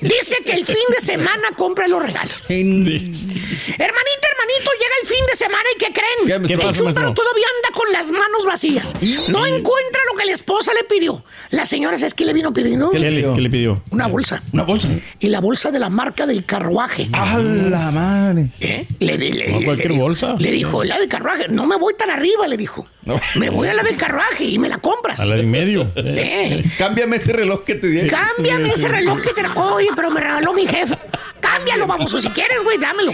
Dice 0.01 0.35
que 0.45 0.51
el 0.53 0.65
fin 0.65 0.75
de 0.97 1.03
semana 1.05 1.49
compra 1.55 1.87
los 1.87 2.01
regalos. 2.03 2.33
Hermanita, 2.49 4.27
hermanito, 4.27 4.71
llega 4.79 4.95
el 5.01 5.07
fin 5.07 5.25
de 5.29 5.35
semana 5.35 5.63
y 5.73 5.77
¿qué 5.79 5.93
creen? 5.93 6.43
¿Qué, 6.47 6.53
el 6.53 6.59
chúntaro 6.75 7.13
todavía 7.13 7.45
anda 7.55 7.73
con 7.75 7.91
las 7.93 8.11
manos 8.11 8.45
vacías. 8.45 8.93
No 9.29 9.45
encuentra 9.45 10.01
lo 10.11 10.17
que 10.19 10.25
la 10.25 10.31
esposa 10.33 10.73
le 10.73 10.83
pidió. 10.83 11.23
La 11.51 11.65
señora, 11.65 11.97
¿sabes 11.97 12.13
qué 12.13 12.25
le 12.25 12.33
vino 12.33 12.51
pidiendo? 12.53 12.89
¿Qué 12.91 12.99
le, 12.99 13.33
qué 13.33 13.41
le 13.41 13.49
pidió? 13.49 13.81
Una 13.91 14.07
bolsa. 14.07 14.43
Una 14.51 14.63
bolsa. 14.63 14.89
Y 15.19 15.27
la 15.29 15.39
bolsa 15.39 15.71
de 15.71 15.79
la 15.79 15.89
marca 15.89 16.25
del 16.27 16.45
carruaje. 16.45 17.07
¡A 17.13 17.37
la 17.39 17.91
madre! 17.91 18.49
¿Eh? 18.59 18.85
Le, 18.99 19.17
di- 19.17 19.31
le- 19.31 19.47
le- 19.59 19.65
cualquier 19.65 19.87
le 19.89 19.93
dijo- 19.93 20.03
bolsa. 20.25 20.35
Le 20.39 20.51
dijo, 20.51 20.83
la 20.83 20.99
del 20.99 21.07
carruaje. 21.07 21.47
No 21.49 21.65
me 21.65 21.75
voy 21.77 21.93
tan 21.97 22.09
arriba, 22.09 22.47
le 22.47 22.57
dijo. 22.57 22.87
No. 23.03 23.19
Me 23.35 23.49
voy 23.49 23.67
a 23.67 23.73
la 23.73 23.83
del 23.83 23.97
carruaje 23.97 24.43
y 24.43 24.59
me 24.59 24.69
la 24.69 24.77
compras. 24.77 25.19
A 25.19 25.25
la 25.25 25.35
de 25.35 25.41
en 25.41 25.51
medio. 25.51 25.91
Eh, 26.19 26.63
Cámbiame 26.77 27.17
ese 27.17 27.33
reloj 27.33 27.63
que 27.63 27.75
te 27.75 27.87
di. 27.87 28.07
Cámbiame 28.07 28.69
ese 28.69 28.87
reloj 28.87 29.21
que 29.21 29.33
te... 29.33 29.45
Oye, 29.55 29.89
pero 29.95 30.09
me 30.09 30.19
regaló 30.19 30.53
mi 30.53 30.65
jefe. 30.65 30.97
Cámbialo, 31.39 31.85
baboso. 31.85 32.19
Si 32.19 32.29
quieres, 32.29 32.63
güey, 32.63 32.77
dámelo. 32.77 33.11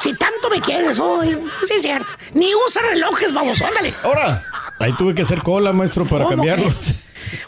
Si 0.00 0.14
tanto 0.16 0.48
me 0.50 0.60
quieres, 0.60 0.98
oye. 0.98 1.38
Sí, 1.66 1.74
es 1.74 1.82
cierto. 1.82 2.10
Ni 2.34 2.54
usa 2.54 2.82
relojes, 2.82 3.32
baboso. 3.32 3.66
Ándale. 3.66 3.92
Ahora. 4.02 4.42
Ahí 4.78 4.92
tuve 4.96 5.14
que 5.14 5.22
hacer 5.22 5.42
cola, 5.42 5.72
maestro, 5.72 6.04
para 6.04 6.24
¿Cómo 6.24 6.36
cambiarlos. 6.36 6.80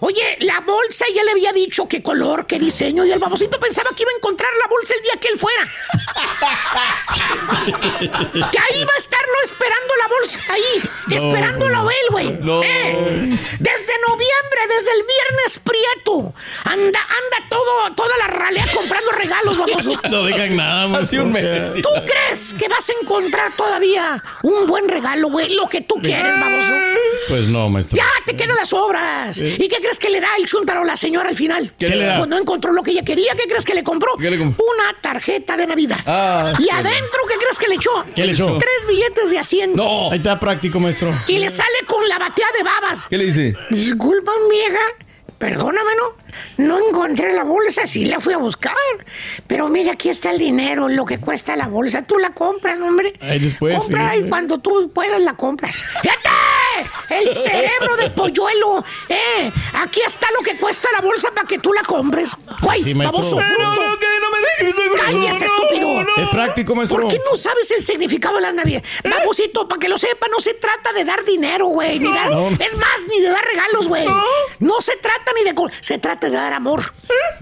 Oye, 0.01 0.37
la 0.41 0.61
bolsa 0.61 1.05
ya 1.15 1.23
le 1.25 1.31
había 1.33 1.53
dicho 1.53 1.89
qué 1.89 2.03
color, 2.03 2.47
qué 2.47 2.59
diseño, 2.59 3.05
y 3.05 3.13
el 3.13 3.19
babosito 3.19 3.59
pensaba 3.59 3.91
que 3.97 4.03
iba 4.03 4.13
a 4.13 4.17
encontrar 4.17 4.51
la 4.61 4.69
bolsa 4.69 4.95
el 4.95 5.03
día 5.03 5.13
que 5.21 5.29
él 5.29 5.39
fuera. 5.39 5.65
que 8.51 8.59
ahí 8.59 8.85
va 8.85 8.93
a 8.95 8.99
estarlo 8.99 9.35
esperando 9.45 9.95
la 10.03 10.09
bolsa, 10.09 10.39
ahí, 10.49 10.83
No, 11.07 11.17
esperándolo 11.17 11.89
a 11.89 11.93
él, 11.93 12.07
güey. 12.11 12.39
No. 12.41 12.63
Eh, 12.63 13.29
Desde 13.59 13.93
noviembre, 14.09 14.61
desde 14.69 14.93
el 14.93 15.05
viernes 15.05 15.61
prieto, 15.65 16.35
anda, 16.65 17.01
anda 17.01 17.49
todo, 17.49 17.93
toda 17.95 18.17
la 18.19 18.27
ralea 18.29 18.67
comprando 18.73 19.11
regalos, 19.13 19.59
baboso. 19.59 20.01
No 20.11 20.27
digan 20.27 20.57
nada, 20.57 20.87
maestro. 20.89 21.05
Hace 21.05 21.21
un 21.21 21.33
mes. 21.33 21.83
¿Tú 21.83 21.89
crees 22.05 22.55
que 22.55 22.69
vas 22.69 22.89
a 22.89 22.93
encontrar 23.01 23.55
todavía 23.57 24.23
un 24.43 24.67
buen 24.67 24.89
regalo, 24.89 25.29
güey? 25.29 25.55
Lo 25.55 25.69
que 25.69 25.81
tú 25.81 25.97
quieres, 25.97 26.41
baboso. 26.41 26.73
Pues 27.29 27.49
no, 27.49 27.69
maestro. 27.69 27.97
Ya 27.97 28.07
te 28.27 28.37
quedan 28.37 28.57
las 28.57 28.73
obras. 28.73 29.39
¿Y 29.59 29.69
qué 29.69 29.77
crees 29.77 29.99
que 29.99 30.11
le 30.11 30.21
da 30.21 30.29
el 30.39 30.47
chuntaro 30.47 30.83
a 30.83 30.85
la 30.85 30.97
señora 30.97 31.29
al 31.29 31.37
final? 31.37 31.73
¿Qué 31.79 31.89
le 31.91 32.05
da? 32.05 32.19
Pues 32.19 32.29
no 32.29 32.39
encontró 32.39 32.73
lo 32.73 32.83
que 32.83 32.91
ella 32.93 33.03
quería. 33.05 33.35
¿Qué 33.37 33.45
crees 33.49 33.65
que 33.65 33.75
le 33.75 33.83
compró? 33.83 34.17
¿Qué 34.17 34.31
le 34.31 34.39
compró? 34.39 34.65
Una 34.75 35.01
tarjeta 35.01 35.57
de 35.57 35.67
Navidad. 35.67 35.99
Ah, 36.07 36.53
y 36.59 36.65
qué 36.65 36.71
adentro, 36.71 37.21
¿qué 37.29 37.35
crees 37.37 37.59
que 37.59 37.69
le 37.69 37.75
echó? 37.77 38.05
¿Qué 38.15 38.25
le 38.27 38.33
echó? 38.33 38.59
Tres 38.59 38.87
billetes 38.89 39.31
de 39.31 39.39
a 39.39 39.45
100. 39.45 39.77
No. 39.77 40.11
Ahí 40.11 40.19
está 40.19 40.39
práctico, 40.41 40.81
maestro. 40.81 41.13
Y 41.29 41.39
le 41.39 41.51
sale 41.51 41.79
con 41.87 42.07
la 42.09 42.19
batea 42.19 42.47
de 42.57 42.65
babas. 42.65 43.07
¿Qué 43.09 43.19
le 43.19 43.27
dice? 43.27 43.55
Disculpa, 43.71 44.33
vieja. 44.51 44.81
Perdóname, 45.39 45.91
¿no? 45.99 46.65
No 46.65 46.89
encontré 46.89 47.35
la 47.35 47.43
bolsa, 47.45 47.87
sí 47.87 48.05
la 48.07 48.21
fui 48.21 48.33
a 48.33 48.39
buscar. 48.39 48.73
Pero 49.47 49.69
mira, 49.69 49.93
aquí 49.93 50.09
está 50.09 50.31
el 50.31 50.39
dinero, 50.39 50.89
lo 50.89 51.05
que 51.05 51.19
cuesta 51.19 51.57
la 51.57 51.67
bolsa. 51.67 52.03
Tú 52.07 52.19
la 52.19 52.31
compras, 52.33 52.79
hombre. 52.81 53.13
Ahí 53.21 53.41
después, 53.41 53.77
Compra 53.77 54.13
sí. 54.15 54.21
y 54.21 54.29
cuando 54.29 54.59
tú 54.59 54.91
puedas 54.95 55.21
la 55.21 55.35
compras. 55.35 55.83
¡Fíjate! 56.83 57.19
El 57.19 57.35
cerebro 57.35 57.97
de 57.97 58.11
polluelo. 58.11 58.85
Eh, 59.09 59.53
aquí 59.75 60.01
está 60.07 60.29
lo 60.37 60.41
que 60.43 60.57
cuesta 60.57 60.89
la 60.93 61.01
bolsa 61.01 61.31
para 61.35 61.47
que 61.47 61.59
tú 61.59 61.73
la 61.73 61.83
compres. 61.83 62.33
Güey, 62.61 62.83
Sí, 62.83 62.95
baboso 62.95 63.37
Pero 63.37 63.73
bruto. 63.73 63.99
Es 66.01 66.29
práctico, 66.31 66.75
maestro. 66.75 67.01
¿Por 67.03 67.11
qué 67.11 67.21
no 67.31 67.37
sabes 67.37 67.71
el 67.71 67.83
significado 67.83 68.37
de 68.37 68.43
las 68.43 68.55
navidades? 68.55 68.89
Babosito, 69.05 69.67
para 69.69 69.79
que 69.79 69.89
lo 69.89 69.99
sepa, 69.99 70.27
no 70.29 70.39
se 70.41 70.55
trata 70.55 70.93
de 70.93 71.05
dar 71.05 71.25
dinero, 71.25 71.67
güey. 71.67 71.99
ni 71.99 72.13
dar- 72.13 72.31
No. 72.31 72.49
Es 72.49 72.77
más, 72.77 73.03
ni 73.09 73.21
de 73.21 73.31
dar 73.31 73.45
regalos, 73.45 73.89
güey. 73.89 74.07
No. 74.61 74.81
se 74.81 74.97
trata 74.97 75.33
ni 75.37 75.45
de... 75.45 75.55
Se 75.81 75.99
trata 75.99 76.29
de 76.29 76.37
dar 76.37 76.53
amor. 76.53 76.93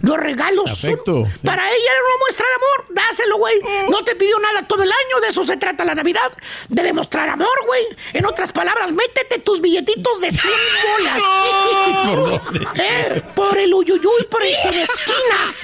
Los 0.02 0.16
regalos 0.16 0.70
Afecto. 0.70 1.24
son... 1.24 1.32
Para 1.44 1.64
ella 1.70 1.90
era 1.90 2.00
una 2.00 2.18
muestra 2.20 2.46
de 2.46 2.54
amor. 2.54 2.86
Dáselo, 2.90 3.36
güey. 3.38 3.60
No 3.90 4.04
te 4.04 4.14
pidió 4.16 4.38
nada 4.38 4.66
todo 4.66 4.82
el 4.82 4.90
año. 4.90 5.20
De 5.20 5.28
eso 5.28 5.44
se 5.44 5.56
trata 5.56 5.84
la 5.84 5.94
Navidad. 5.94 6.32
De 6.68 6.82
demostrar 6.82 7.28
amor, 7.28 7.48
güey. 7.66 7.84
En 8.12 8.26
otras 8.26 8.52
palabras, 8.52 8.92
métete 8.92 9.38
tus 9.38 9.60
billetitos 9.60 10.20
de 10.20 10.30
100 10.30 10.52
bolas. 10.96 11.22
¿Por 12.06 12.16
dónde? 12.30 12.66
Eh, 12.76 13.22
por 13.34 13.56
el 13.58 13.72
uyuyuy, 13.74 14.24
por 14.30 14.42
el 14.44 14.54
sin 14.62 14.74
esquinas. 14.74 15.60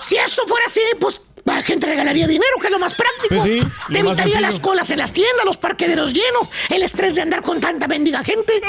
Si 0.00 0.16
eso 0.16 0.42
fuera 0.46 0.64
así, 0.66 0.80
pues 0.98 1.20
la 1.44 1.62
gente 1.62 1.86
regalaría 1.86 2.26
dinero, 2.26 2.56
que 2.60 2.66
es 2.68 2.72
lo 2.72 2.78
más 2.78 2.94
práctico. 2.94 3.28
Pues 3.36 3.42
sí, 3.44 3.60
Te 3.92 3.98
evitaría 4.00 4.40
las 4.40 4.60
colas 4.60 4.90
en 4.90 4.98
las 4.98 5.12
tiendas, 5.12 5.44
los 5.44 5.56
parquederos 5.56 6.12
llenos, 6.12 6.48
el 6.68 6.82
estrés 6.82 7.14
de 7.14 7.22
andar 7.22 7.42
con 7.42 7.60
tanta 7.60 7.86
bendiga 7.86 8.22
gente. 8.24 8.60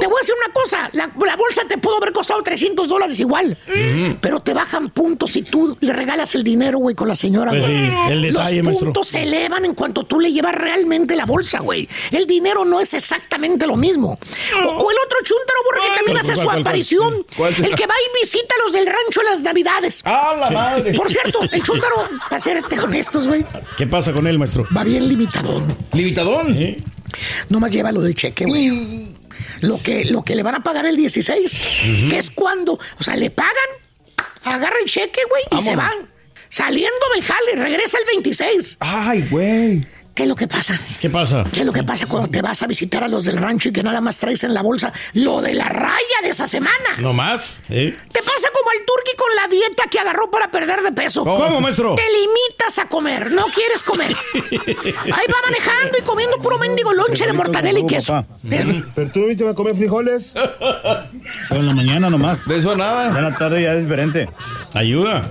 Te 0.00 0.06
voy 0.06 0.16
a 0.16 0.20
decir 0.20 0.34
una 0.44 0.52
cosa, 0.52 0.90
la, 0.92 1.10
la 1.24 1.36
bolsa 1.36 1.62
te 1.68 1.78
pudo 1.78 1.96
haber 1.98 2.12
costado 2.12 2.42
300 2.42 2.86
dólares 2.88 3.18
igual, 3.20 3.56
pero 4.20 4.40
te 4.40 4.54
bajan 4.54 4.90
puntos 4.90 5.32
si 5.32 5.42
tú 5.42 5.76
le 5.80 5.92
regalas 5.92 6.34
el 6.34 6.44
dinero, 6.44 6.78
güey, 6.78 6.94
con 6.94 7.08
la 7.08 7.16
señora, 7.16 7.50
Pues 7.50 7.62
güey. 7.62 7.74
sí, 7.76 7.92
el 8.10 8.22
detalle, 8.22 8.56
los 8.56 8.64
maestro. 8.64 8.86
puntos 8.86 9.08
se 9.08 9.22
elevan 9.22 9.64
en 9.64 9.74
cuanto 9.74 10.04
tú 10.04 10.20
le 10.20 10.32
llevas 10.32 10.54
realmente 10.54 11.16
la 11.16 11.24
bolsa, 11.24 11.60
güey. 11.60 11.88
El 12.10 12.26
dinero 12.26 12.64
no 12.64 12.80
es 12.80 12.94
exactamente 12.94 13.66
lo 13.66 13.76
mismo. 13.76 14.18
O, 14.64 14.68
o 14.68 14.90
el 14.90 14.96
otro 14.98 15.18
chúntaro, 15.24 15.58
burro, 15.64 15.82
que 15.82 15.88
también 15.96 16.04
¿Cuál, 16.04 16.18
hace 16.18 16.26
cuál, 16.26 16.36
su 16.36 16.44
cuál, 16.44 16.46
cuál? 16.46 16.60
aparición. 16.60 17.26
¿Cuál 17.36 17.54
será? 17.56 17.68
El 17.68 17.74
que 17.74 17.86
va 17.86 17.94
y 17.94 18.20
visita 18.22 18.54
a 18.60 18.64
los 18.64 18.72
del 18.72 18.86
rancho 18.86 19.20
en 19.20 19.26
las 19.26 19.40
navidades. 19.40 20.02
¡Ah, 20.04 20.34
la 20.38 20.50
madre! 20.50 20.94
Por 20.94 21.10
cierto, 21.10 21.40
el 21.50 21.62
chúntaro, 21.62 22.08
para 22.28 22.40
serte 22.40 22.78
honestos, 22.80 23.26
güey, 23.26 23.44
¿Qué 23.76 23.86
pasa 23.86 24.12
con 24.12 24.26
él, 24.26 24.38
maestro? 24.38 24.66
va 24.76 24.84
bien 24.84 25.08
limitadón. 25.08 25.76
¿Limitadón? 25.92 26.54
¿Eh? 26.56 26.82
Nomás 27.48 27.70
lleva 27.72 27.92
lo 27.92 28.00
del 28.02 28.14
cheque, 28.14 28.44
güey. 28.44 29.14
Lo 29.60 29.80
que, 29.82 30.04
lo 30.04 30.22
que 30.22 30.34
le 30.36 30.42
van 30.42 30.56
a 30.56 30.62
pagar 30.62 30.84
el 30.86 30.96
16, 30.96 31.62
que 32.10 32.18
es 32.18 32.30
cuando, 32.30 32.74
o 32.98 33.02
sea, 33.02 33.16
le 33.16 33.30
pagan, 33.30 33.52
agarra 34.44 34.76
el 34.82 34.90
cheque, 34.90 35.20
güey, 35.28 35.60
y 35.60 35.64
se 35.64 35.74
van. 35.76 36.10
Saliendo 36.50 36.92
del 37.14 37.24
jale, 37.24 37.56
regresa 37.56 37.98
el 37.98 38.04
26. 38.06 38.76
¡Ay, 38.80 39.26
güey! 39.30 39.86
¿Qué 40.14 40.22
es 40.22 40.28
lo 40.28 40.36
que 40.36 40.46
pasa? 40.46 40.78
¿Qué 41.00 41.10
pasa? 41.10 41.44
¿Qué 41.52 41.60
es 41.60 41.66
lo 41.66 41.72
que 41.72 41.82
pasa 41.82 42.06
cuando 42.06 42.28
te 42.30 42.40
vas 42.40 42.62
a 42.62 42.68
visitar 42.68 43.02
a 43.02 43.08
los 43.08 43.24
del 43.24 43.36
rancho 43.36 43.70
y 43.70 43.72
que 43.72 43.82
nada 43.82 44.00
más 44.00 44.16
traes 44.18 44.44
en 44.44 44.54
la 44.54 44.62
bolsa 44.62 44.92
lo 45.12 45.40
de 45.42 45.54
la 45.54 45.68
raya 45.68 46.20
de 46.22 46.28
esa 46.28 46.46
semana? 46.46 46.70
¿No 46.98 47.12
más? 47.12 47.64
¿Eh? 47.68 47.96
Te 48.12 48.20
pasa 48.20 48.48
como 48.54 48.70
al 48.70 48.76
turqui 48.86 49.16
con 49.16 49.34
la 49.34 49.48
dieta 49.48 49.84
que 49.90 49.98
agarró 49.98 50.30
para 50.30 50.52
perder 50.52 50.82
de 50.82 50.92
peso. 50.92 51.24
¿Cómo, 51.24 51.60
maestro? 51.60 51.96
Te 51.96 52.02
limitas 52.02 52.78
a 52.78 52.88
comer, 52.88 53.32
no 53.32 53.46
quieres 53.46 53.82
comer. 53.82 54.14
Ahí 54.34 55.26
va 55.28 55.36
manejando 55.46 55.98
y 55.98 56.02
comiendo 56.02 56.38
puro 56.38 56.58
mendigo 56.58 56.92
lonche 56.92 57.26
de 57.26 57.32
mortadela 57.32 57.80
y 57.80 57.86
queso. 57.86 58.24
Eh, 58.48 58.82
¿Pero 58.94 59.10
tú 59.10 59.26
viste 59.26 59.48
a 59.48 59.54
comer 59.54 59.74
frijoles? 59.74 60.32
Pero 61.48 61.60
en 61.60 61.66
la 61.66 61.74
mañana 61.74 62.08
nomás. 62.08 62.38
De 62.46 62.56
eso 62.56 62.70
a 62.70 62.76
nada. 62.76 63.10
Ya 63.12 63.18
en 63.18 63.24
la 63.24 63.36
tarde 63.36 63.62
ya 63.62 63.72
es 63.74 63.82
diferente. 63.82 64.28
Ayuda. 64.74 65.28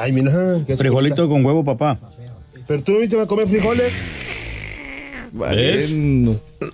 Ay, 0.00 0.10
mira. 0.10 0.32
¿qué 0.66 0.76
Frijolito 0.76 1.28
con 1.28 1.44
huevo, 1.44 1.62
papá. 1.62 1.96
¿Pero 2.66 2.82
tú 2.82 2.98
viste 2.98 3.20
a 3.20 3.26
comer 3.26 3.48
frijoles? 3.48 3.92
¿Ves? 5.32 5.96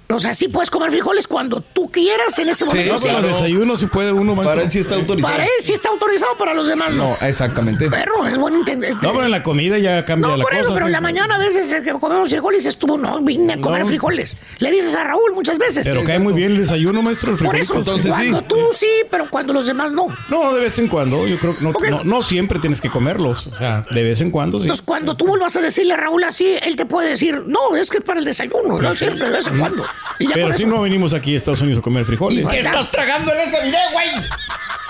O 0.09 0.21
sea, 0.21 0.35
sí 0.35 0.49
puedes 0.49 0.71
comer 0.71 0.91
frijoles 0.91 1.27
cuando 1.27 1.61
tú 1.61 1.91
quieras 1.91 2.39
en 2.39 2.49
ese 2.49 2.65
momento. 2.65 2.93
No, 2.95 2.99
sí. 2.99 3.09
pero 3.11 3.29
desayuno 3.29 3.77
si 3.77 3.87
puede 3.87 4.13
uno, 4.13 4.35
maestro. 4.35 4.55
Para 4.57 4.63
él 4.65 4.71
sí 4.71 4.79
está 4.81 4.95
autorizado. 4.97 5.33
Para 5.33 5.45
él 5.45 5.51
sí 5.63 5.73
está 5.73 5.89
autorizado, 5.89 6.37
para 6.37 6.55
los 6.55 6.67
demás 6.69 6.93
no. 6.93 7.11
No, 7.11 7.27
exactamente. 7.27 7.89
Perro, 7.91 8.27
es 8.27 8.37
bueno 8.39 8.59
entender. 8.59 8.95
No, 8.95 9.13
pero 9.13 9.25
en 9.25 9.31
la 9.31 9.43
comida 9.43 9.79
ya 9.79 10.05
cambia 10.05 10.29
No, 10.31 10.37
la 10.37 10.43
por 10.45 10.53
cosa. 10.53 10.63
eso, 10.63 10.75
pero 10.75 10.87
en 10.87 10.91
sí. 10.91 10.93
la 10.93 11.01
mañana 11.01 11.35
a 11.37 11.39
veces 11.39 11.73
eh, 11.73 11.83
que 11.83 11.93
comemos 11.93 12.29
frijoles 12.31 12.67
estuvo, 12.67 12.99
no, 12.99 13.21
vine 13.23 13.55
a 13.55 13.61
comer 13.61 13.83
No. 13.83 13.87
frijoles. 13.87 14.37
Le 14.59 14.71
dices 14.71 14.95
a 14.95 15.05
Raúl 15.05 15.33
muchas 15.33 15.59
veces. 15.59 15.87
Pero 15.87 16.05
cae 16.05 16.19
muy 16.19 16.33
bien 16.33 16.53
el 16.53 16.59
desayuno, 16.59 17.03
maestro, 17.03 17.33
el 17.33 17.39
Por 17.39 17.49
frijolito. 17.57 17.73
eso, 17.73 17.79
Entonces 17.79 18.05
sí. 18.15 18.31
cuando 18.31 18.43
tú 18.43 18.57
sí, 18.77 18.87
pero 19.11 19.29
cuando 19.31 19.53
los 19.53 19.67
demás 19.67 19.93
no. 19.93 20.07
No, 20.29 20.53
de 20.55 20.61
vez 20.63 20.79
en 20.79 20.89
cuando. 20.89 21.27
Yo 21.27 21.39
creo 21.39 21.57
que 21.57 21.63
no, 21.65 21.71
Ok. 21.71 21.89
no, 21.89 22.05
no 22.05 22.23
siempre 22.23 22.59
tienes 22.59 22.81
que 22.81 22.91
comerlos. 22.91 23.47
O 23.49 23.57
sea, 23.57 23.85
de 23.91 24.03
vez 24.03 24.21
en 24.21 24.31
cuando 24.31 24.59
sí. 24.59 24.65
Entonces, 24.65 24.85
cuando 24.85 25.17
tú 25.17 25.27
vuelvas 25.27 25.55
a 25.57 25.61
decirle 25.61 25.95
a 25.95 25.97
Raúl 25.97 26.25
así, 26.25 26.47
él 26.63 26.77
te 26.77 26.87
puede 26.87 27.09
decir, 27.11 27.43
no, 27.47 27.77
es 27.77 27.89
que 27.91 27.99
es 27.99 28.05
para 28.05 28.19
el 28.19 28.25
desayuno, 28.25 28.81
no 28.81 28.95
siempre, 28.95 29.27
de 29.27 29.31
vez 29.37 29.47
en 29.47 29.59
cuando. 29.59 29.80
Y 30.19 30.29
ya 30.29 30.35
Pero 30.35 30.53
si 30.55 30.63
eso- 30.65 30.71
no 30.73 30.81
venimos 30.83 31.15
aquí 31.15 31.35
a 31.35 31.39
Estados 31.39 31.63
Unidos 31.63 31.79
a 31.81 31.83
comer 31.83 32.05
frijoles. 32.05 32.47
¿Qué 32.47 32.61
estás 32.61 32.91
tragando 32.91 33.33
en 33.33 33.41
este 33.41 33.63
video, 33.65 33.81
güey? 33.93 34.09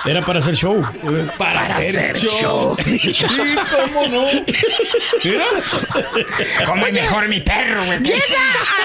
Era 0.07 0.25
para 0.25 0.39
hacer 0.39 0.55
show. 0.55 0.81
Para, 1.37 1.37
Para 1.37 1.77
hacer 1.77 2.17
show. 2.19 2.77
Sí, 2.87 3.15
cómo 3.93 4.07
no. 4.09 4.27
Mira. 5.25 5.45
Come 6.67 6.93
mejor 6.93 7.29
mi 7.29 7.41
perro, 7.41 7.85
güey. 7.85 7.99
Llega 8.01 8.19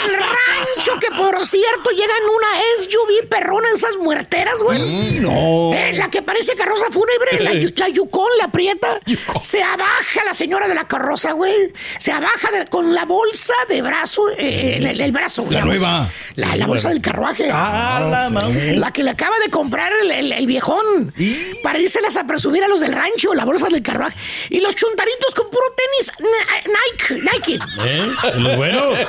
al 0.04 0.12
rancho, 0.13 0.99
que 0.99 1.08
por 1.15 1.45
cierto, 1.45 1.89
llega 1.91 2.13
en 2.21 2.30
una 2.36 2.47
SUV 2.84 3.28
perrona, 3.30 3.67
esas 3.73 3.95
muerteras, 3.97 4.56
güey. 4.60 5.19
No. 5.19 5.73
Eh, 5.73 5.93
la 5.93 6.10
que 6.10 6.21
parece 6.21 6.56
carroza 6.56 6.86
fúnebre, 6.91 7.39
la, 7.39 7.69
la 7.75 7.89
Yukon, 7.89 8.30
la 8.38 8.45
aprieta. 8.45 8.99
Se 9.41 9.62
abaja 9.63 10.23
la 10.25 10.34
señora 10.34 10.67
de 10.67 10.75
la 10.75 10.88
carroza, 10.88 11.32
güey. 11.34 11.71
Se 11.97 12.12
abaja 12.12 12.51
de- 12.51 12.65
con 12.67 12.93
la 12.93 13.06
bolsa 13.06 13.54
de 13.69 13.82
brazo, 13.82 14.30
eh, 14.38 14.78
el, 14.78 14.99
el 15.01 15.12
brazo, 15.12 15.43
güey. 15.43 15.54
La 15.58 15.65
bolsa. 15.65 15.78
nueva. 15.80 16.12
La, 16.36 16.56
la 16.56 16.67
bolsa 16.67 16.89
del 16.89 17.01
carruaje. 17.01 17.49
Ah, 17.51 18.06
la 18.10 18.30
madre. 18.30 18.75
La 18.75 18.91
que 18.91 19.04
le 19.04 19.12
acaba 19.12 19.38
de 19.39 19.49
comprar 19.49 19.91
el, 20.01 20.12
el- 20.12 20.45
viejón. 21.15 21.57
Para 21.63 21.79
írselas 21.79 22.15
a 22.17 22.25
presumir 22.25 22.63
a 22.63 22.67
los 22.67 22.79
del 22.79 22.93
rancho, 22.93 23.33
la 23.33 23.45
bolsa 23.45 23.67
del 23.67 23.81
carruaje. 23.81 24.15
Y 24.49 24.59
los 24.59 24.75
chuntaritos 24.75 25.33
con 25.35 25.49
puro 25.49 25.63
tenis 25.75 26.11
Ni- 26.19 26.71
Nike, 26.71 27.31
Nike. 27.31 27.59
¿Eh? 27.85 28.11
Los 28.37 28.55
buenos. 28.57 28.99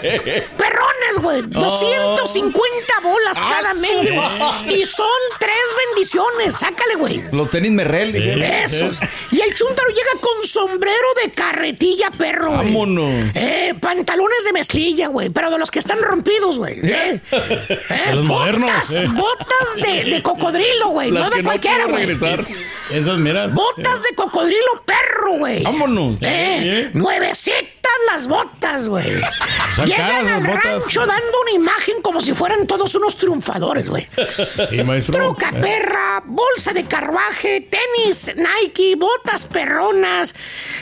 Perrones, 0.56 1.18
güey. 1.20 1.42
250 1.42 3.00
bolas 3.02 3.38
cada 3.38 3.74
su 3.74 3.80
mes. 3.80 4.14
madre. 4.14 4.76
Y 4.76 4.86
son 4.86 5.06
tres 5.38 5.56
bendiciones. 5.94 6.54
Sácale, 6.54 6.94
güey. 6.96 7.24
Los 7.32 7.50
tenis 7.50 7.70
Merrell, 7.72 8.12
dije. 8.12 8.64
Esos. 8.64 8.98
Y 9.30 9.40
el 9.40 9.54
chúntaro 9.54 9.88
llega 9.88 10.10
con 10.20 10.46
sombrero 10.46 11.06
de 11.24 11.30
carretilla, 11.30 12.10
perro. 12.10 12.52
Vámonos. 12.52 13.26
Eh, 13.34 13.74
pantalones 13.80 14.44
de 14.44 14.52
mezclilla, 14.52 15.08
güey. 15.08 15.30
Pero 15.30 15.50
de 15.50 15.58
los 15.58 15.70
que 15.70 15.78
están 15.78 16.00
rompidos, 16.00 16.58
güey. 16.58 16.78
Eh, 16.82 17.20
eh, 17.30 17.78
De 18.08 18.14
los 18.14 18.24
modernos, 18.24 18.70
botas, 18.70 18.90
eh. 18.92 19.06
botas 19.08 19.74
de, 19.76 20.04
de 20.10 20.22
cocodrilo, 20.22 20.88
güey. 20.90 21.10
No 21.10 21.28
de 21.30 21.42
cualquiera, 21.42 21.85
güey. 21.88 22.06
regresar. 22.06 22.46
Esas 22.90 23.18
miras. 23.18 23.52
Botas 23.54 24.02
de 24.02 24.14
cocodrilo 24.14 24.82
perro, 24.84 25.38
güey. 25.38 25.62
Vámonos. 25.64 26.16
Eh, 26.20 26.90
nuevecitas 26.94 27.66
las 28.12 28.26
botas, 28.28 28.86
güey. 28.88 29.20
Llegan 29.84 30.28
al 30.28 30.44
botas. 30.46 30.64
rancho 30.64 31.00
dando 31.06 31.40
una 31.42 31.50
imagen 31.52 32.00
como 32.02 32.20
si 32.20 32.32
fueran 32.32 32.66
todos 32.66 32.94
unos 32.94 33.16
triunfadores, 33.18 33.88
güey. 33.88 34.06
Sí, 34.70 34.82
maestro. 34.84 35.16
Troca 35.16 35.50
Eh. 35.54 35.60
perra, 35.60 36.22
bolsa 36.24 36.72
de 36.72 36.84
carruaje, 36.84 37.68
tenis 37.68 38.32
Nike, 38.36 38.94
botas 38.96 39.46
perronas. 39.46 40.34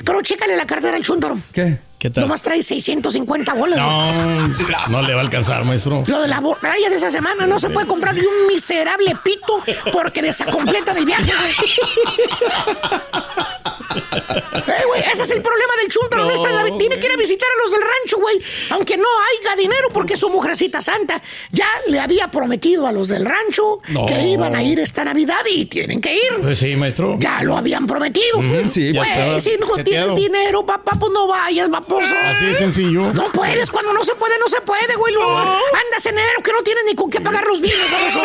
Pero 0.04 0.20
chécale 0.20 0.56
la 0.56 0.66
cartera 0.66 0.96
al 0.96 1.02
chúntaro. 1.02 1.38
¿Qué? 1.52 1.78
¿Qué 2.04 2.10
tal? 2.10 2.24
Nomás 2.24 2.42
trae 2.42 2.62
650 2.62 3.54
bolas. 3.54 3.78
No, 3.78 4.48
no 4.90 5.00
le 5.00 5.14
va 5.14 5.20
a 5.20 5.24
alcanzar, 5.24 5.64
maestro. 5.64 6.02
Lo 6.06 6.20
de 6.20 6.28
la 6.28 6.42
raya 6.60 6.90
de 6.90 6.96
esa 6.96 7.10
semana 7.10 7.46
no 7.46 7.58
se 7.58 7.70
puede 7.70 7.86
comprar 7.86 8.14
ni 8.14 8.20
un 8.20 8.46
miserable 8.46 9.16
pito 9.24 9.62
porque 9.90 10.20
desacompletan 10.20 10.98
el 10.98 11.06
viaje. 11.06 11.32
Eh, 13.90 14.84
güey, 14.86 15.00
ese 15.12 15.22
es 15.24 15.30
el 15.30 15.42
problema 15.42 15.72
del 15.80 15.88
chuntaro. 15.90 16.24
No, 16.24 16.30
esta 16.30 16.50
Navidad. 16.52 16.76
Tiene 16.78 16.98
que 16.98 17.06
ir 17.06 17.12
a 17.12 17.16
visitar 17.16 17.48
a 17.48 17.62
los 17.62 17.70
del 17.72 17.80
rancho, 17.80 18.18
güey. 18.18 18.40
Aunque 18.70 18.96
no 18.96 19.06
haya 19.42 19.56
dinero 19.56 19.88
porque 19.92 20.16
su 20.16 20.28
mujercita 20.30 20.80
santa 20.80 21.22
ya 21.52 21.68
le 21.88 22.00
había 22.00 22.28
prometido 22.30 22.86
a 22.86 22.92
los 22.92 23.08
del 23.08 23.24
rancho 23.24 23.80
No. 23.88 24.06
que 24.06 24.20
iban 24.28 24.54
a 24.56 24.62
ir 24.62 24.80
esta 24.80 25.04
Navidad 25.04 25.40
y 25.48 25.66
tienen 25.66 26.00
que 26.00 26.14
ir. 26.14 26.34
Pues 26.42 26.58
sí, 26.58 26.74
maestro. 26.76 27.16
Ya 27.18 27.42
lo 27.42 27.56
habían 27.56 27.86
prometido. 27.86 28.38
Ujú, 28.38 28.68
sí, 28.68 28.92
Güey, 28.92 29.40
si 29.40 29.56
no 29.58 29.66
seteado. 29.66 29.84
tienes 29.84 30.16
dinero, 30.16 30.64
papá, 30.66 30.92
pues 30.98 31.12
no 31.12 31.26
vayas, 31.26 31.68
vaposo. 31.70 32.14
Así 32.24 32.46
de 32.46 32.54
sencillo. 32.54 33.12
No 33.12 33.30
puedes, 33.32 33.70
cuando 33.70 33.92
no 33.92 34.04
se 34.04 34.14
puede, 34.14 34.38
no 34.38 34.48
se 34.48 34.60
puede, 34.62 34.94
güey. 34.96 35.12
Luego 35.14 35.38
andas 35.38 36.06
en 36.06 36.18
enero 36.18 36.42
que 36.42 36.52
no 36.52 36.62
tienes 36.62 36.84
ni 36.86 36.94
con 36.94 37.10
qué 37.10 37.20
pagar 37.20 37.44
los 37.46 37.60
bienes, 37.60 37.90
baboso. 37.90 38.20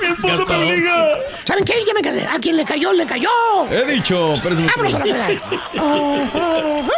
Mi 0.00 0.06
esposo 0.08 0.46
me 0.46 0.54
obliga. 0.56 1.18
¿Saben 1.44 1.64
qué? 1.64 1.84
Ya 1.86 1.87
me 1.98 2.02
casé. 2.02 2.26
A 2.26 2.38
quien 2.38 2.56
le 2.56 2.64
cayó, 2.64 2.92
le 2.92 3.06
cayó. 3.06 3.28
He 3.70 3.84
dicho, 3.92 4.34
pero 4.42 4.54
Vámonos 4.56 4.94
a 4.94 4.98
la 4.98 5.04
fregada. 5.04 5.28